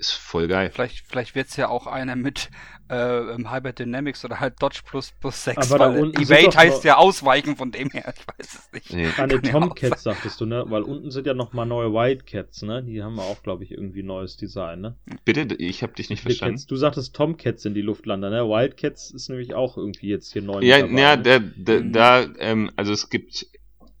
[0.00, 0.70] ist voll geil.
[0.72, 2.50] Vielleicht, vielleicht wird's ja auch einer mit
[2.90, 6.82] äh, ähm, Hyper Dynamics oder halt Dodge plus plus 6, Aber da weil Evade heißt
[6.84, 8.12] ja ausweichen von dem her.
[8.16, 8.92] Ich weiß es nicht.
[8.92, 9.08] Nee.
[9.18, 10.64] An den Kann ja Tomcats sagtest du, ne?
[10.68, 12.82] Weil unten sind ja noch mal neue Wildcats, ne?
[12.82, 14.96] Die haben wir auch, glaube ich, irgendwie neues Design, ne?
[15.24, 16.54] Bitte, ich habe dich nicht verstanden.
[16.54, 16.66] Wildcats.
[16.66, 18.48] Du sagtest Tomcats sind die Luftlander, ne?
[18.48, 20.60] Wildcats ist nämlich auch irgendwie jetzt hier neu.
[20.62, 21.22] Ja, dabei, ja, ne?
[21.22, 23.46] da, da, da ähm, also es gibt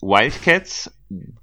[0.02, 0.96] Wildcats,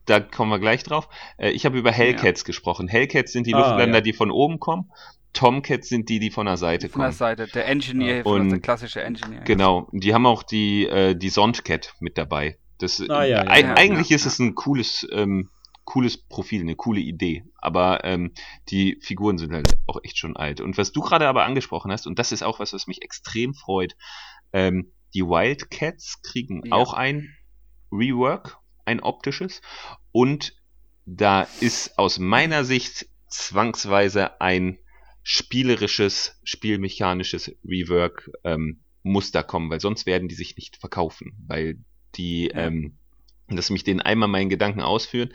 [0.06, 1.10] da kommen wir gleich drauf.
[1.38, 2.88] Äh, ich habe über Hellcats gesprochen.
[2.88, 4.02] Hellcats sind die Ah, Luftlander, ja.
[4.02, 4.92] die von oben kommen.
[5.34, 7.18] Tomcats sind die, die von der Seite Von der kommen.
[7.18, 8.24] Seite, der Engineer, Ja.
[8.24, 9.42] Und- der klassische Engineer.
[9.42, 12.58] Genau, die haben auch die, äh, die Sondcat mit dabei.
[12.80, 15.50] Das, Ah, ja, ja, ja, eigentlich ja, ist es ein cooles, ähm,
[15.84, 17.44] cooles Profil, eine coole Idee.
[17.60, 18.34] Aber ähm,
[18.70, 20.60] die Figuren sind halt auch echt schon alt.
[20.62, 23.54] Und was du gerade aber angesprochen hast, und das ist auch was, was mich extrem
[23.54, 23.96] freut,
[24.54, 26.74] ähm, die Wildcats kriegen Ja.
[26.74, 27.30] auch ein
[27.92, 29.62] Rework, ein optisches.
[30.12, 30.54] Und
[31.06, 34.78] da ist aus meiner Sicht zwangsweise ein
[35.24, 41.80] spielerisches, spielmechanisches Rework ähm, Muster kommen, weil sonst werden die sich nicht verkaufen, weil
[42.16, 42.98] die, ähm,
[43.50, 45.34] lass mich den einmal meinen Gedanken ausführen.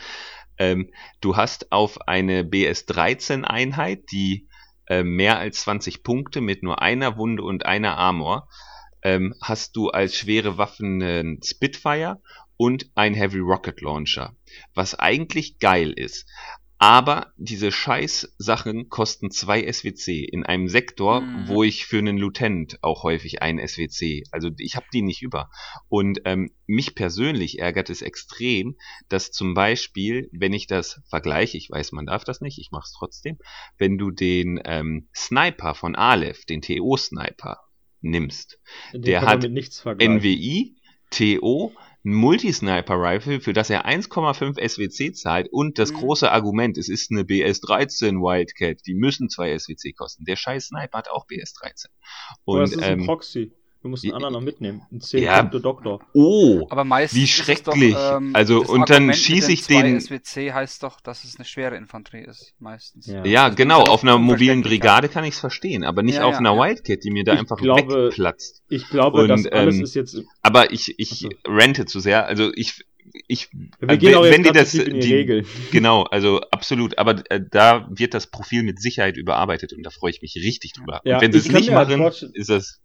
[0.59, 0.91] Ähm,
[1.21, 4.49] du hast auf eine BS13 Einheit, die
[4.87, 8.49] äh, mehr als 20 Punkte mit nur einer Wunde und einer Armor,
[9.03, 12.23] ähm, hast du als schwere Waffen einen Spitfire
[12.57, 14.37] und ein Heavy Rocket Launcher,
[14.75, 16.27] was eigentlich geil ist.
[16.79, 21.47] Aber diese scheiß Sachen kosten zwei SWC in einem Sektor, Mhm.
[21.47, 25.49] wo ich für einen Lieutenant auch häufig ein SWC, also ich habe die nicht über.
[25.89, 28.77] Und ähm, mich persönlich ärgert es extrem,
[29.09, 32.87] dass zum Beispiel, wenn ich das vergleiche, ich weiß, man darf das nicht, ich mache
[32.87, 33.39] es trotzdem,
[33.79, 37.59] wenn du den ähm, Sniper von Aleph, den TO-Sniper,
[38.01, 38.59] nimmst,
[38.93, 40.17] Den der hat mit nichts vergleichen.
[40.17, 40.75] NWI,
[41.11, 41.73] TO,
[42.05, 45.97] ein Multi-Sniper-Rifle, für das er 1,5 SWC zahlt und das Mhm.
[45.97, 50.25] große Argument, es ist eine BS-13 Wildcat, die müssen zwei SWC kosten.
[50.25, 51.87] Der scheiß Sniper hat auch BS-13.
[52.45, 53.53] Oder Und es ist ein ähm, Proxy.
[53.83, 54.83] Du musst einen anderen noch mitnehmen.
[54.93, 55.41] Einen 10 Ja.
[55.41, 56.01] Punkte Doktor.
[56.15, 57.95] Oh, Aber meistens Wie schrecklich.
[57.95, 61.25] Doch, ähm, Also, und dann Argument mit schieß den ich den- SWC heißt doch, dass
[61.25, 63.07] es eine schwere Infanterie ist, meistens.
[63.09, 63.25] Ja.
[63.25, 63.81] ja, Also genau.
[63.83, 64.63] Auf einer mobilen.
[64.63, 66.61] Brigade kann ich es verstehen, aber nicht Ja, auf ja, einer ja.
[66.63, 68.63] Wildcat, die mir da Ich einfach glaube- wegplatzt.
[68.69, 70.17] Ich glaube, Und, das alles ähm, ist jetzt.
[70.43, 71.53] Aber ich, ich Ach so.
[71.53, 72.25] rente zu sehr.
[72.27, 72.85] Also ich,
[73.27, 73.49] ich,
[73.81, 75.47] Wir gehen auch jetzt wenn die grad das, in die, die Regeln.
[75.73, 76.99] genau, also absolut.
[76.99, 80.73] Aber äh, da wird das Profil mit Sicherheit überarbeitet und da freue ich mich richtig
[80.75, 81.01] drüber.
[81.05, 82.81] Ja, und wenn sie es nicht halt machen, ist das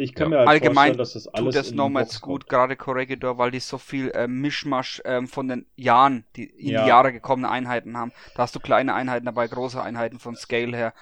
[0.00, 0.28] Ich kann Ja.
[0.30, 3.38] mir halt Allgemein vorstellen, dass das Tut alles das in Nomads Box gut, gerade Corregidor,
[3.38, 6.82] weil die so viel äh, Mischmasch ähm, von den Jahren, die in Ja.
[6.82, 8.12] die Jahre gekommene Einheiten haben.
[8.34, 10.94] Da hast du kleine Einheiten dabei, große Einheiten vom Scale her.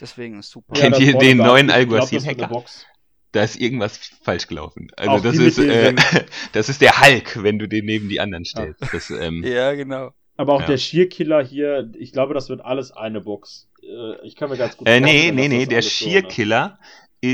[0.00, 0.74] Deswegen ist super.
[0.74, 2.54] Kennt das ihr den neuen ich glaub, Alguacil das wird eine Hacker?
[2.54, 2.86] Box.
[3.32, 4.88] da ist irgendwas falsch gelaufen.
[4.96, 5.94] Also Auch das ist, äh,
[6.52, 8.82] das ist der Hulk, wenn du den neben die anderen stellst.
[8.92, 10.12] Das, ähm, Ja, genau.
[10.38, 10.66] Aber auch Ja.
[10.68, 13.68] der Shear-Killer hier, ich glaube, das wird alles eine Box.
[13.82, 16.12] Äh, Ich kann mir ganz gut äh, nee, nee, nee, das der alles so, ne?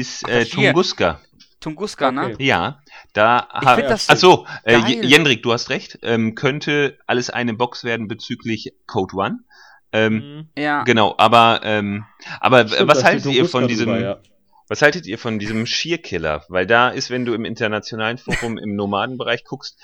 [0.01, 0.44] Ist äh.
[0.44, 1.20] Tunguska.
[1.60, 2.27] Tunguska, ne?
[2.35, 2.44] Okay.
[2.44, 2.81] Ja,
[3.12, 5.98] da Ich ha- find das Ach so, äh, Jendrik, du hast recht.
[6.02, 9.39] Ähm, könnte alles eine Box werden bezüglich Code One.
[9.93, 10.48] Ähm, Mhm.
[10.56, 10.82] Ja.
[10.85, 12.05] Genau, aber ähm,
[12.40, 14.20] aber Stimmt, was haltet ihr von diesem drüber, ja.
[14.69, 16.44] was haltet ihr von diesem Shear-Killer?
[16.48, 19.78] Weil da ist, wenn du im internationalen Forum im Nomadenbereich guckst,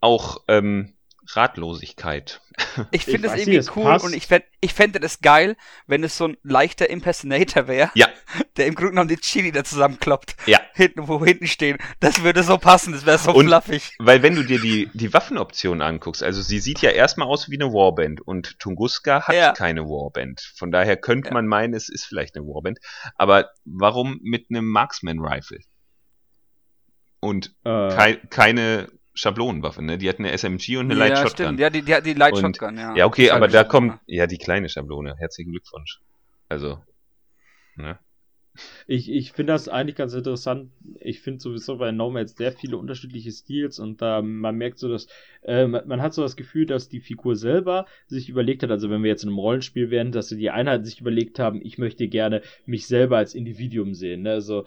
[0.00, 0.92] auch ähm,
[1.34, 2.40] Ratlosigkeit.
[2.90, 4.04] Ich finde weiß irgendwie nicht, es cool passt.
[4.04, 8.08] und ich, fänd, ich fände das geil, wenn es so ein leichter Impersonator wäre, Ja.
[8.56, 10.36] der im Grunde genommen die Chili da zusammenkloppt.
[10.46, 10.60] Ja.
[10.74, 11.78] Hinten, wo hinten stehen.
[12.00, 13.94] Das würde so passen, das wäre so Und- fluffig.
[13.98, 17.56] Weil wenn du dir die, die Waffenoption anguckst, also sie sieht ja erstmal aus wie
[17.60, 19.52] eine Warband und Tunguska hat Ja.
[19.52, 20.40] keine Warband.
[20.56, 21.34] Von daher könnte Ja.
[21.34, 22.78] man meinen, es ist vielleicht eine Warband.
[23.16, 25.60] Aber warum mit einem Marksman Rifle?
[27.20, 29.98] Und Äh, kei keine Schablonenwaffe, ne?
[29.98, 31.30] Die hat eine SMG und eine Light ja, Shotgun.
[31.30, 31.60] stimmt.
[31.60, 32.94] Ja, die, die, die Light Und- Shotgun, ja.
[32.94, 35.16] Ja, okay, aber da kommt, ja, die kleine Schablone.
[35.18, 36.00] Herzlichen Glückwunsch.
[36.48, 36.78] Also,
[37.76, 37.98] ne?
[38.86, 40.70] Ich, ich finde das eigentlich ganz interessant.
[41.00, 45.08] Ich finde sowieso bei Nomads sehr viele unterschiedliche Stils und da man merkt so, dass
[45.42, 49.02] äh, man, hat so das Gefühl, dass die Figur selber sich überlegt hat, also wenn
[49.02, 52.42] wir jetzt in einem Rollenspiel wären, dass die Einheiten sich überlegt haben, ich möchte gerne
[52.66, 54.22] mich selber als Individuum sehen.
[54.22, 54.32] Ne?
[54.32, 54.66] Also,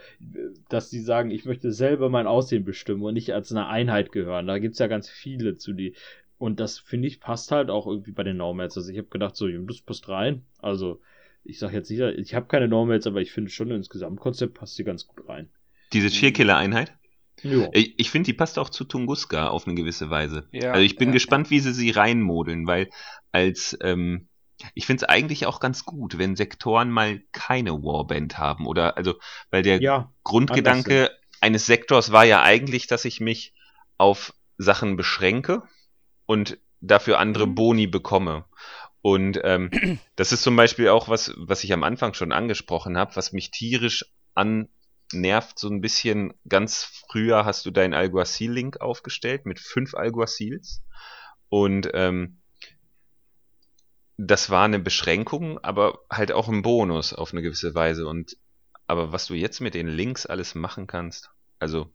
[0.69, 4.47] dass die sagen, ich möchte selber mein Aussehen bestimmen und nicht als eine Einheit gehören.
[4.47, 5.93] Da gibt's ja ganz viele zu die.
[6.37, 8.77] Und das finde ich passt halt auch irgendwie bei den Nomads.
[8.77, 10.43] Also ich habe gedacht, so, das passt rein.
[10.59, 11.01] Also
[11.43, 14.75] ich sage jetzt nicht, ich habe keine Normals, aber ich finde schon ins Gesamtkonzept passt
[14.75, 15.49] sie ganz gut rein.
[15.93, 16.93] Diese Cheerkiller-Einheit.
[17.43, 17.69] Ja.
[17.71, 20.47] Ich, ich finde, die passt auch zu Tunguska auf eine gewisse Weise.
[20.51, 22.89] Ja, also ich bin ja, gespannt, wie sie sie reinmodeln, weil
[23.31, 24.27] als ähm,
[24.73, 29.15] ich finde es eigentlich auch ganz gut, wenn Sektoren mal keine Warband haben oder also
[29.51, 31.11] weil der ja, Grundgedanke
[31.41, 33.53] eines Sektors war ja eigentlich, dass ich mich
[33.97, 35.63] auf Sachen beschränke
[36.25, 37.55] und dafür andere Mhm.
[37.55, 38.45] Boni bekomme.
[39.01, 39.69] Und ähm,
[40.15, 43.51] das ist zum Beispiel auch was, was ich am Anfang schon angesprochen habe, was mich
[43.51, 46.33] tierisch annervt, so ein bisschen.
[46.47, 50.83] Ganz früher hast du deinen Alguacil-Link aufgestellt mit fünf Alguacils
[51.49, 52.39] und ähm,
[54.17, 58.05] das war eine Beschränkung, aber halt auch ein Bonus auf eine gewisse Weise.
[58.05, 58.37] Und
[58.85, 61.93] aber was du jetzt mit den Links alles machen kannst, also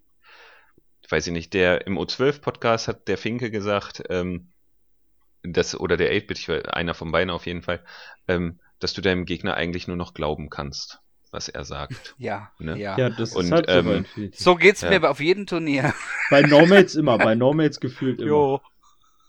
[1.10, 4.53] weiß ich nicht, der im O12-Podcast hat der Finke gesagt, ähm,
[5.44, 7.84] das, oder der 8-Bit, ich weiß, einer von beiden auf jeden Fall,
[8.28, 11.00] ähm, dass du deinem Gegner eigentlich nur noch glauben kannst,
[11.30, 12.14] was er sagt.
[12.18, 12.78] Ja, Ne?
[12.78, 12.98] ja.
[12.98, 14.06] ja, das Und, ist halt so ähm.
[14.34, 14.90] So geht's Ja.
[14.90, 15.94] mir auf jedem Turnier.
[16.30, 18.60] Bei Nomads immer, bei Nomads gefühlt immer.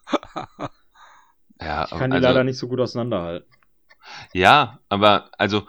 [1.61, 3.47] Ja, Ich kann die also, leider nicht so gut auseinanderhalten.
[4.33, 5.65] Ja, aber also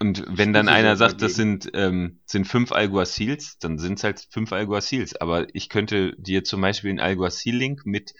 [0.00, 4.26] und wenn dann einer sagt, das sind ähm, sind fünf Alguacils, dann sind es halt
[4.30, 5.14] fünf Alguacils.
[5.16, 8.14] Aber ich könnte dir zum Beispiel einen Alguacil-Link mit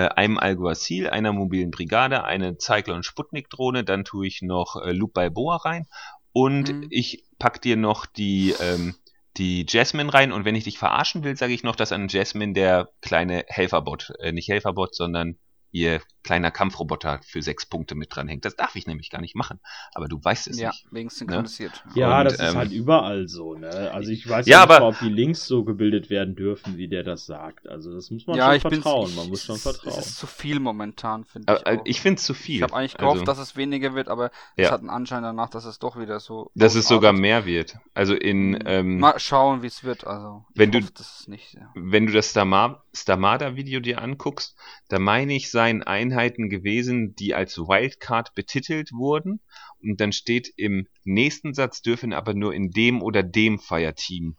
[0.00, 5.56] einem Alguacil, einer mobilen Brigade, eine Cyclone Sputnik-Drohne, dann tue ich noch äh, Loop Balboa
[5.56, 5.86] rein
[6.32, 6.86] und Mhm.
[6.90, 8.96] ich pack dir noch die ähm,
[9.36, 12.52] die Jasmine rein und wenn ich dich verarschen will, sage ich noch, dass an Jasmine
[12.52, 15.38] der kleine Helferbot, äh, nicht Helferbot, sondern
[15.72, 18.44] ihr kleiner Kampfroboter für sechs Punkte mit dran hängt.
[18.44, 19.60] Das darf ich nämlich gar nicht machen.
[19.94, 20.86] Aber du weißt es Ja, nicht.
[20.90, 21.84] wegen synchronisiert.
[21.94, 23.90] Ja, Und, das ist ähm, halt überall so, ne?
[23.92, 26.76] Also ich weiß Ja, ja, nicht aber- mal, ob die Links so gebildet werden dürfen,
[26.76, 27.68] wie der das sagt.
[27.68, 29.14] Also das muss man ja, schon ich vertrauen.
[29.14, 29.98] man muss schon vertrauen.
[29.98, 31.66] Es ist zu viel momentan, finde ich.
[31.66, 31.82] Äh, auch.
[31.84, 32.56] ich finde es zu viel.
[32.56, 34.64] Ich habe eigentlich gehofft, also, dass es weniger wird, aber Ja.
[34.66, 36.50] es hat einen Anschein danach, dass es doch wieder so.
[36.54, 37.76] dass es sogar mehr wird.
[37.92, 40.06] Also in ähm, Mal schauen, wie es wird.
[40.06, 41.54] Also, ich Wenn du- hoffe, das ist nicht.
[41.54, 41.70] Ja.
[41.74, 44.56] wenn du das Stama- Stamada-Video dir anguckst,
[44.88, 45.82] da meine ich, seien
[46.14, 49.40] Einheiten gewesen, die als Wildcard betitelt wurden.
[49.82, 54.36] Und dann steht im nächsten Satz, dürfen aber nur in dem oder dem Fireteam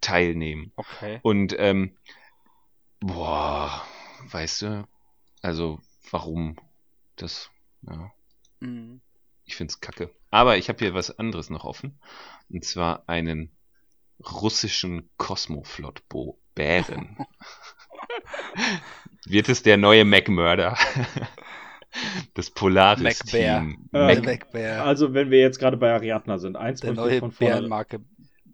[0.00, 0.72] teilnehmen.
[0.76, 1.20] Okay.
[1.22, 1.96] Und ähm,
[3.00, 3.82] boah,
[4.30, 4.88] weißt du,
[5.42, 5.80] also
[6.10, 6.56] warum
[7.16, 7.50] das?
[7.82, 8.10] Ja,
[8.60, 9.00] Mhm.
[9.44, 10.10] ich find's kacke.
[10.30, 11.98] Aber ich habe hier was anderes noch offen.
[12.48, 13.50] Und zwar einen
[14.20, 17.18] russischen Kosmoflot-Bo Bären.
[19.26, 20.76] Wird es der neue MacMurder?
[22.34, 23.88] Das Polaris-Team.
[23.92, 24.84] Äh, Mac Macbear.
[24.84, 27.86] Also, wenn wir jetzt gerade bei Ariadna sind, eins der möchte ich neue von vorne.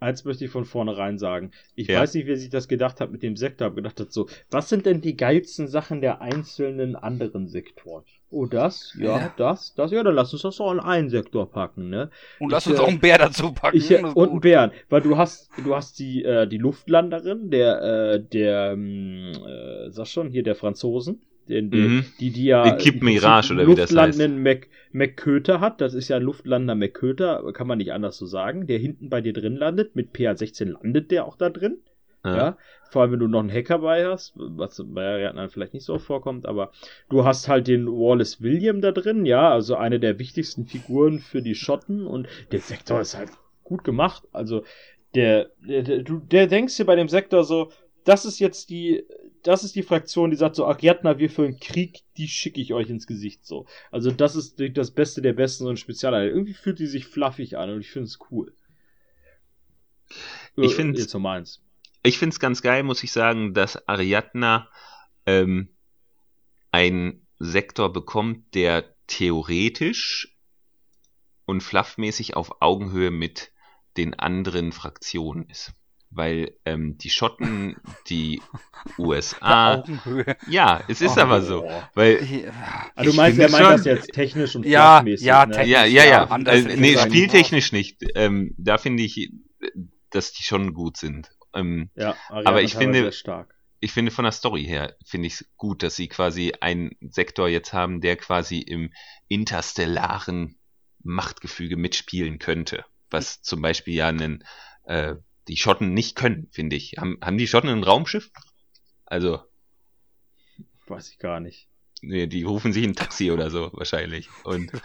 [0.01, 1.51] Eins möchte ich von vornherein sagen.
[1.75, 2.01] Ich Ja.
[2.01, 4.69] weiß nicht, wer sich das gedacht hat mit dem Sektor, aber gedacht hat so, was
[4.69, 8.05] sind denn die geilsten Sachen der einzelnen anderen Sektoren?
[8.33, 8.95] Oh, das?
[8.99, 9.35] Ja, Ja.
[9.37, 9.75] das?
[9.75, 9.91] Das?
[9.91, 12.11] Ja, dann lass uns das doch in einen Sektor packen, ne?
[12.39, 13.77] Und lass Ich, uns äh, auch einen Bär dazu packen.
[13.77, 14.43] Ich, äh, und einen gut.
[14.43, 19.91] Bären, weil du hast, du hast die, äh, die Luftlanderin, der, äh, der, ähm, äh,
[19.91, 22.05] sag schon, hier der Franzosen, den, den, Mhm.
[22.19, 24.29] die, die ja im Prinzip Mirage oder wie das heißt.
[24.29, 25.81] Mac, McCöter hat.
[25.81, 29.21] Das ist ja ein Luftlander McCöter, kann man nicht anders so sagen, der hinten bei
[29.21, 29.95] dir drin landet.
[29.95, 31.79] Mit PA-16 landet der auch da drin.
[32.25, 32.59] Ja.
[32.91, 35.99] Vor allem, wenn du noch einen Hacker bei hast, was bei Ariadna vielleicht nicht so
[35.99, 36.71] vorkommt, aber
[37.09, 41.41] du hast halt den Wallace William da drin, ja, also eine der wichtigsten Figuren für
[41.41, 43.31] die Schotten und der Sektor ist halt
[43.65, 44.25] gut gemacht.
[44.33, 44.65] Also
[45.15, 47.73] der, der, der du der denkst dir bei dem Sektor so,
[48.05, 49.05] das ist jetzt die,
[49.43, 52.75] das ist die Fraktion, die sagt so, Ariadna, wir für einen Krieg, die schicke ich
[52.75, 53.67] euch ins Gesicht so.
[53.91, 56.31] Also das ist das Beste der Besten, so ein Spezialeinheit.
[56.31, 58.55] Irgendwie fühlt die sich fluffig an und ich finde es cool.
[60.57, 61.63] Ich Äh, Jetzt so meins.
[62.03, 64.69] Ich finde es ganz geil, muss ich sagen, dass Ariadna
[65.27, 65.69] ähm,
[66.71, 70.37] einen Sektor bekommt, der theoretisch
[71.45, 73.53] und fluffmäßig auf Augenhöhe mit
[73.97, 75.73] den anderen Fraktionen ist.
[76.13, 77.77] Weil ähm, die Schotten,
[78.09, 78.43] die
[78.99, 79.85] USA,
[80.49, 81.21] ja, es ist Oh.
[81.21, 81.65] aber so.
[81.95, 82.51] Weil Ja,
[82.97, 85.65] Ah, du Ich meinst, finde er meint schon- das jetzt technisch und Ja, ja, ne?
[85.67, 86.25] Ja, ja, ja.
[86.29, 87.99] Also, nee, spieltechnisch nicht.
[88.17, 89.33] Ähm, da finde ich,
[90.11, 91.31] dass die schon gut sind.
[91.55, 93.11] Ähm, Ja, Aber ich finde-
[93.83, 97.49] ich finde von der Story her, finde ich es gut, dass sie quasi einen Sektor
[97.49, 98.93] jetzt haben, der quasi im
[99.29, 100.57] interstellaren
[101.03, 102.85] Machtgefüge mitspielen könnte.
[103.11, 104.45] Was zum Beispiel ja einen,
[104.85, 105.15] äh,
[105.49, 106.95] die Schotten nicht können, finde ich.
[106.99, 108.31] Haben, haben die Schotten ein Raumschiff?
[109.07, 109.41] Also,
[110.87, 111.69] Weiß ich gar nicht.
[112.03, 114.29] nee, die rufen sich ein Taxi oder so wahrscheinlich.
[114.43, 114.73] Und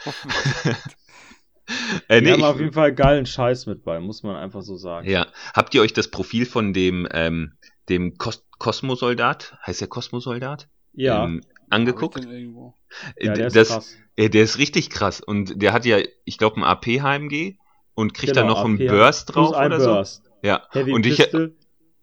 [2.07, 4.61] äh, Die nee, haben auf ich, jeden Fall geilen Scheiß mit bei, muss man einfach
[4.61, 5.09] so sagen.
[5.09, 7.53] Ja, habt ihr euch das Profil von dem, ähm,
[7.89, 12.23] dem Kos Kosmosoldat, heißt der Kosmosoldat, Ja, ähm, angeguckt?
[13.15, 13.95] Äh, ja der ist das, krass.
[14.15, 17.57] äh, der ist richtig krass und der hat ja, ich glaube, ein AP HMG
[17.95, 20.23] und kriegt Genau, da noch einen AP, Burst Plus drauf ein oder Burst.
[20.23, 20.24] so.
[20.45, 21.27] Ja, Heavy und ich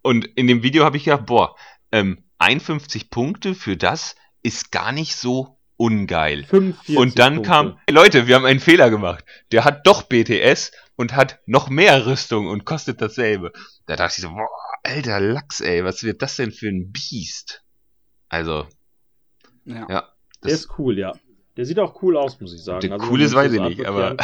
[0.02, 1.54] und in dem Video habe ich gedacht, boah,
[1.92, 6.42] ähm, 51 Punkte für das ist gar nicht so ungeil.
[6.44, 7.50] 45 Und dann Punkte.
[7.50, 9.24] kam, hey Leute, wir haben einen Fehler gemacht.
[9.52, 13.52] Der hat doch BTS und hat noch mehr Rüstung und kostet dasselbe.
[13.86, 14.48] Da dachte ich so, boah,
[14.82, 17.62] alter Lachs, ey, was wird das denn für ein Biest?
[18.28, 18.66] Also,
[19.64, 19.86] Ja.
[19.88, 20.08] ja.
[20.42, 21.12] Der ist cool, ja.
[21.56, 22.80] Der sieht auch cool aus, muss ich sagen.
[22.80, 24.16] der Also, cool ist, weiß ich nicht, aber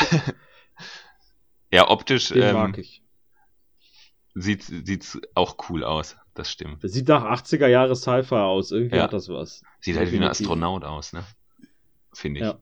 [1.70, 3.04] ja, optisch Den ähm, mag ich.
[4.40, 6.16] Sieht sieht's auch cool aus.
[6.34, 6.82] Das stimmt.
[6.82, 8.70] Der sieht nach 80er Jahre Sci-Fi aus.
[8.70, 9.04] Irgendwie Ja.
[9.04, 9.62] hat das was.
[9.80, 10.46] Sieht halt wie ein Definitiv.
[10.46, 11.24] Astronaut aus, ne?
[12.12, 12.46] Finde ich.
[12.46, 12.58] Ja.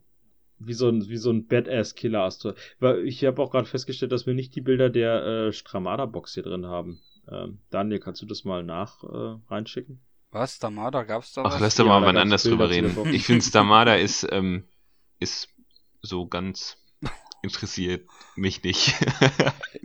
[0.59, 2.55] Wie so ein, wie so ein Badass-Killer Astro.
[2.78, 6.43] Weil ich habe auch gerade festgestellt, dass wir nicht die Bilder der äh, Stramada-Box hier
[6.44, 7.01] drin haben.
[7.31, 10.01] Ähm, Daniel, kannst du das mal nach äh, reinschicken?
[10.31, 10.59] Was?
[10.59, 11.03] Damada?
[11.03, 11.61] Gab's da Ach, was?
[11.61, 13.15] lass doch Ja, mal da wann anders Bilder drüber reden.
[13.15, 14.65] Ich finde, Stamada ist, ähm,
[15.19, 15.48] ist
[16.03, 16.78] so ganz
[17.42, 18.94] interessiert mich nicht.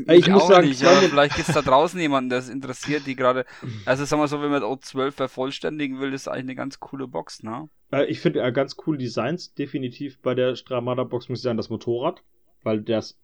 [0.07, 3.15] Ich muss auch sagen, nicht, aber vielleicht gibt's da draußen jemanden, der es interessiert, die
[3.15, 3.45] gerade.
[3.85, 7.43] Also sagen wir so, wenn man O12 vervollständigen will, ist eigentlich eine ganz coole Box,
[7.43, 7.69] ne?
[7.91, 11.69] Äh, ich finde äh, ganz coole Designs, definitiv bei der Stramada-Box, muss ich sagen, das
[11.69, 12.23] Motorrad.
[12.63, 13.19] Weil das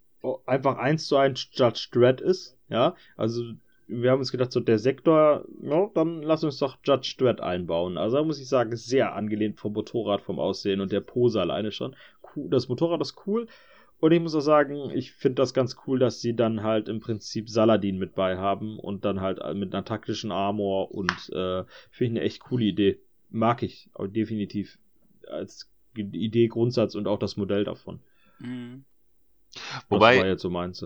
[0.46, 2.58] einfach eins zu eins Judge Dredd ist.
[2.70, 3.44] Ja, also
[3.88, 7.98] wir haben uns gedacht, so der Sektor, ja, dann lass uns doch Judge Dredd einbauen.
[7.98, 11.72] Also da muss ich sagen, sehr angelehnt vom Motorrad, vom Aussehen und der Pose alleine
[11.72, 11.96] schon.
[12.36, 13.48] Cool, das Motorrad ist cool.
[14.00, 17.00] Und ich muss auch sagen, ich finde das ganz cool, dass sie dann halt im
[17.00, 22.04] Prinzip Saladin mit bei haben und dann halt mit einer taktischen Armor und äh, finde
[22.06, 23.00] ich eine echt coole Idee.
[23.30, 24.78] Mag ich, aber definitiv
[25.28, 28.00] als Idee, Grundsatz und auch das Modell davon.
[28.40, 28.86] Mhm.
[29.90, 30.86] das Wobei, war jetzt so meinst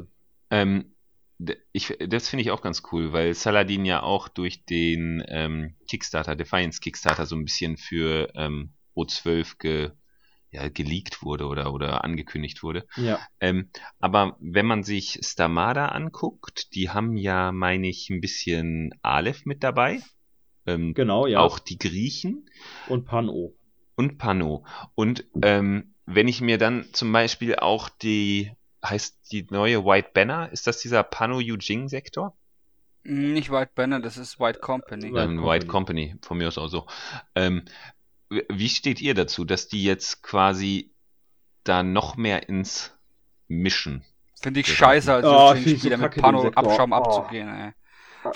[0.50, 0.96] Ähm,
[1.38, 5.76] d- ich, das finde ich auch ganz cool, weil Saladin ja auch durch den ähm,
[5.88, 9.92] Kickstarter, Defiance Kickstarter, so ein bisschen für ähm, O12 ge,
[10.52, 12.86] ja, geleakt wurde oder, oder angekündigt wurde.
[12.96, 13.20] Ja.
[13.40, 13.70] Ähm,
[14.00, 19.64] aber wenn man sich Stamada anguckt, die haben ja, meine ich, ein bisschen Aleph mit
[19.64, 20.02] dabei.
[20.66, 21.40] Ähm, Genau, ja.
[21.40, 22.50] Auch die Griechen
[22.88, 23.56] Und Pan-O.
[23.96, 24.66] und Pano.
[24.94, 28.52] Und ähm, wenn ich mir dann zum Beispiel auch die,
[28.84, 32.36] heißt die neue White Banner, ist das dieser Pano Eugene Sektor?
[33.04, 35.12] Nicht White Banner, das ist White Company.
[35.12, 35.48] White ähm, Company.
[35.48, 36.86] White Company, von mir aus auch so.
[37.34, 37.64] Ähm,
[38.50, 40.92] wie steht ihr dazu, dass die jetzt quasi
[41.64, 42.92] da noch mehr ins
[43.48, 44.04] Mischen?
[44.42, 46.48] Finde ich scheiße, als Oh, ich so Spieler mit Pano.
[46.56, 46.96] Abschaum Oh.
[46.96, 47.72] abzugehen, ey.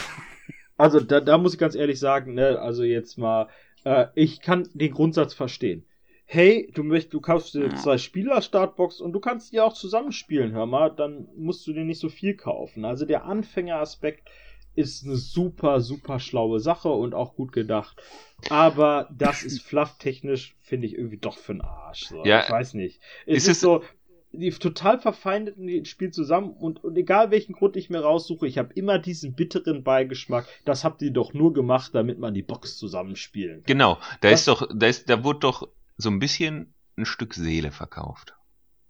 [0.77, 3.47] Also da, da muss ich ganz ehrlich sagen, ne, also jetzt mal,
[3.85, 5.85] äh, ich kann den Grundsatz verstehen.
[6.25, 7.75] Hey, du möchtest, du kaufst dir Ja.
[7.75, 11.99] zwei Spieler-Startbox und du kannst die auch zusammenspielen, hör mal, dann musst du dir nicht
[11.99, 12.83] so viel kaufen.
[12.83, 14.27] Also der Anfängeraspekt
[14.75, 18.01] ist eine super, super schlaue Sache und auch gut gedacht.
[18.49, 22.07] Aber das ist flufftechnisch, finde ich, irgendwie doch für den Arsch.
[22.07, 22.23] So.
[22.25, 22.43] Ja.
[22.43, 22.99] Ich weiß nicht.
[23.25, 23.83] Es Ist ist, so,
[24.31, 28.57] die total verfeindeten die spielen zusammen und, und egal welchen Grund ich mir raussuche, ich
[28.57, 30.45] habe immer diesen bitteren Beigeschmack.
[30.65, 33.65] Das habt ihr doch nur gemacht, damit man die Box zusammenspielen kann.
[33.65, 37.33] Genau, da Was- ist doch, da ist, da wurde doch so ein bisschen ein Stück
[37.33, 38.35] Seele verkauft.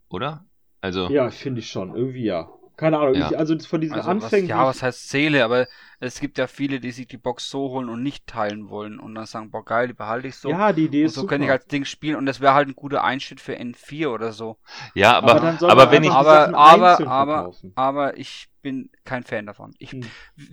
[0.09, 0.45] Oder?
[0.81, 1.95] Also, Ja, finde ich schon.
[1.95, 2.49] Irgendwie ja.
[2.77, 3.15] Keine Ahnung.
[3.15, 3.29] Ja.
[3.31, 4.45] Ich, also von diesen Also Anfängen.
[4.49, 5.67] was, ja, was heißt Seele, aber
[5.99, 9.15] es gibt ja viele, die sich die Box so holen und nicht teilen wollen und
[9.15, 10.49] dann sagen, boah geil, die behalte ich so.
[10.49, 12.67] ja, die Idee und ist so kann ich als Ding spielen und das wäre halt
[12.67, 14.57] ein guter Einschnitt für N4 oder so.
[14.93, 19.73] ja, aber, aber aber, wenn ich, aber, aber, aber, aber ich bin kein Fan davon.
[19.79, 20.03] Ich, Hm.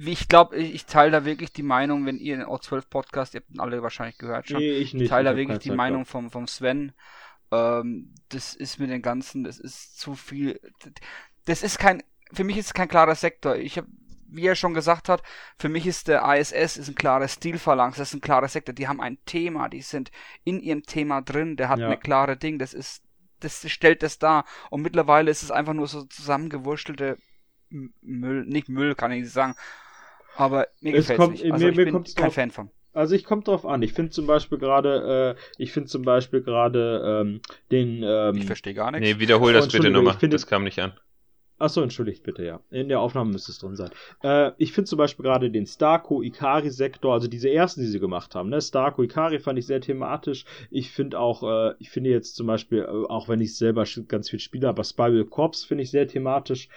[0.06, 3.40] ich glaube, ich, ich teile da wirklich die Meinung, wenn ihr den O12 Podcast, ihr
[3.40, 5.04] habt ihn alle wahrscheinlich gehört schon, Nee, ich nicht.
[5.04, 6.92] ich teile da hab wirklich die Zeit Meinung vom, vom Sven.
[7.50, 10.60] Ähm, das ist mit den ganzen, das ist zu viel.
[11.44, 12.02] Das ist kein,
[12.32, 13.56] für mich ist es kein klarer Sektor.
[13.56, 13.86] Ich habe,
[14.28, 15.22] wie er schon gesagt hat,
[15.58, 18.74] für mich ist der ISS ist ein klarer Stilphalanx, das ist ein klarer Sektor.
[18.74, 20.10] Die haben ein Thema, die sind
[20.44, 21.86] in ihrem Thema drin, der hat Ja.
[21.86, 23.02] eine klare Ding, das ist,
[23.40, 24.44] das stellt das dar.
[24.70, 27.18] Und mittlerweile ist es einfach nur so zusammengewurstelte
[27.70, 29.54] M- Müll, nicht Müll, kann ich nicht sagen.
[30.36, 31.52] Aber mir Es gefällt kommt- nicht.
[31.52, 32.70] Also mir- ich mir bin kein drauf- Fan von.
[32.94, 33.80] Also ich kommt drauf an.
[33.82, 37.40] Ich finde zum Beispiel gerade, äh, ich finde zum Beispiel gerade ähm,
[37.70, 38.02] den.
[38.02, 39.06] Ähm, Ich verstehe gar nichts.
[39.06, 40.28] nee, wiederhol Oh, das bitte Entschuldigung, nochmal.
[40.28, 40.92] Das kam nicht an.
[41.62, 42.60] Achso, entschuldigt bitte, ja.
[42.70, 43.90] In der Aufnahme müsste es drin sein.
[44.22, 48.48] Äh, ich finde zum Beispiel gerade den Starco-Ikari-Sektor, also diese ersten, die sie gemacht haben,
[48.48, 48.60] ne?
[48.60, 50.44] Starco-Ikari fand ich sehr thematisch.
[50.70, 54.30] Ich finde auch, äh, ich finde jetzt zum Beispiel, äh, auch wenn ich selber ganz
[54.30, 56.68] viel spiele, aber Spiral Corps finde ich sehr thematisch.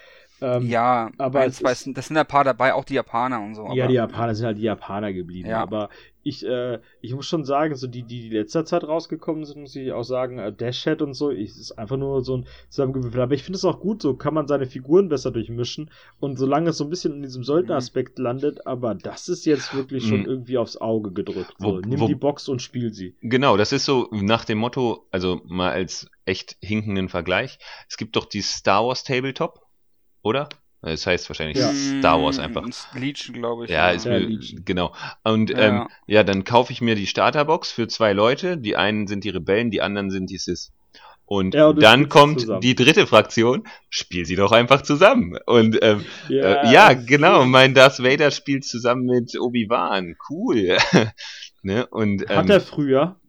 [0.42, 3.68] Ähm, Ja, aber zwei, ist- das sind ein paar dabei, auch die Japaner und so.
[3.74, 5.50] ja, die Japaner sind halt die Japaner geblieben.
[5.50, 5.62] Ja.
[5.62, 5.90] Aber
[6.28, 9.76] ich, äh, ich muss schon sagen, so die, die, die letzter Zeit rausgekommen sind, muss
[9.76, 13.22] ich auch sagen, äh, Dash Head und so, ich, ist einfach nur so ein zusammengewürfelt.
[13.22, 15.92] Aber ich finde es auch gut, so kann man seine Figuren besser durchmischen.
[16.20, 20.08] Und solange es so ein bisschen in diesem Söldneraspekt landet, aber das ist jetzt wirklich
[20.08, 20.26] schon Mhm.
[20.26, 21.54] irgendwie aufs Auge gedrückt.
[21.60, 23.16] So, Wo- nimm wo- die Box und spiel sie.
[23.22, 27.60] Genau, das ist so nach dem Motto, also mal als echt hinkenden Vergleich.
[27.88, 29.62] Es gibt doch die Star Wars Tabletop,
[30.24, 30.50] oder?
[30.86, 31.72] Das heißt wahrscheinlich Ja.
[31.74, 32.64] Star Wars einfach.
[32.94, 33.72] Legion, glaube ich.
[33.72, 34.64] Ja, ist Ja, mir, Legion.
[34.66, 34.94] genau.
[35.24, 35.58] Und Ja.
[35.58, 38.58] ähm, ja, dann kaufe ich mir die Starterbox für zwei Leute.
[38.58, 40.72] Die einen sind die Rebellen, die anderen sind die Sis.
[41.26, 42.62] Und Ja, und dann kommt zusammen.
[42.62, 45.40] die dritte Fraktion, spiel sie doch einfach zusammen.
[45.48, 50.16] Und ähm, ja, äh, ja genau, mein Darth Vader spielt zusammen mit Obi-Wan.
[50.30, 50.78] Cool.
[51.64, 51.88] ne?
[51.88, 53.20] Und Hat ähm, er früher,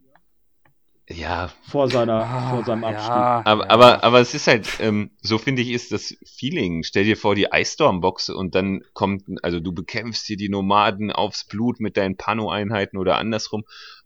[1.09, 3.09] ja, vor, seiner, Ah, vor seinem Abstieg.
[3.09, 3.71] Ja, aber, ja.
[3.71, 6.83] aber, aber es ist halt, ähm, so finde ich, ist das Feeling.
[6.83, 10.49] Stell dir vor, die Ice Storm Box und dann kommt, also du bekämpfst hier die
[10.49, 13.65] Nomaden aufs Blut mit deinen Pano-Einheiten oder andersrum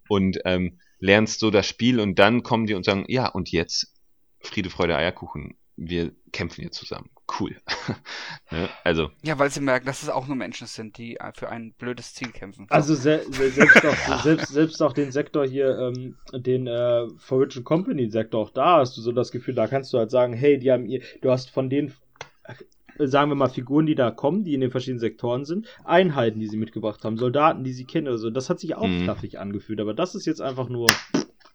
[0.08, 3.94] und ähm, lernst so das Spiel und dann kommen die und sagen, ja, und jetzt
[4.40, 5.56] Friede, Freude, Eierkuchen.
[5.76, 7.08] Wir kämpfen hier zusammen.
[7.38, 7.54] Cool.
[8.50, 8.68] ne?
[8.84, 11.72] Also, Ja, weil sie merken, dass es auch nur Menschen sind, die äh, für ein
[11.78, 12.66] blödes Ziel kämpfen.
[12.68, 12.74] So.
[12.74, 17.62] Also se se selbst, auch, selbst, selbst auch den Sektor hier, ähm, den äh, Fortune
[17.64, 20.58] Company Sektor, auch da hast du so das Gefühl, da kannst du halt sagen, hey,
[20.58, 21.92] die haben ihr, du hast von den,
[22.44, 26.40] äh, sagen wir mal, Figuren, die da kommen, die in den verschiedenen Sektoren sind, Einheiten,
[26.40, 28.30] die sie mitgebracht haben, Soldaten, die sie kennen oder so.
[28.30, 29.04] Das hat sich auch Mhm.
[29.04, 30.86] fluffig angefühlt, aber das ist jetzt einfach nur,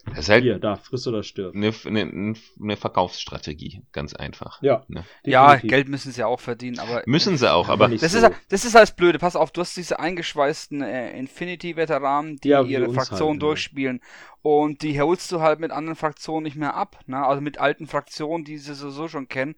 [0.06, 1.56] das ist halt hier, da, friss oder stirb.
[1.56, 4.61] eine, eine, eine Verkaufsstrategie, ganz einfach.
[4.61, 5.03] Ja, Ne?
[5.23, 5.56] ja.
[5.56, 8.19] Geld müssen sie auch verdienen, aber Müssen sie auch, Ja, aber das so.
[8.19, 9.19] ist, das ist halt blöde.
[9.19, 14.02] Pass auf, du hast diese eingeschweißten äh, Infinity-Veteranen, die Ja, ihre Fraktion halt, durchspielen.
[14.41, 16.99] Und die holst du halt mit anderen Fraktionen nicht mehr ab.
[17.07, 17.26] Ne?
[17.26, 19.56] Also mit alten Fraktionen, die sie sowieso schon kennen.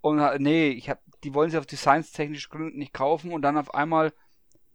[0.00, 3.58] Und halt, nee, ich hab, die wollen sie auf designstechnischen Gründen nicht kaufen und dann
[3.58, 4.12] auf einmal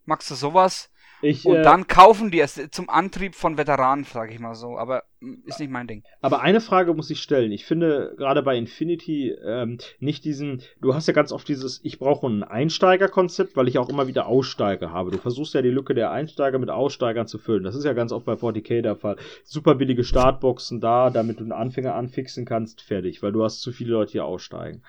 [0.05, 0.91] magst du sowas
[1.23, 4.77] ich, und äh, dann kaufen die es zum Antrieb von Veteranen, sage ich mal so.
[4.77, 6.03] Aber mm, ist nicht mein Ding.
[6.21, 7.51] Aber eine Frage muss ich stellen.
[7.51, 11.99] Ich finde gerade bei Infinity ähm, nicht diesen, du hast ja ganz oft dieses, ich
[11.99, 15.11] brauche ein Einsteigerkonzept, weil ich auch immer wieder Aussteiger habe.
[15.11, 17.63] Du versuchst ja die Lücke der Einsteiger mit Aussteigern zu füllen.
[17.63, 19.17] Das ist ja ganz oft bei 40k der Fall.
[19.43, 23.71] Super billige Startboxen da, damit du einen Anfänger anfixen kannst, fertig, weil du hast zu
[23.71, 24.83] viele Leute, die aussteigen.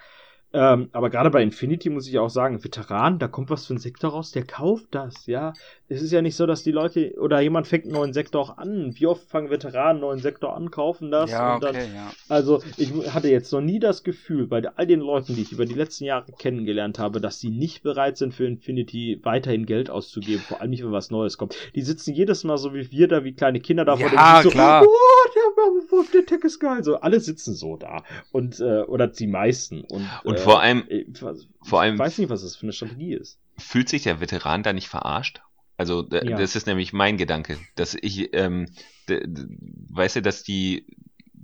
[0.55, 3.79] Ähm, aber gerade bei Infinity muss ich auch sagen, Veteran, da kommt was für ein
[3.79, 5.53] Sektor raus, der kauft das, ja.
[5.89, 8.57] Es ist ja nicht so, dass die Leute oder jemand fängt einen neuen Sektor auch
[8.57, 8.95] an.
[8.95, 12.11] Wie oft fangen Veteranen einen neuen Sektor an, kaufen das ja, und dann okay, ja.
[12.29, 15.67] also, ich hatte jetzt noch nie das Gefühl, bei all den Leuten, die ich über
[15.67, 20.41] die letzten Jahre kennengelernt habe, dass sie nicht bereit sind, für Infinity weiterhin Geld auszugeben,
[20.41, 21.57] vor allem nicht, wenn was Neues kommt.
[21.75, 24.45] Die sitzen jedes Mal so wie wir da, wie kleine Kinder da vor Ja, dem
[24.45, 24.85] so, klar.
[24.87, 24.89] oh,
[25.35, 26.85] der, der Tech ist geil.
[26.85, 28.05] So, alle sitzen so da.
[28.31, 29.83] Und, äh, oder die meisten.
[29.83, 32.65] Und, Und äh, vor allem- ich, was- vor allem ich weiß nicht, was das für
[32.65, 33.39] eine Strategie ist.
[33.59, 35.41] fühlt sich der Veteran da nicht verarscht?
[35.77, 36.37] Also Ja.
[36.37, 38.67] das ist nämlich mein Gedanke, dass ich, ähm,
[39.09, 40.87] weißt du, dass die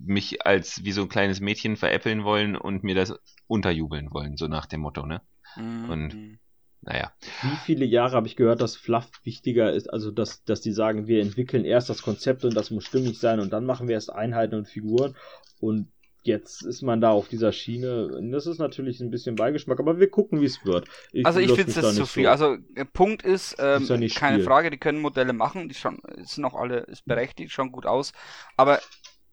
[0.03, 3.15] mich als wie so ein kleines Mädchen veräppeln wollen und mir das
[3.49, 5.21] unterjubeln wollen, so nach dem Motto, ne?
[5.57, 5.91] Mhm.
[5.91, 6.39] Und-
[6.83, 7.13] Naja.
[7.43, 11.07] Wie viele Jahre habe ich gehört, dass Fluff wichtiger ist, also dass, dass die sagen,
[11.07, 14.11] wir entwickeln erst das Konzept und das muss stimmig sein und dann machen wir erst
[14.11, 15.15] Einheiten und Figuren
[15.61, 18.21] und jetzt ist man da auf dieser Schiene.
[18.31, 20.87] Das ist natürlich ein bisschen Beigeschmack, aber wir gucken, wie es wird.
[21.25, 22.25] Also ich finde da zu viel.
[22.25, 24.45] so- Also der Punkt ist, ähm, Ist ja nicht keine Spiel.
[24.47, 28.13] Frage, die können Modelle machen, die schauen, sind auch alle, ist berechtigt, schauen gut aus.
[28.57, 28.81] Aber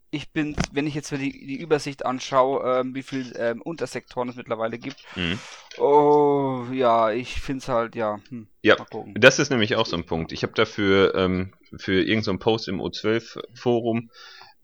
[0.09, 4.29] ich bin, wenn ich jetzt mir die, die Übersicht anschaue, ähm, wie viel ähm, Untersektoren
[4.29, 5.37] es mittlerweile gibt, Mhm.
[5.77, 8.77] oh ja, ich finde es halt, ja, hm, Ja.
[9.15, 10.31] Das ist nämlich auch so ein Punkt.
[10.31, 14.09] Ich habe dafür ähm, für irgendeinen so Post im O12-Forum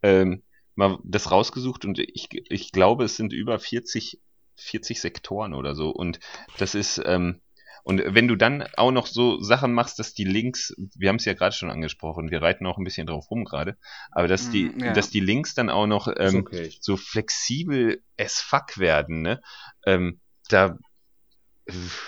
[0.02, 0.44] ähm,
[0.76, 4.22] mal das rausgesucht und ich, ich glaube, es sind über 40,
[4.58, 5.90] 40 Sektoren oder so.
[5.90, 6.20] Und
[6.58, 7.41] das ist, ähm,
[7.84, 11.26] und wenn du dann auch noch so Sachen machst, dass die Links, wir haben es
[11.26, 13.78] ja gerade schon angesprochen, wir reiten auch ein bisschen drauf rum gerade,
[14.12, 14.94] aber dass die, Mm, ja.
[14.94, 16.72] dass die Links dann auch noch ähm, okay.
[16.80, 19.41] so flexibel as fuck werden, ne?
[19.86, 20.78] Ähm, da,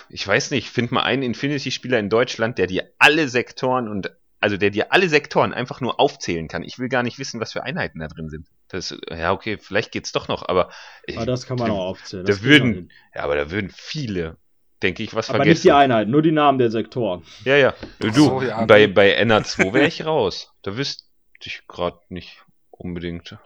[0.08, 4.10] ich weiß nicht, find mal einen Infinity-Spieler in Deutschland, der dir alle Sektoren und,
[4.40, 6.62] also der dir alle Sektoren einfach nur aufzählen kann.
[6.62, 8.48] Ich will gar nicht wissen, was für Einheiten da drin sind.
[8.68, 10.70] Das, ja, okay, vielleicht geht's doch noch, aber,
[11.06, 12.24] ich, Aber das kann man da- auch aufzählen.
[12.26, 14.38] da würden- ja, aber da würden viele,
[14.82, 15.62] denke ich, was aber nicht vergessen.
[15.68, 17.22] die Einheit, nur die Namen der Sektoren.
[17.44, 17.74] Ja, ja.
[18.00, 18.64] Du, so, ja.
[18.64, 20.52] bei, bei NA2 wäre ich raus.
[20.62, 21.04] Da wüsste
[21.42, 23.38] ich gerade nicht unbedingt.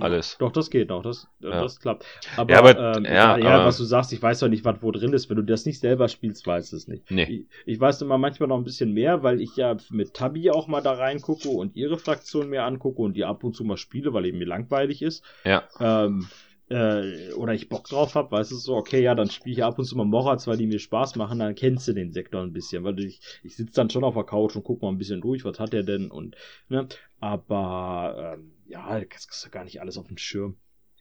[0.00, 0.36] Alles.
[0.38, 1.60] Doch, das geht noch, das, Ja.
[1.62, 2.06] das klappt.
[2.36, 4.82] Aber, Ja, aber- ähm, ja, ja, aber- was du sagst, ich weiß doch nicht, was
[4.82, 5.28] wo drin ist.
[5.28, 7.10] Wenn du das nicht selber spielst, weißt du es nicht.
[7.10, 7.24] Nee.
[7.24, 10.66] Ich, ich weiß immer manchmal noch ein bisschen mehr, weil ich ja mit Tabi auch
[10.68, 14.12] mal da reingucke und ihre Fraktion mir angucke und die ab und zu mal spiele,
[14.14, 15.22] weil eben mir langweilig ist.
[15.44, 15.64] Ja.
[15.80, 16.26] Ähm,
[16.70, 19.78] äh, oder ich Bock drauf habe, weißt du so, okay, ja, dann spiele ich ab
[19.78, 22.54] und zu mal Morats, weil die mir Spaß machen, dann kennst du den Sektor ein
[22.54, 25.20] bisschen, weil ich, ich sitze dann schon auf der Couch und guck mal ein bisschen
[25.20, 26.36] durch, was hat er denn und,
[26.70, 26.88] ne,
[27.20, 30.56] aber, ähm, ja, das ist gar nicht alles auf dem Schirm.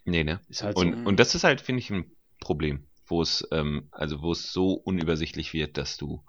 [0.06, 0.42] Nee, ne?
[0.50, 0.82] Ist halt so.
[0.82, 4.52] Und, und das ist halt, finde ich, ein Problem, wo es, ähm, also wo es
[4.52, 6.24] so unübersichtlich wird, dass du,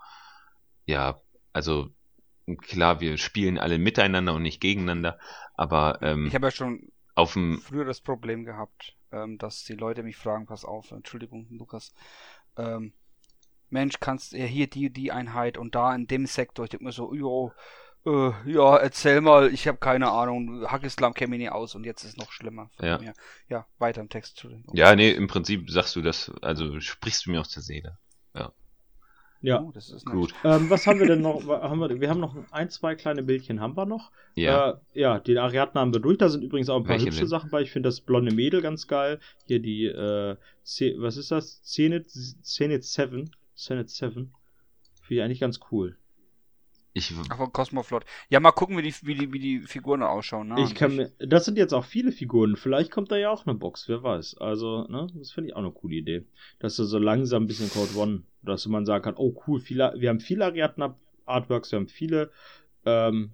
[0.87, 1.21] ja,
[1.53, 1.91] also
[2.63, 5.19] klar, wir spielen alle miteinander und nicht gegeneinander,
[5.55, 9.75] aber ähm, Ich habe ja schon auf dem, früher das Problem gehabt, ähm, dass die
[9.75, 11.95] Leute mich fragen, pass auf, Entschuldigung, Lukas,
[12.57, 12.93] ähm,
[13.71, 16.93] Mensch, kannst ja hier die, die Einheit und da in dem Sektor, ich denke mir
[16.93, 17.53] so, jo,
[18.07, 22.05] äh, ja, erzähl mal, ich habe keine Ahnung, Hackislam käme mir nie aus und jetzt
[22.05, 22.71] ist es noch schlimmer.
[22.77, 22.99] Von Ja.
[22.99, 23.15] Mir.
[23.49, 24.75] ja, weiter im Text, Entschuldigung.
[24.77, 27.99] ja, nee, im Prinzip sagst du das, also sprichst du mir aus der Seele.
[29.43, 29.61] Ja.
[29.61, 30.33] Oh, das ist Gut.
[30.43, 31.47] Ähm, was haben wir denn noch?
[31.47, 34.11] Haben wir, wir haben noch ein, zwei kleine Bildchen, haben wir noch?
[34.37, 36.17] Ja, Äh, ja, den Ariadne haben wir durch.
[36.17, 37.29] Da sind übrigens auch ein paar Welche hübsche denn?
[37.29, 37.61] Sachen bei.
[37.61, 39.21] Ich finde das blonde Mädel ganz geil.
[39.47, 40.37] Hier die, äh,
[40.97, 41.63] was ist das?
[41.63, 43.37] Zenit, Zenit 7.
[43.55, 44.33] Zenit 7.
[45.03, 45.99] Finde ich eigentlich ganz cool.
[46.97, 48.05] Ich, Ach, von Cosmoflot.
[48.31, 50.49] Ja, mal gucken, wie die, wie die, wie die Figuren ausschauen.
[50.49, 50.63] Ne?
[50.63, 52.57] ich kann mir, das sind jetzt auch viele Figuren.
[52.57, 54.39] Vielleicht kommt da ja auch eine Box, wer weiß.
[54.39, 56.25] Also, ne, das finde ich auch eine coole Idee.
[56.61, 59.93] Dass du so langsam ein bisschen Code One, dass man sagen kann, oh cool, viele,
[59.99, 60.95] wir haben viele Ariadne
[61.27, 62.31] Artworks, wir haben viele,
[62.87, 63.33] ähm,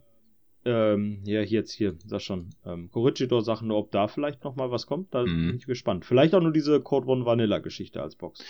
[0.65, 4.71] ähm, ja, hier jetzt hier, sag schon, ähm, Corregidor-Sachen, nur ob da vielleicht noch mal
[4.71, 5.49] was kommt, da Mhm.
[5.49, 6.05] bin ich gespannt.
[6.05, 8.45] Vielleicht auch nur diese Code One Vanilla-Geschichte als Box.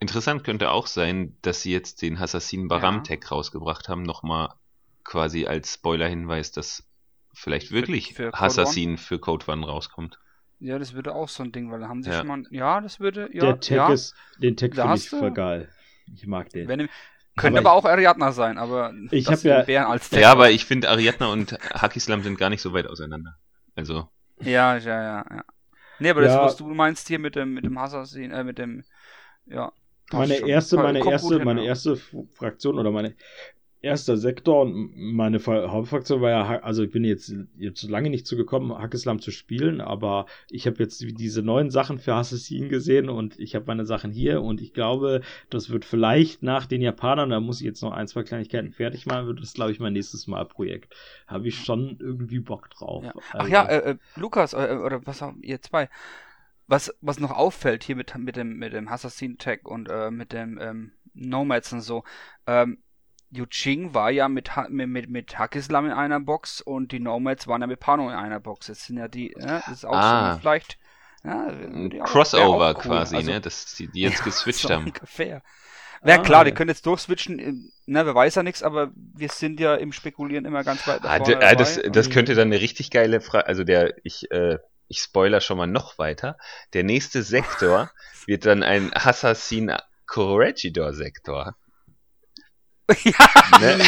[0.00, 4.48] Interessant könnte auch sein, dass sie jetzt den Hassassin Baram Tag rausgebracht haben, nochmal
[5.04, 6.84] quasi als Spoiler-Hinweis, dass
[7.32, 10.18] vielleicht wirklich für Code Hassassin für Code One rauskommt.
[10.58, 12.18] Ja, das würde auch so ein Ding, weil da haben sie Ja.
[12.18, 12.42] schon mal.
[12.50, 13.30] Ja, das würde.
[13.32, 13.92] Ja, Der Tag ja.
[13.92, 15.68] ist, den Tag finde ich voll geil.
[16.14, 16.68] Ich mag den.
[16.68, 16.88] Wenn,
[17.36, 20.50] könnte Aber aber, auch Ariadna sein, aber Ich sie ja- den Bären als Ja, aber
[20.50, 23.36] ich finde Ariadna und Hakislam sind gar nicht so weit auseinander.
[23.74, 24.08] Also,
[24.40, 25.44] Ja, ja, ja, ja.
[25.98, 26.42] Nee, aber das, Ja.
[26.44, 28.84] was du meinst hier mit dem, mit dem Assassin, äh, mit dem,
[29.46, 29.72] ja.
[30.12, 31.68] Meine erste, meine erste, hin, meine ja.
[31.68, 33.14] erste Fraktion oder meine
[33.82, 38.76] erster Sektor und meine Hauptfraktion war ja, also ich bin jetzt jetzt lange nicht zugekommen,
[38.76, 43.54] Hackeslam zu spielen, aber ich habe jetzt diese neuen Sachen für Assassin gesehen und ich
[43.54, 47.60] habe meine Sachen hier und ich glaube, das wird vielleicht nach den Japanern, da muss
[47.60, 50.44] ich jetzt noch ein, zwei Kleinigkeiten fertig machen, wird das glaube ich mein nächstes Mal
[50.44, 50.94] Projekt.
[51.26, 53.04] Habe ich schon irgendwie Bock drauf.
[53.04, 53.14] Ja.
[53.32, 55.88] Ach Also, ja, äh, äh, Lukas, äh, oder was auch ihr zwei.
[56.70, 60.32] Was, was noch auffällt hier mit, mit dem, mit dem Assassin Tag und äh, mit
[60.32, 62.04] dem ähm, Nomads und so,
[62.46, 62.78] ähm,
[63.32, 67.48] Yu Ching war ja mit, mit, mit, mit Hakislam in einer Box und die Nomads
[67.48, 68.68] waren ja mit Pano in einer Box.
[68.68, 70.34] Jetzt sind ja die, ja, das ist auch Ah.
[70.34, 70.78] so vielleicht.
[71.24, 72.82] Ja, ein Crossover cool.
[72.82, 73.40] quasi, Also, ne?
[73.40, 74.86] Dass die, die jetzt ja, geswitcht so haben.
[74.86, 75.42] Ungefähr.
[76.02, 77.52] Wäre Ah, klar, die können jetzt durchswitchen, äh,
[77.86, 81.18] ne, wer weiß ja nichts, aber wir sind ja im Spekulieren immer ganz weit Ah,
[81.18, 84.58] vorne ah, das, das könnte dann eine richtig geile Frage, also der, ich, äh,
[84.90, 86.36] ich spoiler schon mal noch weiter.
[86.74, 87.90] Der nächste Sektor
[88.26, 89.72] wird dann ein Assassin
[90.06, 91.54] Corregidor Sektor.
[92.88, 93.78] Ne?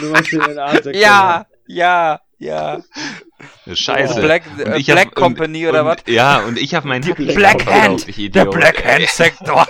[0.00, 0.94] du meinst den A6.
[0.96, 2.82] Ja, ja, ja.
[3.72, 4.18] Scheiße.
[4.18, 5.98] Oh, Black, Und äh, ich hab- Black und- Company oder und, was?
[6.06, 8.06] Ja, und ich habe meinen Die Black Hand.
[8.06, 8.50] Der Idiot.
[8.50, 9.66] Black Hand Sektor.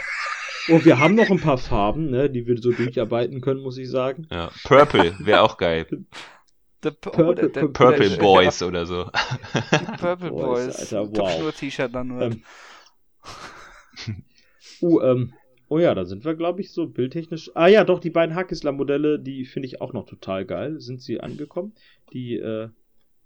[0.68, 3.88] Oh, wir haben noch ein paar Farben, ne, die wir so durcharbeiten können, muss ich
[3.88, 4.26] sagen.
[4.30, 4.50] Ja.
[4.64, 5.86] Purple wäre auch geil.
[6.82, 9.04] The, Purple- der- der- Purple der- Boys oder so.
[9.04, 9.10] Ja,
[9.98, 10.92] Purple Boys, Boys.
[10.94, 11.40] Alter, Top wow.
[11.40, 12.22] nur T-Shirt dann nur.
[12.22, 12.42] Ähm,
[14.80, 15.34] Uh, ähm,
[15.68, 17.50] oh ja, da sind wir, glaube ich, so bildtechnisch.
[17.54, 20.80] Ah ja, doch, die beiden Hackisler-Modelle, die finde ich auch noch total geil.
[20.80, 21.74] Sind sie angekommen?
[22.14, 22.68] Die, äh,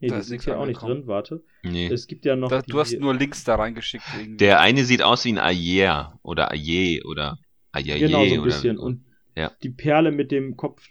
[0.00, 1.44] nee, Da die ist sind hier auch nicht drin, warte.
[1.62, 1.86] Nee.
[1.86, 2.48] Es gibt ja noch.
[2.50, 4.04] da, die, du hast nur Links da reingeschickt.
[4.18, 4.36] Irgendwie.
[4.38, 7.38] Der eine sieht aus wie ein Ayer oder Ayer oder
[7.70, 8.78] Ayaye Genau, so ein oder bisschen.
[8.78, 9.04] Und
[9.36, 9.52] Ja.
[9.62, 10.82] die Perle mit dem Kopf,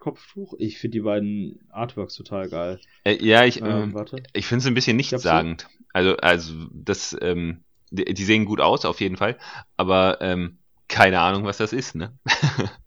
[0.00, 0.54] Kopftuch.
[0.58, 2.80] Ich finde die beiden Artworks total geil.
[3.04, 4.22] Äh, ja, ich, Ähm, ähm, warte.
[4.32, 5.68] ich finde es ein bisschen nichtssagend.
[5.92, 9.38] Also, also das, ähm, die, die sehen gut aus auf jeden Fall,
[9.76, 10.58] aber ähm,
[10.88, 12.18] keine Ahnung, was das ist, ne?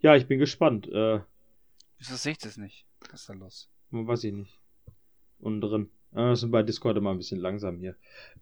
[0.00, 0.86] Ja, ich bin gespannt.
[0.88, 1.20] Äh,
[1.98, 2.86] Wieso sehe ich das nicht?
[3.10, 3.70] Was ist da los?
[3.90, 4.58] weiß ich nicht.
[5.38, 5.90] Unten drin.
[6.12, 7.96] Äh, das sind bei Discord immer ein bisschen langsam hier.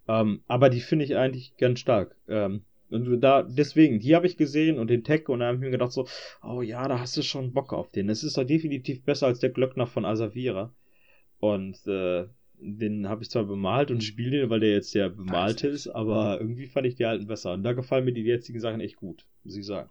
[0.07, 2.15] Ähm, aber die finde ich eigentlich ganz stark.
[2.27, 5.61] Ähm, und da, deswegen, die habe ich gesehen und den Tech und da habe ich
[5.61, 6.07] mir gedacht so,
[6.43, 8.09] oh ja, da hast du schon Bock auf den.
[8.09, 10.73] Es ist doch definitiv besser als der Glöckner von Asavira.
[11.39, 12.25] Und äh,
[12.59, 16.39] den habe ich zwar bemalt und spiele den, weil der jetzt der bemalte ist, aber
[16.39, 17.53] irgendwie fand ich die alten besser.
[17.53, 19.89] Und da gefallen mir die jetzigen Sachen echt gut, muss ich sagen.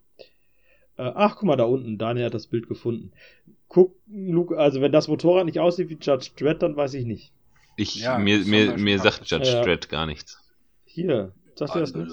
[0.97, 3.13] Äh, ach, guck mal da unten, Daniel hat das Bild gefunden.
[3.69, 7.33] Guck, Luke, also wenn das Motorrad nicht aussieht wie Judge Dredd, dann weiß ich nicht.
[7.77, 9.63] Ich, Ja, mir, das mir, mir sagt Judge Ja.
[9.63, 10.41] Dredd gar nichts.
[10.85, 12.13] Hier, sagt ihr das nicht?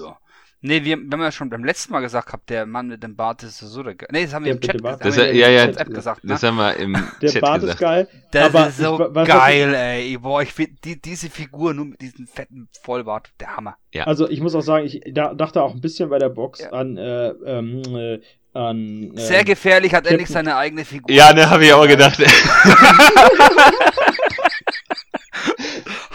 [0.64, 3.16] Nee, wir, wir haben ja schon beim letzten Mal gesagt gehabt, der Mann mit dem
[3.16, 5.04] Bart ist so der Ge- Nee, das haben wir Der im Chat gesagt.
[5.04, 6.32] Das, haben wir ja, im ja, Chat gesagt, ne?
[6.32, 7.80] das haben wir im Der Chat Bart gesagt.
[7.80, 8.08] ist geil.
[8.30, 10.16] Das aber ist so ich, geil, ey.
[10.18, 13.76] Boah, ich finde die, diese Figur nur mit diesem fetten Vollbart, der Hammer.
[13.92, 14.04] Ja.
[14.04, 16.70] Also ich muss auch sagen, ich da, dachte auch ein bisschen bei der Box Ja.
[16.70, 18.20] an, äh, ähm, äh,
[18.54, 19.14] an.
[19.16, 21.10] Äh, Sehr gefährlich, hat endlich Captain- seine eigene Figur.
[21.10, 22.18] Ja, ne, habe ich auch gedacht.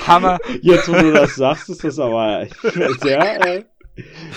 [0.07, 0.37] Hammer.
[0.61, 2.45] Jetzt, wo du das sagst, ist das aber
[3.01, 3.45] sehr.
[3.45, 3.63] Äh,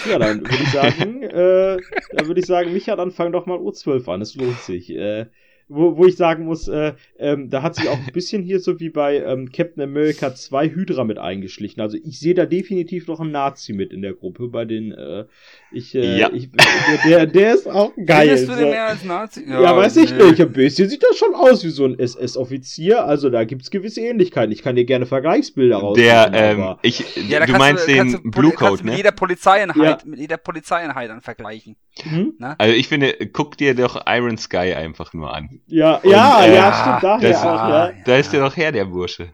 [0.08, 1.78] ja, dann würde ich sagen, äh,
[2.12, 4.22] dann würde ich sagen, Micha, dann fang doch mal U12 an.
[4.22, 4.90] Es lohnt sich.
[4.90, 5.26] Äh,
[5.70, 8.80] wo, wo ich sagen muss, äh, ähm, da hat sich auch ein bisschen hier so
[8.80, 11.80] wie bei ähm, Captain America 2 Hydra mit eingeschlichen.
[11.80, 15.26] Also ich sehe da definitiv noch einen Nazi mit in der Gruppe, bei den äh,
[15.72, 16.30] ich, äh, Ja.
[16.32, 18.28] ich der, der, der ist auch geil.
[18.36, 19.44] Findest du den mehr als Nazi?
[19.48, 20.24] Ja, weiß ich nee.
[20.24, 20.40] nicht.
[20.40, 23.04] Ein bisschen sieht das schon aus wie so ein SS-Offizier.
[23.04, 24.52] Also da gibt's gewisse Ähnlichkeiten.
[24.52, 26.02] Ich kann dir gerne Vergleichsbilder raussuchen.
[26.04, 28.96] Der, ähm, ich, Ja, du meinst kannst den du, Blue Code, du mit ne?
[28.96, 30.08] jeder Polizeieinheit, Ja.
[30.08, 31.76] mit jeder Polizeieinheit dann vergleichen.
[32.02, 32.34] hm?
[32.58, 35.60] Also ich finde, guck dir doch Iron Sky einfach nur an.
[35.66, 37.90] ja, Und, ja, äh, ja, stimmt daher das- auch, ja.
[38.04, 39.28] Da ist der doch her, der Bursche.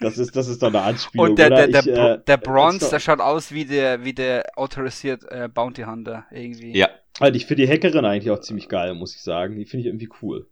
[0.00, 1.68] Das ist, das ist doch eine Anspielung, Und der, der, oder?
[1.68, 5.24] der, Ich, äh, der ist Bronze, doch- der schaut aus wie der, wie der autorisiert
[5.30, 6.76] äh, Bounty Hunter irgendwie.
[6.76, 6.88] Ja.
[7.18, 9.56] Also ich finde die Hackerin eigentlich auch ziemlich geil, muss ich sagen.
[9.56, 10.46] Die finde ich irgendwie cool.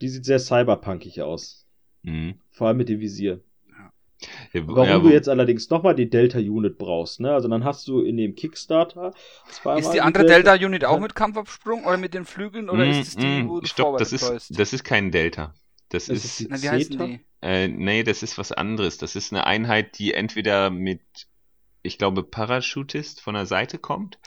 [0.00, 1.66] Die sieht sehr cyberpunkig aus.
[2.02, 2.34] Mhm.
[2.50, 3.40] Vor allem mit dem Visier.
[4.52, 7.32] Ja, Warum ja, du jetzt allerdings nochmal die Delta-Unit brauchst, ne?
[7.34, 9.12] Also dann hast du in dem Kickstarter
[9.50, 13.08] zweimal Ist die andere Delta-Unit auch mit Kampfabsprung oder mit den Flügeln oder Mm, ist
[13.08, 15.54] es die, mm, wo du Stopp, das ist, das ist kein Delta.
[15.88, 17.20] Das Das ist ist, Na, wie heißen die?
[17.42, 18.98] äh, nee, das ist was anderes.
[18.98, 21.00] Das ist eine Einheit, die entweder mit,
[21.82, 24.18] ich glaube, Parachutist von der Seite kommt.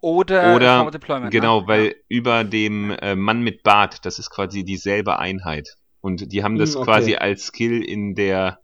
[0.00, 1.30] Oder, Oder- Deployment.
[1.32, 1.66] Genau, ne?
[1.68, 5.76] weil über dem äh, Mann mit Bart, das ist quasi dieselbe Einheit.
[6.00, 6.84] Und die haben das Hm, okay.
[6.84, 8.60] quasi als Skill in der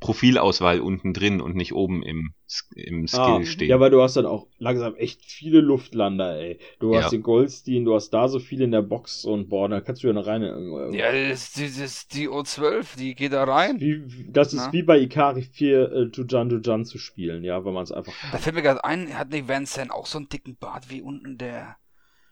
[0.00, 2.32] Profilauswahl unten drin und nicht oben im,
[2.74, 3.68] im Skill Ah, stehen.
[3.68, 6.58] ja, weil du hast dann auch langsam echt viele Luftlander, ey.
[6.80, 7.02] Du Ja.
[7.02, 10.02] hast den Goldstein, du hast da so viele in der Box und boah, da kannst
[10.02, 10.42] du ja noch rein.
[10.42, 13.80] äh, Ja, das, das, das, die O12, die geht da rein.
[13.80, 14.72] Wie, wie- das ist Na?
[14.72, 18.12] wie bei Ikari 4 äh, Jujan Jujan zu spielen, ja, weil man es einfach.
[18.32, 21.00] Da fällt mir gerade ein, hat nicht Van Zandt auch so einen dicken Bart wie
[21.02, 21.76] unten der.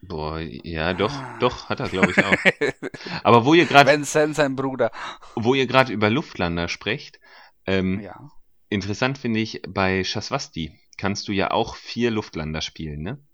[0.06, 1.38] Boah, ja, doch, Ah.
[1.40, 2.34] doch, hat er, glaube ich, auch.
[3.24, 4.90] Aber wo ihr gerade, Van Zandt, sein Bruder.
[5.34, 7.18] wo ihr gerade über Luftlander sprecht,
[7.66, 8.30] ähm, Ja.
[8.68, 13.24] interessant finde ich, bei Shaswasti kannst du ja auch vier Luftlander spielen, ne?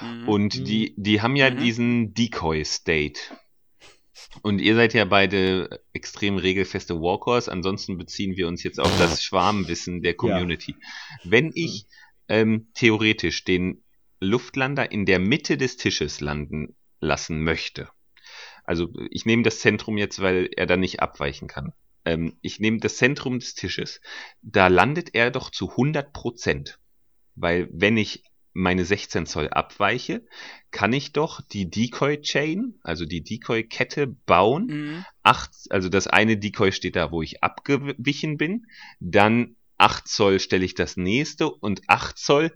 [0.00, 0.28] Mhm.
[0.28, 0.64] Und Mhm.
[0.64, 1.58] die, die haben ja Mhm.
[1.58, 3.20] diesen Decoy-State.
[4.42, 9.22] Und ihr seid ja beide extrem regelfeste Walkers, ansonsten beziehen wir uns jetzt auf das
[9.22, 10.74] Schwarmwissen der Community.
[11.24, 11.86] Wenn ich
[12.28, 13.84] ähm, theoretisch den
[14.20, 17.88] Luftlander in der Mitte des Tisches landen lassen möchte,
[18.64, 21.72] also ich nehme das Zentrum jetzt, weil er da nicht abweichen kann.
[22.06, 24.00] Ähm, ich nehme das Zentrum des Tisches,
[24.40, 26.78] da landet er doch zu 100 Prozent.
[27.34, 28.22] Weil wenn ich
[28.54, 30.24] meine 16 Zoll abweiche,
[30.70, 34.66] kann ich doch die Decoy Chain, also die Decoy Kette bauen.
[34.66, 35.04] Mhm.
[35.22, 38.66] Acht, also das eine Decoy steht da, wo ich abgewichen bin.
[38.98, 42.52] Dann 8 Zoll stelle ich das nächste und 8 Zoll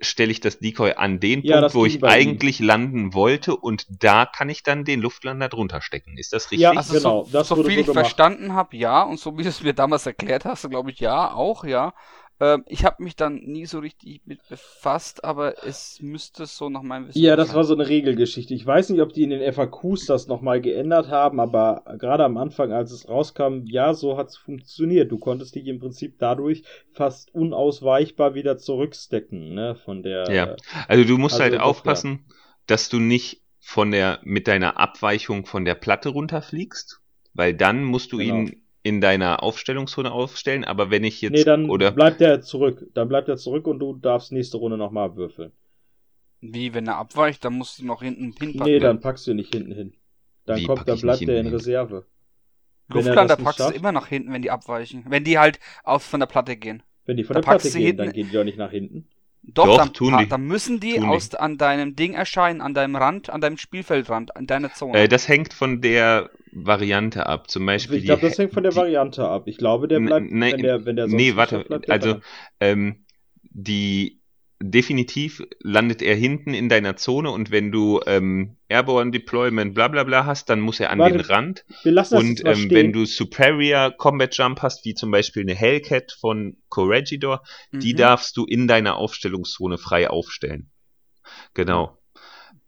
[0.00, 4.26] stelle ich das Decoy an den Ja, Punkt, wo ich eigentlich landen wollte und da
[4.26, 6.16] kann ich dann den Luftlander drunter stecken.
[6.18, 6.58] Ist das richtig?
[6.60, 8.16] Ja, Also Genau, so, das so viel so ich gemacht.
[8.16, 11.32] verstanden habe, ja, und so wie du es mir damals erklärt hast, glaube ich, ja,
[11.32, 11.94] auch, ja.
[12.40, 16.82] Ähm, ich habe mich dann nie so richtig mit befasst, aber es müsste so nach
[16.82, 17.56] meinem Wissen Ja, das sein.
[17.56, 18.54] war so eine Regelgeschichte.
[18.54, 22.36] Ich weiß nicht, ob die in den FAQs das nochmal geändert haben, aber gerade am
[22.36, 25.10] Anfang, als es rauskam, ja, so hat's funktioniert.
[25.10, 26.62] Du konntest dich im Prinzip dadurch
[26.92, 30.30] fast unausweichbar wieder zurückstecken, ne, von der.
[30.32, 30.56] Ja.
[30.86, 32.24] Also du musst Also halt aufpassen,
[32.66, 37.00] dass du nicht von der mit deiner Abweichung von der Platte runterfliegst,
[37.34, 38.34] weil dann musst du Genau.
[38.36, 40.64] ihn in deiner Aufstellungszone aufstellen.
[40.64, 42.86] Aber wenn ich jetzt Nee, dann oder bleibt er zurück.
[42.94, 45.52] Dann bleibt er zurück und du darfst nächste Runde nochmal würfeln.
[46.40, 48.72] Wie, wenn er abweicht, dann musst du noch hinten hinpacken.
[48.72, 49.94] Nee, dann packst du ihn nicht hinten hin.
[50.46, 51.48] Dann Wie kommt, dann bleibt er in?
[51.48, 52.06] Reserve.
[52.88, 55.04] Wenn er Luftlander das nicht packst du immer nach hinten, wenn die abweichen.
[55.08, 56.82] Wenn die halt aus von der Platte gehen.
[57.04, 59.08] Wenn die von Da der Platte gehen, hinten- dann gehen die doch nicht nach hinten.
[59.42, 60.28] Doch, Doch, dann, tun die.
[60.28, 61.08] dann müssen die Tun die.
[61.08, 64.98] aus an deinem Ding erscheinen, an deinem Rand, an deinem Spielfeldrand, an deiner Zone.
[64.98, 66.30] äh, das hängt von der
[66.66, 67.50] Variante ab.
[67.50, 69.44] Zum Beispiel Ich glaube, die- das hängt von der die- Variante ab.
[69.46, 72.20] Ich glaube, der bleibt, nein, wenn der, wenn der nee, warte, bleibt der also
[72.60, 73.04] ähm,
[73.42, 74.20] die
[74.60, 80.02] definitiv landet er hinten in deiner Zone und wenn du ähm, Airborne Deployment bla bla
[80.02, 81.64] bla hast, dann muss er an Warte, den Rand.
[81.84, 85.12] wir lassen das Und jetzt mal ähm, wenn du Superior Combat Jump hast, wie zum
[85.12, 87.98] Beispiel eine Hellcat von Corregidor, die Mhm.
[87.98, 90.70] darfst du in deiner Aufstellungszone frei aufstellen.
[91.54, 91.96] Genau.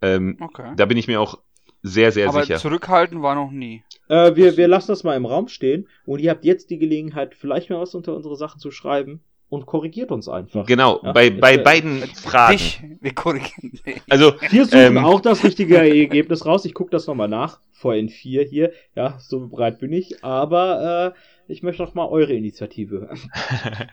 [0.01, 0.73] Ähm, Okay.
[0.77, 1.39] da bin ich mir auch
[1.83, 2.57] sehr, sehr Aber sicher.
[2.59, 3.83] zurückhalten war noch nie.
[4.09, 7.35] Äh, wir, wir lassen das mal im Raum stehen und ihr habt jetzt die Gelegenheit,
[7.35, 10.65] vielleicht mal was unter unsere Sachen zu schreiben und korrigiert uns einfach.
[10.67, 12.53] Genau, Ja, bei, jetzt, bei äh, beiden Fragen.
[12.57, 14.01] Dich, wir korrigieren dich.
[14.09, 15.05] Also, Wir suchen Ähm.
[15.05, 16.65] auch das richtige Ergebnis raus.
[16.65, 17.61] Ich gucke das nochmal nach.
[17.73, 18.73] Vor N4 hier.
[18.95, 20.23] Ja, so bereit bin ich.
[20.25, 23.19] Aber äh, ich möchte noch mal eure Initiative hören.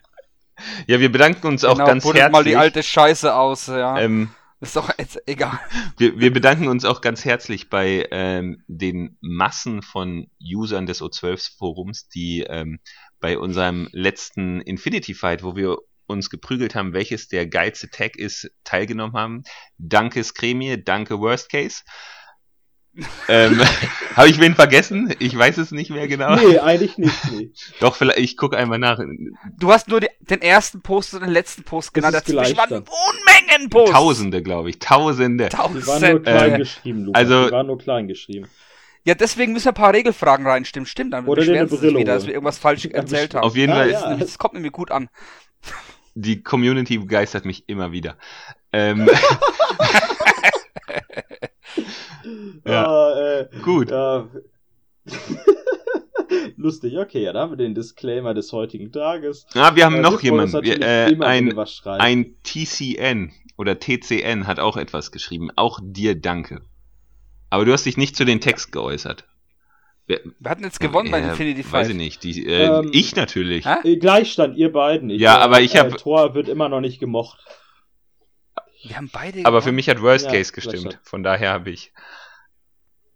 [0.88, 2.34] ja, wir bedanken uns auch genau, ganz buddelt herzlich.
[2.34, 4.00] mal die alte Scheiße aus, ja.
[4.00, 5.60] ähm, Ist doch jetzt egal.
[5.98, 12.08] wir, wir bedanken uns auch ganz herzlich bei ähm, den Massen von Usern des O12-Forums,
[12.10, 12.80] die ähm,
[13.20, 15.78] bei unserem letzten Infinity Fight, wo wir
[16.08, 19.44] uns geprügelt haben, welches der geilste Tag ist, teilgenommen haben.
[19.78, 21.84] Danke Scremie, danke Worst Case.
[23.28, 23.62] ähm,
[24.16, 25.14] Habe ich wen vergessen?
[25.20, 26.36] Ich weiß es nicht mehr genau.
[26.36, 27.32] Nee, eigentlich nicht.
[27.32, 27.52] Nee.
[27.80, 29.00] Doch, vielleicht, ich gucke einmal nach.
[29.60, 32.16] Du hast nur die, den ersten Post und den letzten Post genannt.
[32.16, 32.84] ist Dazwischen waren
[33.48, 33.92] Unmengen Posts.
[33.96, 34.80] Tausende, glaube ich.
[34.80, 35.50] Tausende.
[35.50, 36.24] Die waren nur Tausend.
[36.26, 37.20] klein Äh, geschrieben, Lukas.
[37.20, 38.48] also- Die waren nur klein geschrieben.
[39.04, 40.86] Ja, deswegen müssen wir ein paar Regelfragen reinstimmen.
[40.86, 43.44] Stimmt, dann Oder beschweren sie sich wieder, dass wir irgendwas falsch Ja, erzählt haben.
[43.46, 44.16] Auf jeden Fall, ja.
[44.18, 45.10] Das kommt nämlich gut an.
[46.16, 48.18] die Community begeistert mich immer wieder.
[48.74, 49.10] Ähm,
[52.66, 52.86] Ja.
[52.86, 53.92] Ah, äh, gut.
[53.92, 54.28] Ja.
[56.58, 59.46] Lustig, okay, ja, da haben wir den Disclaimer des heutigen Tages.
[59.54, 60.64] Ah, wir haben Äh, noch wir jemanden.
[60.64, 62.02] Wir, äh, ein, was schreibt.
[62.02, 65.50] ein TCN oder TCN hat auch etwas geschrieben.
[65.56, 66.62] Auch dir danke.
[67.50, 69.26] Aber du hast dich nicht zu den Text geäußert.
[70.06, 71.82] Wir hatten jetzt gewonnen bei Äh, Infinity Fight.
[71.82, 72.24] Weiß ich nicht.
[72.24, 73.66] Die, äh, Ähm, ich natürlich.
[73.66, 73.76] Hä?
[73.84, 75.10] Äh, Gleichstand, ihr beiden.
[75.10, 77.40] Ich, Ja, äh, aber ich äh, hab- Thor wird immer noch nicht gemocht.
[78.84, 79.76] Wir haben beide Aber für gewonnen.
[79.78, 81.00] mich hat Worst Ja, Case gestimmt.
[81.04, 81.92] Von daher habe ich.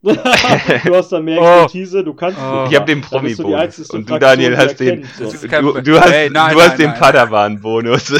[0.84, 1.64] du hast da mehr Oh.
[1.64, 2.66] Expertise, du kannst Oh.
[2.68, 3.90] Ich habe den Promi-Bonus.
[3.92, 5.04] Und du, Daniel, hast den.
[5.04, 6.94] erkennt, Du, hast, Hey, nein, du hast nein, den.
[6.96, 8.14] Padawan-Bonus.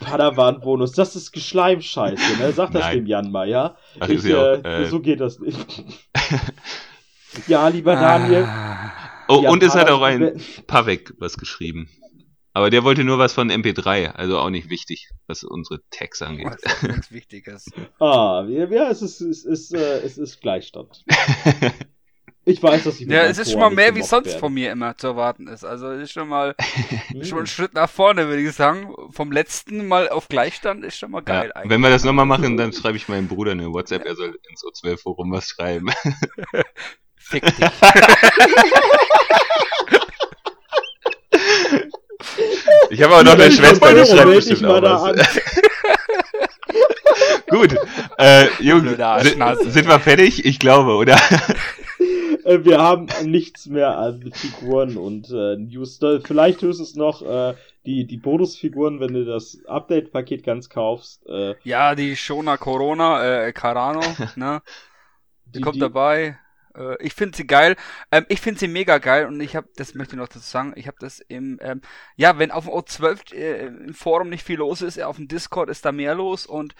[0.00, 2.52] Padawan-Bonus, das ist Geschleimscheiße, ne?
[2.52, 2.98] Sag das Nein.
[2.98, 3.76] dem Jan mal, ja?
[3.98, 5.58] Ach, ich, äh, auch, äh, so geht das nicht.
[7.48, 8.44] ja, lieber Daniel.
[8.44, 8.92] Ah.
[9.28, 11.88] Oh, und es hat auch ein Pavek was geschrieben.
[12.54, 16.48] Aber der wollte nur was von MP3, also auch nicht wichtig, was unsere Tags angeht.
[16.50, 17.70] Oh, das ist nichts Wichtiges.
[17.98, 21.04] Ah, ja, ja es ist, es ist, äh, es ist Gleichstand.
[22.44, 24.40] Ich weiß, dass ich Ja, es ist schon mal mehr, wie sonst werde.
[24.40, 25.64] von mir immer zu erwarten ist.
[25.64, 26.56] Also es ist schon mal
[27.22, 28.92] schon ein Schritt nach vorne, würde ich sagen.
[29.10, 31.70] Vom letzten Mal auf Gleichstand ist schon mal geil ja, eigentlich.
[31.70, 34.64] wenn wir das nochmal machen, dann schreibe ich meinem Bruder eine WhatsApp, er soll ins
[34.64, 35.90] O12-Forum was schreiben.
[37.16, 37.70] Fick dich.
[42.92, 45.16] Ich habe aber noch eine Schwester, die schreibt bestimmt auch was.
[47.48, 47.74] Gut,
[48.18, 48.90] äh, Jungs,
[49.72, 50.44] sind, wir fertig?
[50.44, 51.18] Ich glaube, oder?
[52.44, 56.00] Äh, wir haben nichts mehr an Figuren und äh, News.
[56.24, 57.54] Vielleicht höchstens noch äh,
[57.86, 61.24] die, die Bonusfiguren, wenn du das Update-Paket ganz kaufst.
[61.28, 64.00] Äh, Ja, die Shona Corona, äh, Carano,
[64.34, 64.60] ne?
[65.44, 66.36] Die, Die- kommt die- dabei.
[66.76, 67.76] Äh, ich finde sie geil.
[68.10, 70.72] Ähm, ich finde sie mega geil und ich habe, das möchte ich noch dazu sagen,
[70.76, 71.80] ich habe das im, ähm,
[72.16, 75.68] ja, wenn auf dem O12 äh, im Forum nicht viel los ist, auf dem Discord
[75.70, 76.74] ist da mehr los und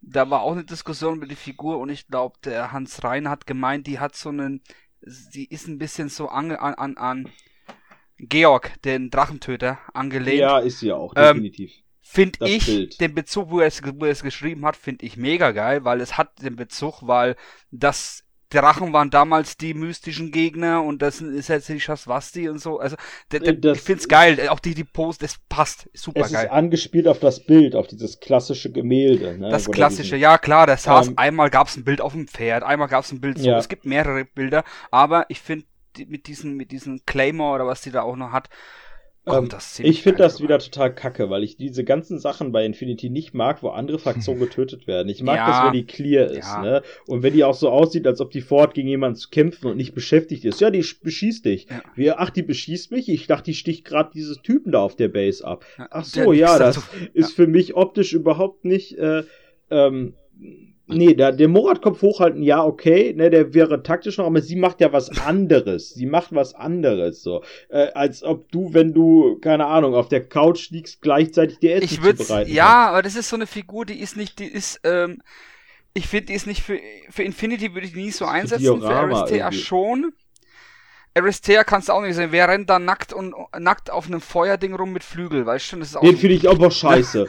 [0.00, 3.46] da war auch eine Diskussion über die Figur und ich glaube, der Hans Rein hat
[3.46, 4.62] gemeint, die hat so einen,
[5.00, 7.32] sie ist ein bisschen so ange, an, an, an
[8.18, 10.38] Georg, den Drachentöter, angelehnt.
[10.40, 11.72] ja, ist sie auch, Ähm, definitiv.
[12.00, 13.00] finde das ich Bild.
[13.00, 16.00] den Bezug, wo er es, wo er es geschrieben hat, finde ich mega geil, weil
[16.00, 17.36] es hat den Bezug, weil
[17.70, 22.78] das Drachen waren damals die mystischen Gegner und das ist jetzt die Shaswasti und so.
[22.78, 22.96] Also
[23.30, 26.32] der, der, Das- ich find's geil, auch die die Pose, das passt, super Es ist
[26.34, 26.48] geil.
[26.50, 29.38] angespielt auf das Bild, auf dieses klassische Gemälde.
[29.38, 29.48] Ne?
[29.50, 32.88] Das klassische, ja klar, der saß, Ähm, einmal gab's ein Bild auf dem Pferd, einmal
[32.88, 33.58] gab's ein Bild so, Ja.
[33.58, 35.66] es gibt mehrere Bilder, aber ich finde
[36.06, 38.48] mit diesen, mit diesen Claymore oder was die da auch noch hat,
[39.24, 43.08] kommt Ähm, ich finde das wieder total kacke, weil ich diese ganzen Sachen bei Infinity
[43.08, 45.08] nicht mag, wo andere Fraktionen getötet werden.
[45.08, 45.46] Ich mag Ja.
[45.46, 46.60] das, wenn die clear ist, Ja.
[46.62, 46.82] ne?
[47.06, 49.76] Und wenn die auch so aussieht, als ob die vorhat, gegen jemanden zu kämpfen und
[49.76, 50.60] nicht beschäftigt ist.
[50.60, 51.66] Ja, die sch- beschießt dich.
[51.70, 51.82] Ja.
[51.94, 53.08] Wie, ach, die beschießt mich?
[53.08, 55.64] Ich dachte, die sticht gerade dieses Typen da auf der Base ab.
[55.78, 56.86] Ja, Ach der so, ja, nix das dazu.
[57.14, 59.22] ist für mich optisch überhaupt nicht, äh,
[59.70, 60.14] ähm,
[60.96, 64.80] Nee, der, der Morat-Kopf hochhalten, ja, okay, ne, der wäre taktisch noch, aber sie macht
[64.80, 65.90] ja was anderes.
[65.90, 67.42] sie macht was anderes, so.
[67.68, 71.84] Äh, als ob du, wenn du, keine Ahnung, auf der Couch liegst, gleichzeitig dir Essen
[71.84, 74.80] Ich würde zubereiten ja, aber das ist so eine Figur, die ist nicht, die ist,
[74.84, 75.22] ähm,
[75.94, 76.78] ich finde, die ist nicht für,
[77.10, 79.58] für Infinity würde ich nie so für einsetzen, für Diorama Aristea irgendwie.
[79.58, 80.12] schon.
[81.14, 82.32] Aristea kannst du auch nicht sehen.
[82.32, 85.80] Wer rennt da nackt und nackt auf einem Feuerding rum mit Flügel, weißt du schon,
[85.80, 86.00] das ist auch.
[86.00, 87.28] Den finde ich aber scheiße.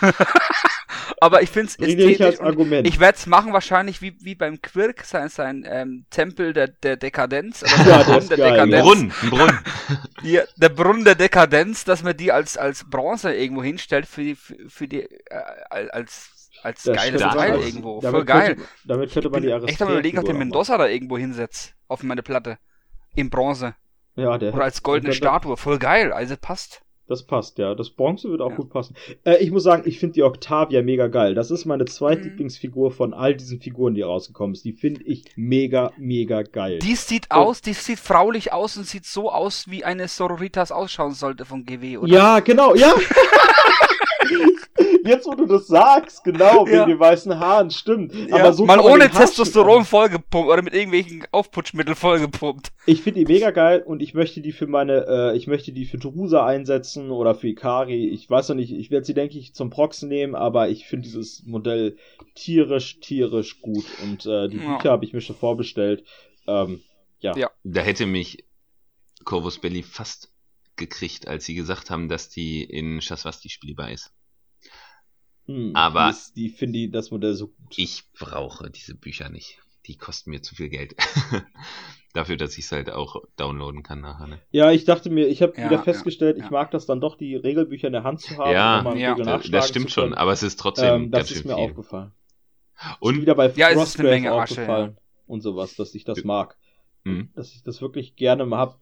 [1.20, 2.86] aber ich finde es ästhetisch Argument.
[2.86, 6.96] ich werde es machen wahrscheinlich wie, wie beim Quirk, sein, sein ähm, Tempel der, der
[6.96, 7.62] Dekadenz.
[7.62, 8.82] Oder Ja, der geil, Ja.
[8.82, 9.58] Brunnen, Brunnen.
[10.22, 14.34] Die, der Brunnen der Dekadenz, dass man die als, als Bronze irgendwo hinstellt für die,
[14.36, 15.10] für, die, äh,
[15.68, 17.34] als, als Das geiles stimmt.
[17.34, 18.00] Teil irgendwo.
[18.00, 18.54] damit Voll geil.
[18.54, 21.74] Könnte, damit könnte man die bin echt am überlegen, ob den Mendoza da irgendwo hinsetzt.
[21.88, 22.58] Auf meine Platte.
[23.14, 23.74] In Bronze.
[24.16, 25.56] Ja, der, Oder als goldene Statue.
[25.56, 26.12] Voll geil.
[26.12, 26.83] Also passt.
[27.06, 27.74] Das passt, ja.
[27.74, 28.56] Das Bronze wird auch Ja.
[28.56, 28.96] gut passen.
[29.24, 31.34] Äh, ich muss sagen, ich finde die Octavia mega geil.
[31.34, 31.88] Das ist meine Mhm.
[31.88, 34.64] zweitlieblingsfigur von all diesen Figuren, die rausgekommen ist.
[34.64, 36.78] Die finde ich mega, mega geil.
[36.78, 37.34] Die sieht Oh.
[37.36, 41.66] aus, die sieht fraulich aus und sieht so aus, wie eine Sororitas ausschauen sollte von
[41.66, 42.10] GW, oder?
[42.12, 42.94] Ja, genau, ja.
[45.04, 46.86] Jetzt, wo du das sagst, genau, wegen Ja.
[46.86, 48.14] den weißen Haaren, stimmt.
[48.14, 52.72] Ja, Aber so man ohne Testosteron vollgepumpt oder mit irgendwelchen Aufputschmitteln vollgepumpt.
[52.86, 55.84] Ich finde die mega geil und ich möchte die für meine, äh, ich möchte die
[55.84, 58.08] für Drusa einsetzen oder für Ikari.
[58.08, 61.04] Ich weiß noch nicht, ich werde sie, denke ich, zum Proxen nehmen, aber ich finde
[61.04, 61.96] dieses Modell
[62.34, 63.84] tierisch, tierisch gut.
[64.02, 64.76] Und äh, die Ja.
[64.76, 66.04] Bücher habe ich mir schon vorbestellt.
[66.46, 66.80] Ähm,
[67.20, 67.36] ja.
[67.36, 67.50] Ja.
[67.62, 68.44] Da hätte mich
[69.24, 70.30] Corvus Belli fast
[70.76, 74.12] gekriegt, als sie gesagt haben, dass die in Shaswasti spielbar ist.
[75.46, 77.74] Hm, Aber- die, ist- die finde ich das Modell so gut.
[77.76, 79.58] Ich brauche diese Bücher nicht.
[79.86, 80.94] Die kosten mir zu viel Geld.
[82.14, 84.26] Dafür, dass ich es halt auch downloaden kann nachher.
[84.28, 84.40] Ne?
[84.52, 86.44] Ja, ich dachte mir, ich habe Ja, wieder ja, festgestellt, ja.
[86.44, 88.52] ich mag das dann doch, die Regelbücher in der Hand zu haben.
[88.52, 89.14] Ja, um ja.
[89.16, 91.64] Das, das stimmt schon, aber es ist trotzdem Ähm, das ganz ist schön mir viel.
[91.70, 92.12] aufgefallen.
[92.78, 94.96] Ist Und wieder bei Ja, ist Frostgrave Menge Asche, aufgefallen
[95.26, 96.24] und sowas, dass ich das Ja.
[96.24, 96.56] mag.
[97.04, 97.30] Hm.
[97.34, 98.80] Dass ich das wirklich gerne mal hab.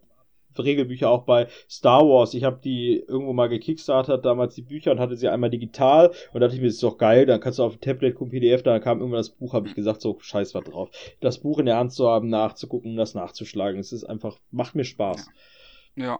[0.58, 2.34] Regelbücher auch bei Star Wars.
[2.34, 6.40] Ich habe die irgendwo mal gekickstartet, damals die Bücher und hatte sie einmal digital und
[6.40, 8.62] dachte ich mir, das ist doch geil, dann kannst du auf dem Tablet gucken, PDF,
[8.62, 10.90] dann kam irgendwann das Buch, habe ich gesagt, so scheiß was drauf.
[11.20, 14.84] Das Buch in der Hand zu haben, nachzugucken, das nachzuschlagen, es ist einfach, macht mir
[14.84, 15.28] Spaß.
[15.96, 16.18] Ja.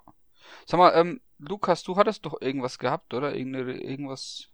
[0.66, 3.34] Sag mal, ähm, Lukas, du hattest doch irgendwas gehabt, oder?
[3.34, 4.48] Irgende, irgendwas.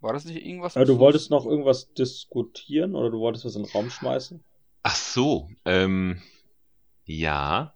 [0.00, 0.76] War das nicht irgendwas?
[0.76, 4.44] Äh, du wolltest noch irgendwas diskutieren oder du wolltest was in den Raum schmeißen?
[4.82, 6.20] Ach so, ähm,
[7.04, 7.72] ja.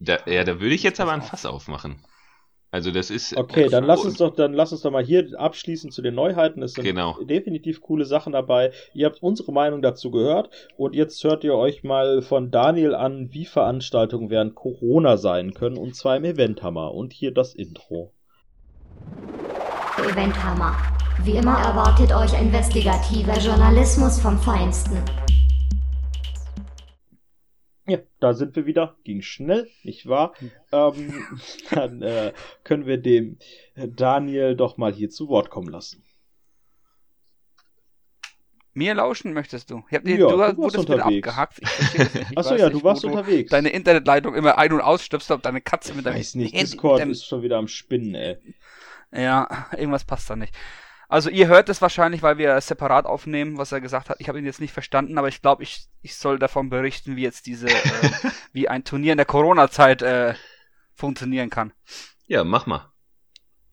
[0.00, 2.00] Da, ja, da würde ich jetzt aber ein Fass aufmachen.
[2.70, 3.34] Also das ist.
[3.34, 6.62] Okay, dann lass uns doch, dann lass uns doch mal hier abschließen zu den Neuheiten.
[6.62, 7.16] Es sind Genau.
[7.22, 8.72] definitiv coole Sachen dabei.
[8.92, 13.32] Ihr habt unsere Meinung dazu gehört und jetzt hört ihr euch mal von Daniel an,
[13.32, 16.92] wie Veranstaltungen während Corona sein können und zwar im Eventhammer.
[16.92, 18.12] Und hier das Intro.
[19.98, 20.76] Eventhammer.
[21.24, 24.98] Wie immer erwartet euch investigativer Journalismus vom Feinsten.
[27.88, 28.96] Ja, da sind wir wieder.
[29.04, 30.34] Ging schnell, nicht wahr?
[30.70, 31.24] Ähm,
[31.70, 33.38] dann äh, können wir dem
[33.74, 36.04] Daniel doch mal hier zu Wort kommen lassen.
[38.74, 39.82] Mir lauschen möchtest du?
[39.88, 41.28] Ich hab dir, Ja, du, du warst wurdest wieder unterwegs.
[41.28, 41.58] abgehackt.
[41.60, 41.68] Ich.
[42.30, 43.50] Ich Achso, ja, nicht, du warst unterwegs.
[43.50, 47.04] Deine Internetleitung immer ein- und ausstöpst, ob deine Katze mit ich deinem weiß nicht, Discord
[47.06, 48.36] ist schon wieder am Spinnen, ey.
[49.10, 50.54] Ja, irgendwas passt da nicht.
[51.08, 54.20] Also ihr hört es wahrscheinlich, weil wir separat aufnehmen, was er gesagt hat.
[54.20, 57.22] Ich habe ihn jetzt nicht verstanden, aber ich glaube, ich, ich soll davon berichten, wie
[57.22, 57.72] jetzt diese, äh,
[58.52, 60.34] wie ein Turnier in der Corona-Zeit äh,
[60.94, 61.72] funktionieren kann.
[62.26, 62.92] Ja, mach mal.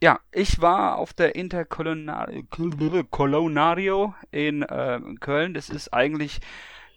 [0.02, 5.54] Ja, ich war auf der Intercolonario in äh, Köln.
[5.54, 6.40] Das ist eigentlich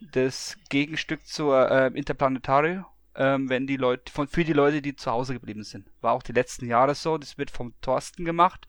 [0.01, 2.85] das Gegenstück zur äh, Interplanetario,
[3.17, 5.91] ähm, wenn die Leute von für die Leute, die zu Hause geblieben sind.
[6.01, 7.19] War auch die letzten Jahre so.
[7.19, 8.69] Das wird vom Thorsten gemacht.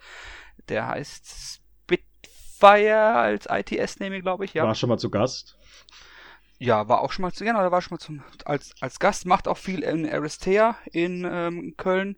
[0.67, 1.58] Der heißt
[2.59, 4.53] Spitfire als ITS-Name, glaube ich.
[4.53, 4.65] Ja.
[4.65, 5.57] War schon mal zu Gast.
[6.57, 9.25] Ja, war auch schon mal zu, genau, da war schon mal zum, als, als Gast,
[9.25, 12.17] macht auch viel in Aristea in ähm, Köln.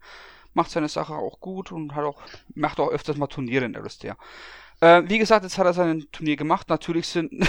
[0.53, 2.23] macht seine Sache auch gut und hat auch,
[2.55, 4.18] macht auch öfters mal Turniere in Aristea.
[4.80, 6.69] Äh, wie gesagt, jetzt hat er sein Turnier gemacht.
[6.69, 7.31] Natürlich sind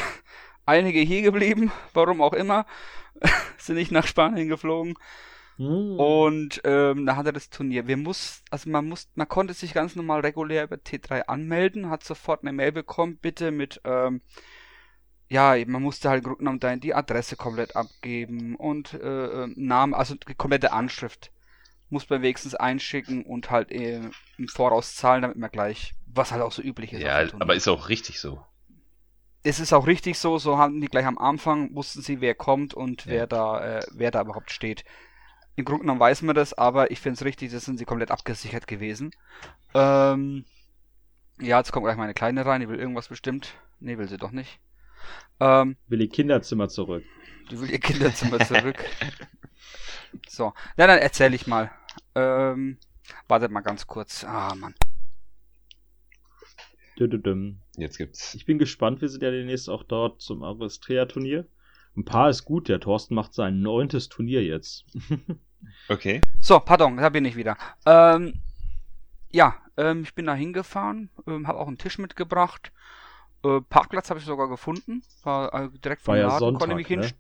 [0.67, 2.67] einige hier geblieben, warum auch immer.
[3.57, 4.95] sind nicht nach Spanien geflogen.
[5.63, 5.99] Hm.
[5.99, 7.87] Und ähm, da hat er das Turnier.
[7.87, 12.03] Wir muss, also man muss, man konnte sich ganz normal regulär über T3 anmelden, hat
[12.03, 14.23] sofort eine Mail bekommen, bitte mit, ähm,
[15.29, 20.15] ja, man musste halt Grundnamen da die Adresse komplett abgeben und äh, äh, Namen, also
[20.17, 21.31] die komplette Anschrift
[21.91, 24.01] muss man wenigstens einschicken und halt äh,
[24.39, 27.03] im Voraus zahlen, damit man gleich, was halt auch so üblich ist.
[27.03, 28.45] Ja, aber ist auch richtig so.
[29.45, 32.75] es ist auch richtig so, so haben die gleich am Anfang, wussten sie, wer kommt
[32.75, 33.13] und Ja.
[33.13, 34.85] wer da, äh, wer da überhaupt steht.
[35.55, 38.11] Im Grunde genommen weiß man das, aber ich finde es richtig, das sind sie komplett
[38.11, 39.11] abgesichert gewesen.
[39.75, 40.45] Ähm,
[41.41, 43.55] ja, jetzt kommt gleich meine Kleine rein, die will irgendwas bestimmt.
[43.81, 44.61] Nee, will sie doch nicht.
[45.41, 47.05] Ähm, Will ihr Kinderzimmer zurück.
[47.51, 48.79] die will ihr Kinderzimmer zurück.
[50.29, 51.71] So, na dann erzähle ich mal.
[52.15, 52.77] Ähm,
[53.29, 54.25] wartet mal ganz kurz.
[54.25, 54.75] Ah, Mann.
[57.77, 58.35] Jetzt gibt's.
[58.35, 61.47] Ich bin gespannt, wir sind ja demnächst auch dort zum Aristrea-Turnier.
[61.97, 64.85] Ein paar ist gut, der Thorsten macht sein neuntes Turnier jetzt.
[65.89, 66.21] Okay.
[66.41, 67.57] So, pardon, da bin ich wieder.
[67.87, 68.35] Ähm,
[69.31, 72.73] ja, ähm, ich bin da hingefahren, ähm, habe auch einen Tisch mitgebracht.
[73.45, 75.03] Äh, Parkplatz habe ich sogar gefunden.
[75.23, 76.97] War äh, direkt vom War ja Laden, Sonntag, konnte mich ne?
[76.97, 77.15] hinst-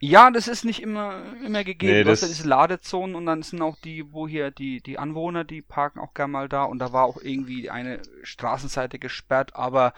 [0.00, 1.92] Ja, das ist nicht immer, immer gegeben.
[1.92, 4.80] Nee, du hast das- ja diese Ladezonen und dann sind auch die, wo hier die,
[4.80, 8.98] die Anwohner, die parken auch gern mal da und da war auch irgendwie eine Straßenseite
[8.98, 9.92] gesperrt, aber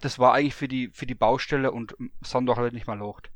[0.00, 3.30] das war eigentlich für die, für die Baustelle und Sonntag halt nicht mal locht.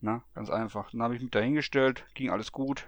[0.00, 0.90] Na, ganz einfach.
[0.90, 2.86] Dann habe ich mich da hingestellt, ging alles gut.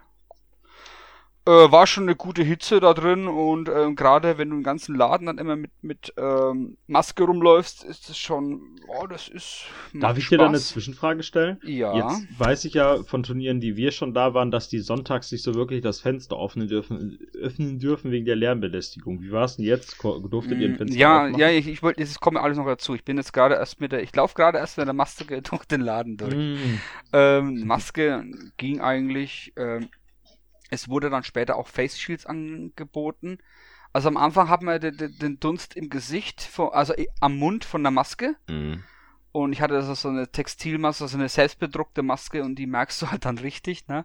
[1.47, 4.97] Äh, war schon eine gute Hitze da drin und ähm, gerade wenn du im ganzen
[4.97, 9.67] Laden dann immer mit, mit ähm, Maske rumläufst, ist es schon, oh, das ist.
[9.95, 10.71] Darf ich dir da eine Spaß.
[10.71, 11.59] Zwischenfrage stellen?
[11.63, 11.95] Ja.
[11.95, 15.45] Jetzt weiß ich ja von Turnieren, die wir schon da waren, dass die sonntags nicht
[15.45, 19.21] so wirklich das Fenster öffnen dürfen, öffnen dürfen wegen der Lärmbelästigung.
[19.23, 20.03] Wie war es denn jetzt?
[20.03, 21.39] Durftet ihr ein Fenster Mm, Ja, aufmachen?
[21.39, 22.95] ja, ich, ich wollte, es kommt alles noch dazu.
[22.97, 25.65] Ich bin jetzt gerade erst mit der, ich laufe gerade erst mit der Maske durch
[25.65, 26.35] den Laden durch.
[26.35, 26.81] Mm.
[27.13, 28.25] Ähm, Maske
[28.57, 29.53] ging eigentlich.
[29.57, 29.89] Ähm,
[30.71, 33.39] es wurde dann später auch Face Shields angeboten.
[33.93, 37.93] Also am Anfang hat man den, Dunst im Gesicht, von, also am Mund von der
[37.93, 38.37] Maske.
[38.49, 38.83] Mhm.
[39.33, 43.11] Und ich hatte also so eine Textilmaske, so eine selbstbedruckte Maske und die merkst du
[43.11, 44.05] halt dann richtig, ne?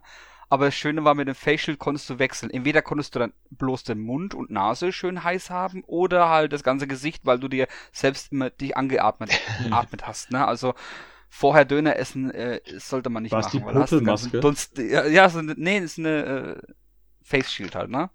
[0.50, 2.50] Aber das Schöne war, mit dem Face Shield konntest du wechseln.
[2.50, 6.62] Entweder konntest du dann bloß den Mund und Nase schön heiß haben oder halt das
[6.62, 9.30] ganze Gesicht, weil du dir selbst immer dich angeatmet
[9.70, 10.46] atmet hast, ne?
[10.46, 10.74] Also
[11.34, 13.60] vorher Döner essen äh, sollte man nicht War's machen.
[13.60, 14.40] die den ganzen Popelmaske?
[14.40, 16.72] Dunst, ja, ja so eine, nee, das ist eine äh,
[17.22, 18.10] Face Shield halt, ne?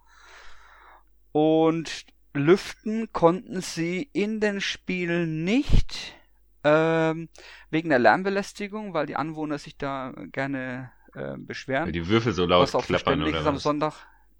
[1.31, 6.15] Und lüften konnten sie in den Spielen nicht,
[6.63, 7.29] ähm,
[7.69, 11.85] wegen der Lärmbelästigung, weil die Anwohner sich da gerne äh, beschweren.
[11.85, 13.63] Weil die Würfel so laut was auch klappern oder ist am was?
[13.63, 13.93] Sonntag.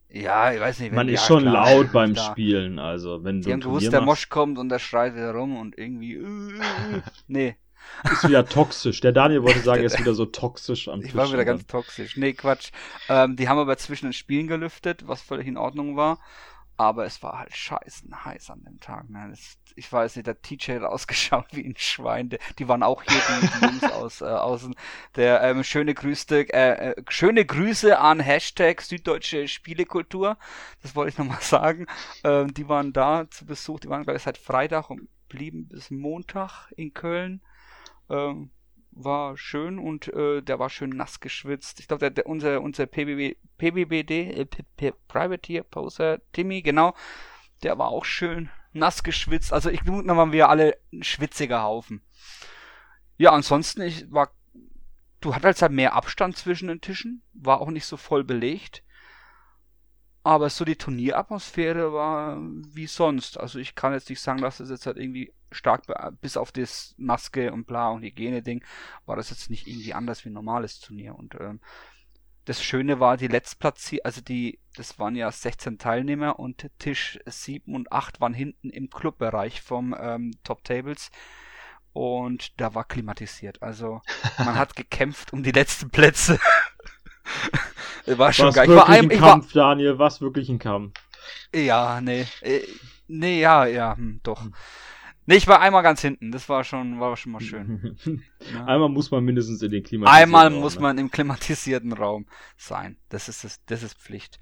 [0.10, 0.92] Ja, ich weiß nicht.
[0.92, 3.54] wenn- Man ist ja, schon klar, laut beim da- Spielen, also wenn Die du ein
[3.54, 6.14] haben gewusst, der Mosch kommt und der schreit wieder rum und irgendwie.
[6.16, 7.56] äh, äh, nee,
[8.12, 9.02] ist wieder toxisch.
[9.02, 11.16] Der Daniel wollte sagen, er ist wieder so toxisch am ich Tisch.
[11.16, 12.18] war wieder ganz toxisch.
[12.18, 12.72] Nee, Quatsch.
[13.10, 16.20] Ähm, die haben aber zwischen den Spielen gelüftet, was völlig in Ordnung war.
[16.80, 19.10] Aber es war halt scheißen heiß an dem Tag.
[19.10, 19.28] Ne?
[19.32, 22.30] Das, ich weiß nicht, der TJ hat ausgeschaut wie ein Schwein.
[22.30, 24.76] Die, die waren auch hier, die, die Jungs aus äh, außen.
[25.16, 30.38] Der ähm, schöne Grüße, äh, äh, schöne Grüße an Hashtag Süddeutsche Spielekultur.
[30.84, 31.88] Das wollte ich nochmal sagen.
[32.24, 33.80] Ähm, die waren da zu Besuch.
[33.80, 37.42] Die waren glaube ich seit Freitag und blieben bis Montag in Köln.
[38.10, 38.52] Ähm,
[38.92, 41.80] war schön und äh, der war schön nass geschwitzt.
[41.80, 46.96] Ich glaube, der, der, unser, unser PBB, PBBD, äh, P- P- Privateer Poser, Timmy, genau,
[47.64, 49.54] der war auch schön nass geschwitzt.
[49.54, 52.02] Also ich glaube, dann waren wir alle ein schwitziger Haufen.
[53.18, 54.32] Ja, ansonsten, ich war,
[55.22, 58.84] du hattest halt mehr Abstand zwischen den Tischen, war auch nicht so voll belegt.
[60.24, 62.38] Aber so die Turnieratmosphäre war
[62.74, 63.40] wie sonst.
[63.40, 65.84] Also ich kann jetzt nicht sagen, dass es jetzt halt irgendwie stark,
[66.22, 68.64] bis auf das Maske und bla und Hygiene-Ding,
[69.06, 71.16] war das jetzt nicht irgendwie anders wie ein normales Turnier.
[71.16, 71.60] Und ähm,
[72.46, 77.76] das Schöne war, die Letztplatzier, also die, das waren ja 16 Teilnehmer und Tisch 7
[77.76, 81.12] und 8 waren hinten im Clubbereich vom ähm, Top Tables.
[81.94, 83.62] Und da war klimatisiert.
[83.62, 84.02] Also
[84.38, 86.40] man hat gekämpft um die letzten Plätze.
[88.06, 88.66] war schon Was geil.
[88.66, 90.94] Ich wirklich war, ein, ein ich war, Kampf, Daniel, was wirklich ein Kampf.
[91.54, 92.26] ja, nee.
[92.42, 92.62] Äh,
[93.08, 94.44] Nee, ja, ja, hm, doch.
[95.28, 96.32] Nee, ich war einmal ganz hinten.
[96.32, 97.98] Das war schon, war schon mal schön.
[98.06, 98.22] ne?
[98.66, 100.82] Einmal muss man mindestens in den klimatisierten Einmal Raum, muss ne?
[100.82, 102.26] man im klimatisierten Raum
[102.56, 102.98] sein.
[103.10, 104.40] Das ist das, das ist Pflicht.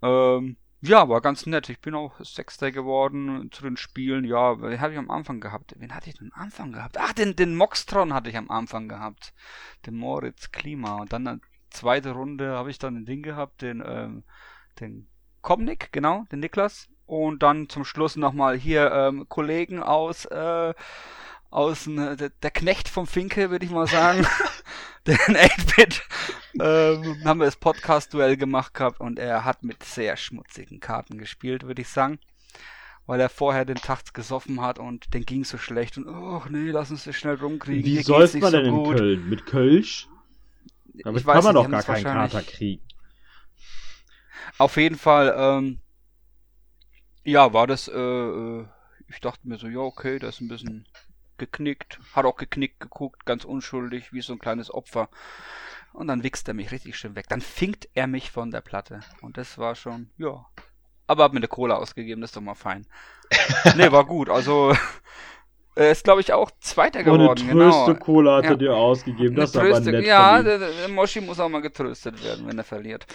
[0.00, 1.68] Ähm, ja, war ganz nett.
[1.68, 4.24] Ich bin auch Sechster geworden zu den Spielen.
[4.24, 5.74] Ja, wen hatte ich am Anfang gehabt?
[5.78, 6.96] Wen hatte ich denn am Anfang gehabt?
[6.98, 9.34] Ach, den, den Moxtron hatte ich am Anfang gehabt.
[9.84, 11.02] Den Moritz Klima.
[11.02, 14.24] Und dann eine zweite Runde habe ich dann ein Ding gehabt, den, ähm,
[14.80, 15.06] den
[15.42, 16.88] Komnik, genau, den Niklas.
[17.12, 20.72] Und dann zum Schluss nochmal hier ähm, Kollegen aus, äh,
[21.50, 24.26] aus ne, der, Knecht vom Finke, würde ich mal sagen.
[25.06, 26.02] den 8-Bit.
[26.58, 31.64] Ähm, haben wir das Podcast-Duell gemacht gehabt und er hat mit sehr schmutzigen Karten gespielt,
[31.64, 32.18] würde ich sagen.
[33.04, 36.70] Weil er vorher den Tag gesoffen hat und den ging so schlecht und, oh nee,
[36.70, 37.84] lass uns das schnell rumkriegen.
[37.84, 38.96] Wie geht's man nicht denn so in gut.
[38.96, 39.28] Köln?
[39.28, 40.08] Mit Kölsch?
[41.04, 42.82] Damit Ich kann weiß man doch gar keinen Kater kriegen.
[44.56, 45.78] Auf jeden Fall, ähm,
[47.24, 48.66] ja, war das, äh, äh,
[49.08, 50.86] ich dachte mir so, ja, okay, das ist ein bisschen
[51.38, 55.08] geknickt, hat auch geknickt geguckt, ganz unschuldig, wie so ein kleines Opfer.
[55.92, 57.26] Und dann wichst er mich richtig schön weg.
[57.28, 59.00] Dann finkt er mich von der Platte.
[59.20, 60.46] Und das war schon, ja.
[61.06, 62.86] Aber hab mir eine Cola ausgegeben, das ist doch mal fein.
[63.76, 64.30] nee, war gut.
[64.30, 64.74] Also,
[65.74, 67.84] er ist, glaube ich, auch Zweiter Oh, eine geworden, genau.
[67.86, 68.50] Tröste-Cola hat Ja.
[68.50, 69.34] er dir ausgegeben.
[69.36, 70.44] Das ist Eine aber Tröste- nett Ja, von ihm.
[70.44, 73.06] der, der Moshi muss auch mal getröstet werden, wenn er verliert.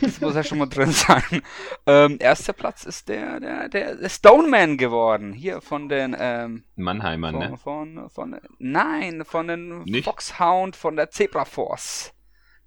[0.00, 1.22] Das muss ja schon mal drin sein.
[1.86, 5.32] Ähm, erster Platz ist der, der, der, Stoneman geworden.
[5.32, 8.08] Hier von den, ähm, Mannheimer, von, ne?
[8.08, 10.04] von, von, nein, von den Nicht?
[10.04, 12.12] Foxhound von der Zebra Force,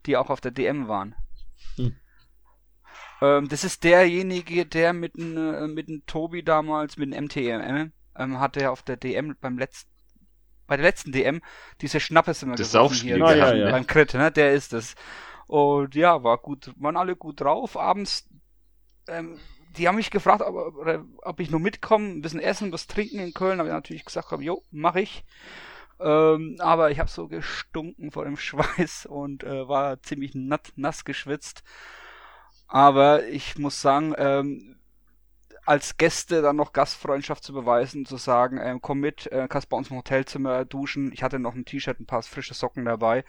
[0.06, 1.16] die auch auf der DM waren.
[1.78, 1.96] Hm.
[3.22, 7.92] Ähm, das ist derjenige, der mit dem, äh, mit dem Tobi damals, mit dem MTM,
[8.18, 9.90] ähm, hatte er auf der DM beim letzten,
[10.68, 11.42] bei der letzten DM
[11.82, 13.66] diese Schnappes immer Das geworfen Saufspiel hier, Ah, gehabt, ja, ja.
[13.66, 13.72] ne?
[13.72, 14.32] beim Crit, ne?
[14.32, 14.96] Der ist es.
[15.48, 17.78] Und ja, war gut, waren alle gut drauf.
[17.78, 18.30] Abends,
[19.08, 19.40] ähm,
[19.78, 20.76] die haben mich gefragt, ob,
[21.24, 23.60] ob ich nur mitkomme, ein bisschen essen, was trinken in Köln.
[23.60, 25.24] Habe ich natürlich gesagt, hab, jo, mach ich.
[26.00, 31.06] Ähm, aber ich habe so gestunken vor dem Schweiß und äh, war ziemlich natt, nass
[31.06, 31.64] geschwitzt.
[32.68, 34.78] Aber ich muss sagen, ähm,
[35.72, 39.78] als Gäste dann noch Gastfreundschaft zu beweisen, zu sagen, ähm, komm mit, äh, kannst bei
[39.78, 41.12] uns im Hotelzimmer duschen.
[41.14, 43.24] Ich hatte noch ein T-Shirt, ein paar frische Socken dabei.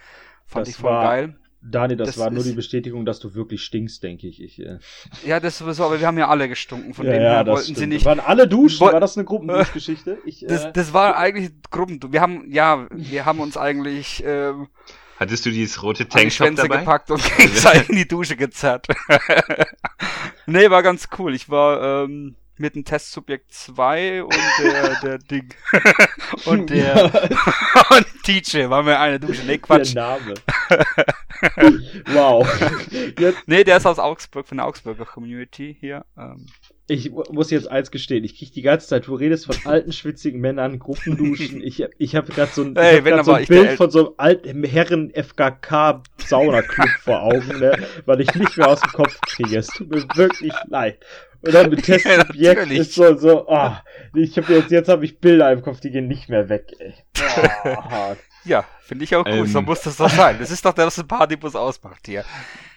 [0.47, 1.37] Fand Das ich voll war- geil.
[1.65, 4.43] Dani, das, Das war nur die Bestätigung, dass du wirklich stinkst, denke ich.
[4.43, 4.79] ich äh,
[5.25, 7.67] Ja, das sowieso, aber wir haben ja alle gestunken, von ja, dem ja, her wollten
[7.67, 7.93] sie stimmt.
[7.93, 8.05] nicht.
[8.05, 8.81] Waren alle duschen?
[8.81, 10.19] War das eine Gruppenduschgeschichte?
[10.25, 12.01] Ich, Das, äh, das war eigentlich Gruppen.
[12.13, 14.67] Wir haben, ja, wir haben uns eigentlich ähm,
[15.19, 16.79] Hattest du dieses rote an die Tanktop Schwänze dabei?
[16.79, 18.87] gepackt und gegenseitig in die Dusche gezerrt.
[20.47, 21.35] nee, war ganz cool.
[21.35, 25.55] Ich war ähm, mit dem Testsubjekt 2 und der, der Ding.
[26.45, 27.05] und der
[27.91, 29.43] und DJ waren wir eine Dusche.
[29.45, 29.95] Nee, Quatsch.
[29.95, 30.35] Der Name.
[32.07, 32.47] wow.
[33.19, 36.05] Jetzt, Nee, der ist aus Augsburg, von der Augsburger Community hier.
[36.17, 36.47] Ähm,
[36.89, 38.25] ich mu- muss jetzt eins gestehen.
[38.25, 41.63] Ich krieg die ganze Zeit, du redest von alten, schwitzigen Männern, Gruppenduschen.
[41.63, 44.15] Ich, ich habe gerade so ein, Ey, ich hab so ein Bild von so einem
[44.19, 49.59] alten Herren-FKK-Saunaclub vor Augen, ne, weil ich nicht mehr aus dem Kopf kriege.
[49.59, 50.99] Es tut mir wirklich leid.
[51.43, 52.79] Und dann mit Testsubjekt natürlich.
[52.79, 53.83] ist so, so, ah,
[54.15, 56.95] ich habe jetzt, jetzt habe ich Bilder im Kopf, die gehen nicht mehr weg, ey.
[57.65, 58.19] Ah, hart.
[58.45, 59.33] ja, finde ich auch cool.
[59.39, 59.47] Ähm.
[59.47, 60.37] So muss das doch sein.
[60.39, 62.25] Das ist doch das, was ein Partybus ausmacht hier.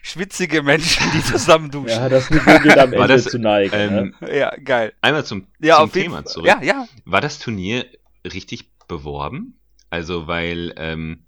[0.01, 1.89] Schwitzige Menschen, die zusammen duschen.
[1.89, 3.71] Ja, das Niveau geht am Ende das, zu neigen.
[3.75, 4.13] ne?
[4.21, 4.93] Ähm, Ja, geil.
[5.01, 6.25] einmal zum, Ja, zum auf jeden Thema Fall.
[6.27, 6.47] zurück.
[6.47, 6.85] Ja, ja.
[7.05, 7.85] War das Turnier
[8.23, 9.59] richtig beworben?
[9.89, 11.25] Also, weil ähm,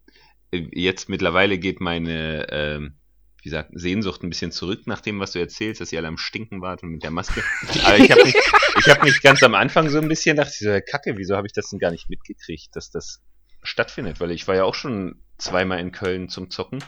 [0.51, 2.93] jetzt mittlerweile geht meine ähm,
[3.37, 6.17] wie gesagt, Sehnsucht ein bisschen zurück nach dem, was du erzählst, dass ihr alle am
[6.17, 7.43] Stinken wart und mit der Maske.
[7.85, 8.35] Aber ich habe mich,
[8.79, 11.53] ich hab mich ganz am Anfang so ein bisschen ich so, Kacke, wieso habe ich
[11.53, 13.21] das denn gar nicht mitgekriegt, dass das
[13.63, 14.19] stattfindet?
[14.19, 16.83] Weil ich war ja auch schon zweimal in Köln zum Zocken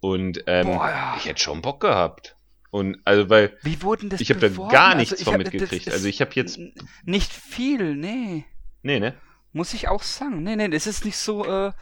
[0.00, 1.14] und ähm, Boah, ja.
[1.18, 2.36] ich hätte schon Bock gehabt.
[2.70, 5.90] Und also weil Wie wurden das ich habe da gar Also nichts ich von mitgekriegt.
[5.90, 6.58] Also ich habe jetzt
[7.04, 8.44] Nicht viel, nee.
[8.82, 9.14] nee, ne?
[9.52, 10.44] Muss ich auch sagen.
[10.44, 11.72] Nee, nee, das ist nicht so, äh,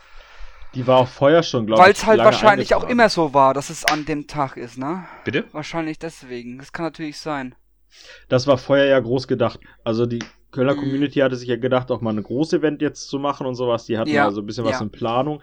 [0.75, 1.87] Die war auch vorher schon, glaube ich.
[1.87, 5.05] weil es halt wahrscheinlich auch immer so war, dass es an dem Tag ist, ne?
[5.25, 5.45] Bitte?
[5.53, 6.59] Wahrscheinlich deswegen.
[6.59, 7.55] Das kann natürlich sein.
[8.29, 9.61] Das war vorher ja groß gedacht.
[9.83, 10.19] Also die
[10.51, 10.81] Kölner Mhm.
[10.81, 13.85] Community hatte sich ja gedacht, auch mal ein Groß-Event jetzt zu machen und sowas.
[13.87, 14.81] Die hatten Ja, also ein bisschen was ja.
[14.83, 15.43] in Planung.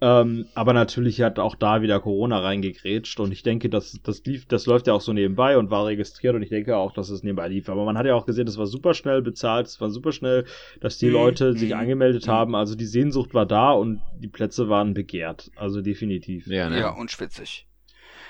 [0.00, 4.44] Ähm, aber natürlich hat auch da wieder Corona reingegrätscht und ich denke, das, das lief,
[4.46, 7.22] das läuft ja auch so nebenbei und war registriert und ich denke auch, dass es
[7.22, 7.68] nebenbei lief.
[7.68, 10.44] Aber man hat ja auch gesehen, das war super schnell bezahlt, es war super schnell,
[10.80, 11.12] dass die Mhm.
[11.12, 11.78] Leute sich Mhm.
[11.80, 12.32] angemeldet Mhm.
[12.32, 12.54] haben.
[12.56, 15.50] Also die Sehnsucht war da und die Plätze waren begehrt.
[15.56, 16.48] Also definitiv.
[16.48, 16.80] Ja, ne?
[16.80, 17.66] Ja, und schwitzig.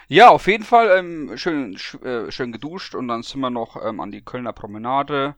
[0.06, 3.82] Ja, auf jeden Fall ähm, schön, sch äh, schön geduscht und dann sind wir noch
[3.82, 5.34] ähm, an die Kölner Promenade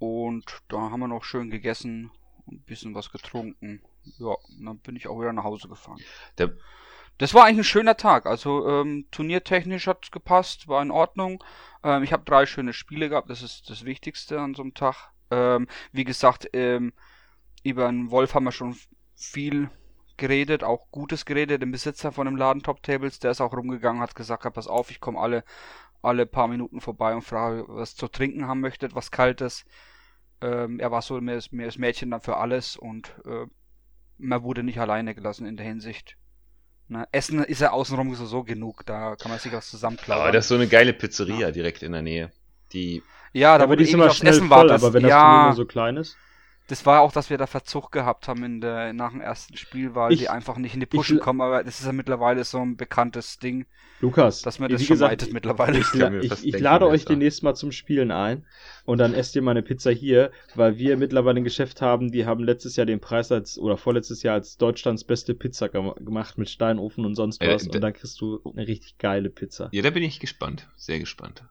[0.00, 2.10] und da haben wir noch schön gegessen
[2.46, 3.80] und ein bisschen was getrunken.
[4.18, 6.00] Ja, und dann bin ich auch wieder nach Hause gefahren.
[6.38, 6.50] Der,
[7.18, 8.26] Das war eigentlich ein schöner Tag.
[8.26, 11.42] Also ähm, turniertechnisch hat gepasst, war in Ordnung.
[11.82, 15.10] Ähm, ich habe drei schöne Spiele gehabt, das ist das Wichtigste an so einem Tag.
[15.30, 16.92] Ähm, wie gesagt, ähm,
[17.64, 18.76] über den Wolf haben wir schon
[19.14, 19.70] viel
[20.16, 21.62] geredet, auch Gutes geredet.
[21.62, 24.68] Den Besitzer von dem Laden Top Tables, der ist auch rumgegangen, hat gesagt, ja, pass
[24.68, 25.44] auf, ich komme alle
[26.02, 29.64] alle paar Minuten vorbei und frage, was zu trinken haben möchtet, was Kaltes.
[30.40, 33.46] Ähm, er war so mehr das Mädchen dann für alles und äh,
[34.18, 36.16] man wurde nicht alleine gelassen in der Hinsicht.
[36.88, 37.06] Ne?
[37.12, 40.22] Essen ist ja außenrum sowieso genug, da kann man sich was zusammenklauen.
[40.22, 42.32] Aber das ist so eine geile Pizzeria direkt in der Nähe.
[42.72, 44.84] Die, ja, da aber wo die du ist ewig immer schnell Essen voll, wartest.
[44.84, 46.16] aber wenn das ja, nur so klein ist.
[46.68, 49.94] Das war auch, dass wir da Verzug gehabt haben in der, nach dem ersten Spiel,
[49.94, 52.44] weil Ich- die einfach nicht in die Pushen ich- kommen, aber das ist ja mittlerweile
[52.44, 53.66] so ein bekanntes Ding,
[54.00, 55.78] Lukas, dass man das schon gesagt, weitet mittlerweile.
[55.78, 57.08] Ich, la ich, ich lade euch war.
[57.10, 58.46] demnächst mal zum Spielen ein
[58.84, 62.44] und dann esst ihr meine Pizza hier, weil wir mittlerweile ein Geschäft haben, die haben
[62.44, 66.48] letztes Jahr den Preis als, oder vorletztes Jahr als Deutschlands beste Pizza gem gemacht mit
[66.48, 69.68] Steinofen und sonst Äh, was d- und dann kriegst du eine richtig geile Pizza.
[69.72, 70.68] ja, da bin ich gespannt.
[70.76, 71.42] Sehr gespannt.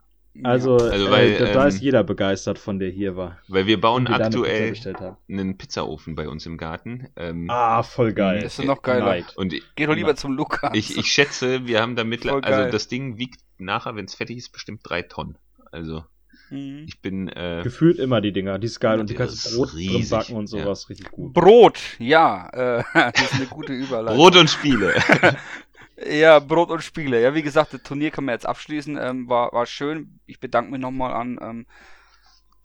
[0.43, 3.37] Also, Also, weil, äh, da, ähm, ist jeder begeistert von der hier war.
[3.47, 5.17] Weil wir bauen wir eine aktuell haben.
[5.29, 7.07] einen Pizzaofen bei uns im Garten.
[7.15, 8.41] Ähm, Ah, voll geil.
[8.43, 9.23] Das ist noch geiler.
[9.35, 10.71] Und ich, Geh doch lieber zum Lukas.
[10.73, 14.37] ich, ich schätze, wir haben da mittlerweile, also das Ding wiegt nachher, wenn es fertig
[14.37, 15.37] ist, bestimmt drei Tonnen.
[15.71, 16.03] Also
[16.49, 16.85] Mhm.
[16.87, 19.73] ich bin, äh, Gefühlt immer die Dinger, die ist geil und die kannst du Brot
[19.73, 21.33] drin riesig, backen und sowas, richtig gut.
[21.33, 24.17] Brot, ja, äh, das ist eine gute Überleitung.
[24.17, 24.93] Brot und Spiele.
[26.05, 27.21] Ja, Brot und Spiele.
[27.21, 28.97] Ja, wie gesagt, das Turnier können wir jetzt abschließen.
[28.97, 30.19] Ähm, war, war schön.
[30.27, 31.65] Ich bedanke mich nochmal an ähm,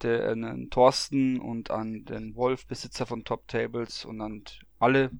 [0.02, 4.44] den, den Thorsten und an den Wolf, Besitzer von Top Tables und an
[4.78, 5.10] alle,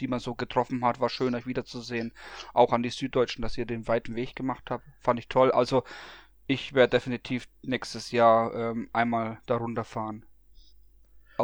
[0.00, 1.00] die man so getroffen hat.
[1.00, 2.12] War schön, euch wiederzusehen.
[2.54, 4.84] Auch an die Süddeutschen, dass ihr den weiten Weg gemacht habt.
[5.00, 5.52] Fand ich toll.
[5.52, 5.84] Also,
[6.46, 10.24] ich werde definitiv nächstes Jahr ähm, einmal darunter fahren.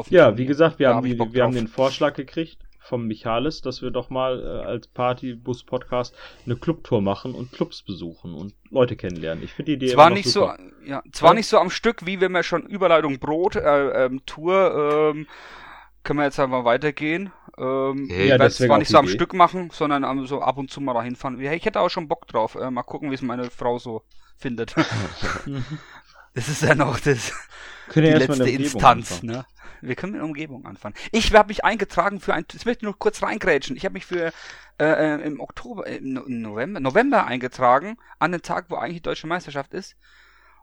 [0.09, 0.39] Ja, Turnier.
[0.39, 3.90] wie gesagt, wir, Da haben, die, wir haben den Vorschlag gekriegt vom Michalis, dass wir
[3.90, 6.15] doch mal äh, als Partybus-Podcast
[6.47, 9.44] eine Clubtour machen und Clubs besuchen und Leute kennenlernen.
[9.44, 10.57] Ich finde die Idee Zwar nicht super.
[10.59, 11.35] so, ja, zwar Ja.
[11.35, 15.27] nicht so am Stück, wie wenn wir schon Überleitung Brot, äh, ähm, Tour, ähm,
[16.02, 17.32] können wir jetzt einfach weitergehen.
[17.59, 19.15] Ähm, Hey, ich Ja, werde wär zwar nicht so am Idee.
[19.15, 21.39] Stück machen, sondern so ab und zu mal da hinfahren.
[21.40, 22.55] Ja, Ich hätte auch schon Bock drauf.
[22.55, 24.02] Äh, mal gucken, wie es meine Frau so
[24.39, 24.74] findet.
[26.35, 27.32] das ist ja noch das,
[27.94, 29.32] die letzte Instanz, anfangen.
[29.32, 29.47] ne?
[29.82, 30.94] Wir können mit der Umgebung anfangen.
[31.11, 33.77] Ich habe mich eingetragen für ein, das möchte ich nur kurz reingrätschen.
[33.77, 34.32] Ich habe mich für
[34.78, 39.27] äh, äh, im Oktober, im November, November eingetragen, an den Tag, wo eigentlich die deutsche
[39.27, 39.97] Meisterschaft ist.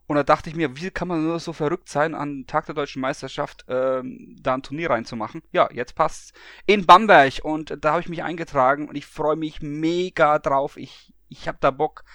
[0.07, 2.65] Und da dachte ich mir, wie kann man nur so verrückt sein, an den Tag
[2.65, 5.43] der deutschen Meisterschaft ähm, da ein Turnier reinzumachen?
[5.51, 6.31] Ja, jetzt passt's.
[6.65, 10.77] In Bamberg und da habe ich mich eingetragen und ich freue mich mega drauf.
[10.77, 12.05] Ich, ich habe da Bock.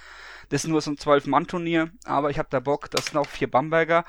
[0.52, 2.90] Das ist nur so ein 12-Mann-Turnier, aber ich habe da Bock.
[2.90, 4.04] Das sind auch vier Bamberger.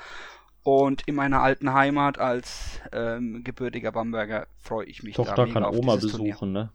[0.62, 5.54] Und in meiner alten Heimat als ähm, gebürtiger Bamberger freue ich mich da Tochter mega
[5.54, 6.32] kann auf Oma dieses Turnier.
[6.34, 6.70] besuchen, ne?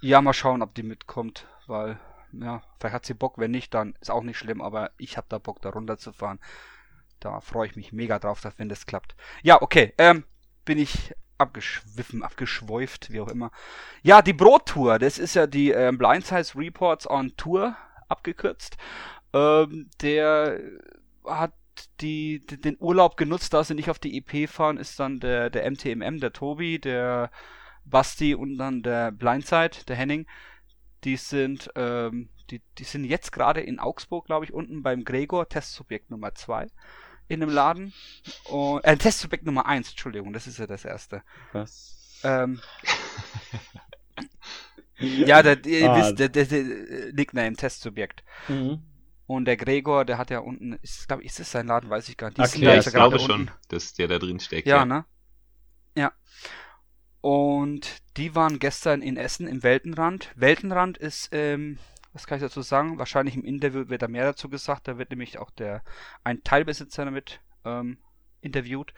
[0.00, 1.98] Ja, mal schauen, ob die mitkommt, weil,
[2.32, 5.26] ja, vielleicht hat sie Bock, wenn nicht, dann ist auch nicht schlimm, aber ich habe
[5.28, 6.40] da Bock, da runterzufahren.
[7.20, 9.16] Da freue ich mich mega drauf, dass, wenn das klappt.
[9.42, 10.24] Ja, okay, ähm,
[10.64, 13.50] bin ich abgeschwiffen, abgeschweift, wie auch immer.
[14.02, 17.76] Ja, die Brottour, das ist ja die ähm, Blindsize Reports on Tour,
[18.14, 18.76] abgekürzt.
[19.32, 20.60] Ähm, der
[21.24, 21.52] hat
[22.00, 25.68] die, den Urlaub genutzt, da sie nicht auf die EP fahren, ist dann der, der
[25.70, 27.30] MTMM, der Tobi, der
[27.84, 30.26] Basti und dann der Blindside, der Henning.
[31.02, 35.48] Die sind, ähm, die, die sind jetzt gerade in Augsburg, glaube ich, unten beim Gregor,
[35.48, 36.68] Testsubjekt Nummer 2
[37.28, 37.92] in einem Laden.
[38.44, 41.22] Und, äh, Testsubjekt Nummer 1, Entschuldigung, das ist ja das erste.
[41.52, 42.20] Was?
[42.22, 42.60] Ähm,
[44.98, 45.96] ja, der, ihr Ah.
[45.98, 48.24] wisst, der, der, der Nickname, Testsubjekt.
[48.48, 48.82] Mhm.
[49.26, 52.16] Und der Gregor, der hat ja unten, ist, ich, ist das sein Laden, weiß ich
[52.16, 52.38] gar nicht.
[52.40, 53.52] Okay, ja ja, ich glaube schon, unten.
[53.68, 54.66] dass der da drin steckt.
[54.68, 55.06] Ja, ne?
[55.96, 56.12] Ja.
[57.20, 60.30] Und die waren gestern in Essen im Weltenrand.
[60.36, 61.78] Weltenrand ist, ähm,
[62.12, 62.98] was kann ich dazu sagen?
[62.98, 64.88] Wahrscheinlich im Interview wird da mehr dazu gesagt.
[64.88, 65.82] Da wird nämlich auch der
[66.22, 67.98] ein Teilbesitzer damit ähm,
[68.42, 68.92] interviewt.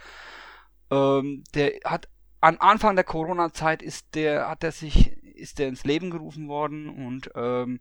[0.91, 2.09] Ähm, der hat
[2.41, 6.89] am Anfang der Corona-Zeit ist der, hat er sich, ist der ins Leben gerufen worden
[6.89, 7.81] und ähm,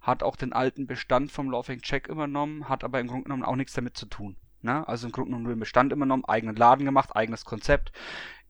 [0.00, 3.56] hat auch den alten Bestand vom Laughing Check übernommen, hat aber im Grunde genommen auch
[3.56, 4.36] nichts damit zu tun.
[4.62, 4.86] Ne?
[4.88, 7.92] Also im Grunde genommen nur den Bestand übernommen, eigenen Laden gemacht, eigenes Konzept.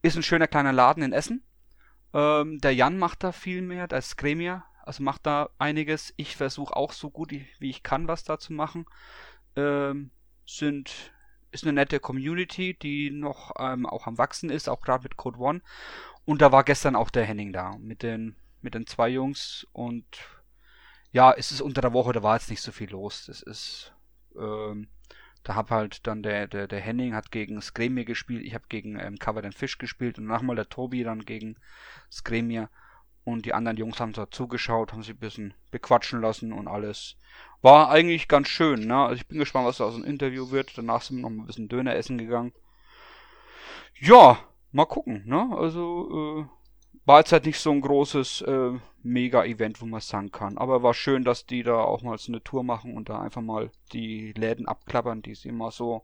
[0.01, 1.43] Ist ein schöner kleiner Laden in Essen.
[2.13, 6.13] Ähm, der Jan macht da viel mehr, der Gremier, also macht da einiges.
[6.17, 8.85] Ich versuche auch so gut wie wie ich kann, was da zu machen.
[9.55, 10.11] Ähm,
[10.45, 11.13] sind
[11.51, 15.39] ist eine nette Community, die noch ähm, auch am wachsen ist, auch gerade mit Code
[15.39, 15.61] One.
[16.25, 20.05] Und da war gestern auch der Henning da mit den mit den zwei Jungs und
[21.11, 23.25] ja, es ist unter der Woche, da war jetzt nicht so viel los.
[23.25, 23.93] Das ist
[24.37, 24.87] ähm,
[25.43, 28.99] da hab halt dann der, der, der Henning hat gegen Skremir gespielt, ich habe gegen
[28.99, 31.55] ähm, Covered and Fish gespielt und nachmal der Tobi dann gegen
[32.11, 32.69] Skremir
[33.23, 37.17] und die anderen Jungs haben so zugeschaut, haben sich ein bisschen bequatschen lassen und alles.
[37.61, 38.97] War eigentlich ganz schön, ne?
[38.97, 40.75] Also ich bin gespannt, was da aus dem Interview wird.
[40.77, 42.51] Danach sind wir noch ein bisschen Döner essen gegangen.
[43.99, 44.39] Ja,
[44.71, 45.49] mal gucken, ne?
[45.55, 46.60] Also, äh,
[47.05, 48.71] war jetzt halt nicht so ein großes äh,
[49.03, 50.57] Mega-Event, wo man sagen kann.
[50.57, 53.41] Aber war schön, dass die da auch mal so eine Tour machen und da einfach
[53.41, 56.03] mal die Läden abklappern, die sie immer so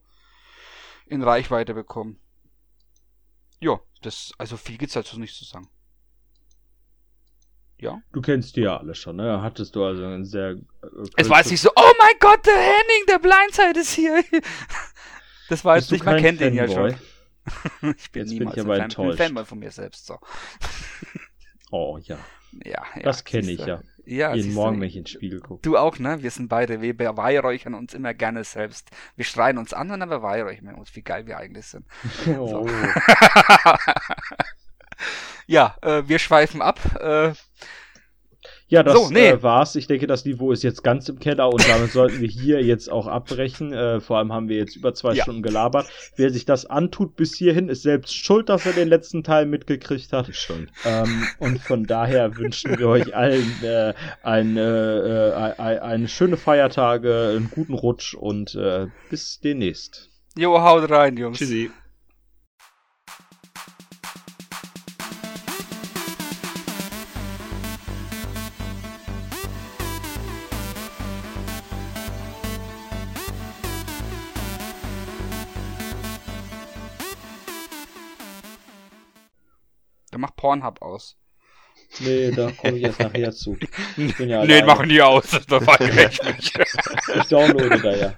[1.06, 2.20] in Reichweite bekommen.
[3.60, 5.70] Ja, das, also viel gibt's dazu nicht zu sagen.
[7.80, 8.02] Ja.
[8.12, 9.42] Du kennst die ja alle schon, ne?
[9.42, 10.52] Hattest du also ein sehr.
[10.52, 10.58] Äh,
[11.16, 14.24] Es war jetzt nicht so, oh mein Gott, der Henning, der Blindside ist hier.
[15.50, 16.92] Das war jetzt Bist nicht, man kennt den ja Fanboy?
[16.92, 17.00] schon.
[17.98, 19.12] Ich bin Jetzt bin niemals ich ein aber Fan, enttäuscht.
[19.14, 20.20] Ich bin Fanboy von mir selbst, so.
[21.72, 22.18] Oh ja,
[22.64, 23.02] Ja, ja.
[23.02, 23.82] das kenne ich ja.
[24.06, 24.54] Ja, Jeden.
[24.54, 25.62] Morgen, wenn ich ins Spiegel gucke.
[25.64, 26.24] Du auch, ne?
[26.24, 28.90] Wir sind beide, wir beweihräuchern uns immer gerne selbst.
[29.18, 31.86] Wir schreien uns an und dann beweihräuchern wir uns, wie geil wir eigentlich sind.
[32.40, 32.66] Oh.
[35.46, 36.80] ja, äh, wir schweifen ab.
[37.02, 37.34] Äh,
[38.70, 39.30] Ja, das So, nee.
[39.30, 39.76] äh, war's.
[39.76, 42.92] Ich denke, das Niveau ist jetzt ganz im Keller und damit sollten wir hier jetzt
[42.92, 43.72] auch abbrechen.
[43.72, 45.24] Äh, vor allem haben wir jetzt über zwei Ja.
[45.24, 45.88] Stunden gelabert.
[46.18, 50.12] Wer sich das antut bis hierhin, ist selbst schuld, dass er den letzten Teil mitgekriegt
[50.12, 50.36] hat.
[50.36, 50.70] Schon.
[50.86, 56.36] Ähm, und von daher wünschen wir euch allen äh, ein, äh, äh, ein, eine schöne
[56.36, 60.10] Feiertage, einen guten Rutsch und äh, bis demnächst.
[60.38, 61.38] jo, haut rein, Jungs.
[61.38, 61.72] Tschüssi.
[80.38, 81.18] Pornhub aus.
[82.00, 83.58] Nee, da komme ich erst nachher zu.
[83.98, 86.54] Ich bin ja nee, machen die aus, das beweihräuchert ich mich.
[87.16, 88.14] Ich downloade da ja.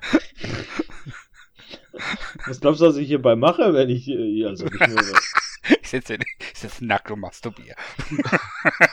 [2.45, 4.99] Was glaubst du, was ich hierbei mache, wenn ich äh, also nicht nur,
[5.81, 7.75] ich sitze ich sitze nackt und masturbiere.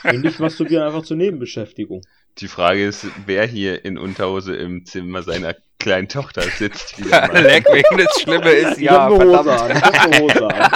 [0.03, 2.01] wenn ich masturbieren einfach zur Nebenbeschäftigung.
[2.39, 6.97] Die Frage ist, wer hier in Unterhose im Zimmer seiner kleinen Tochter sitzt.
[6.99, 9.71] Leck, wenn das Schlimme ist, ich ja, hab eine Hose verdammt.
[9.71, 9.77] an.
[9.77, 10.71] Ich hab eine Hose an.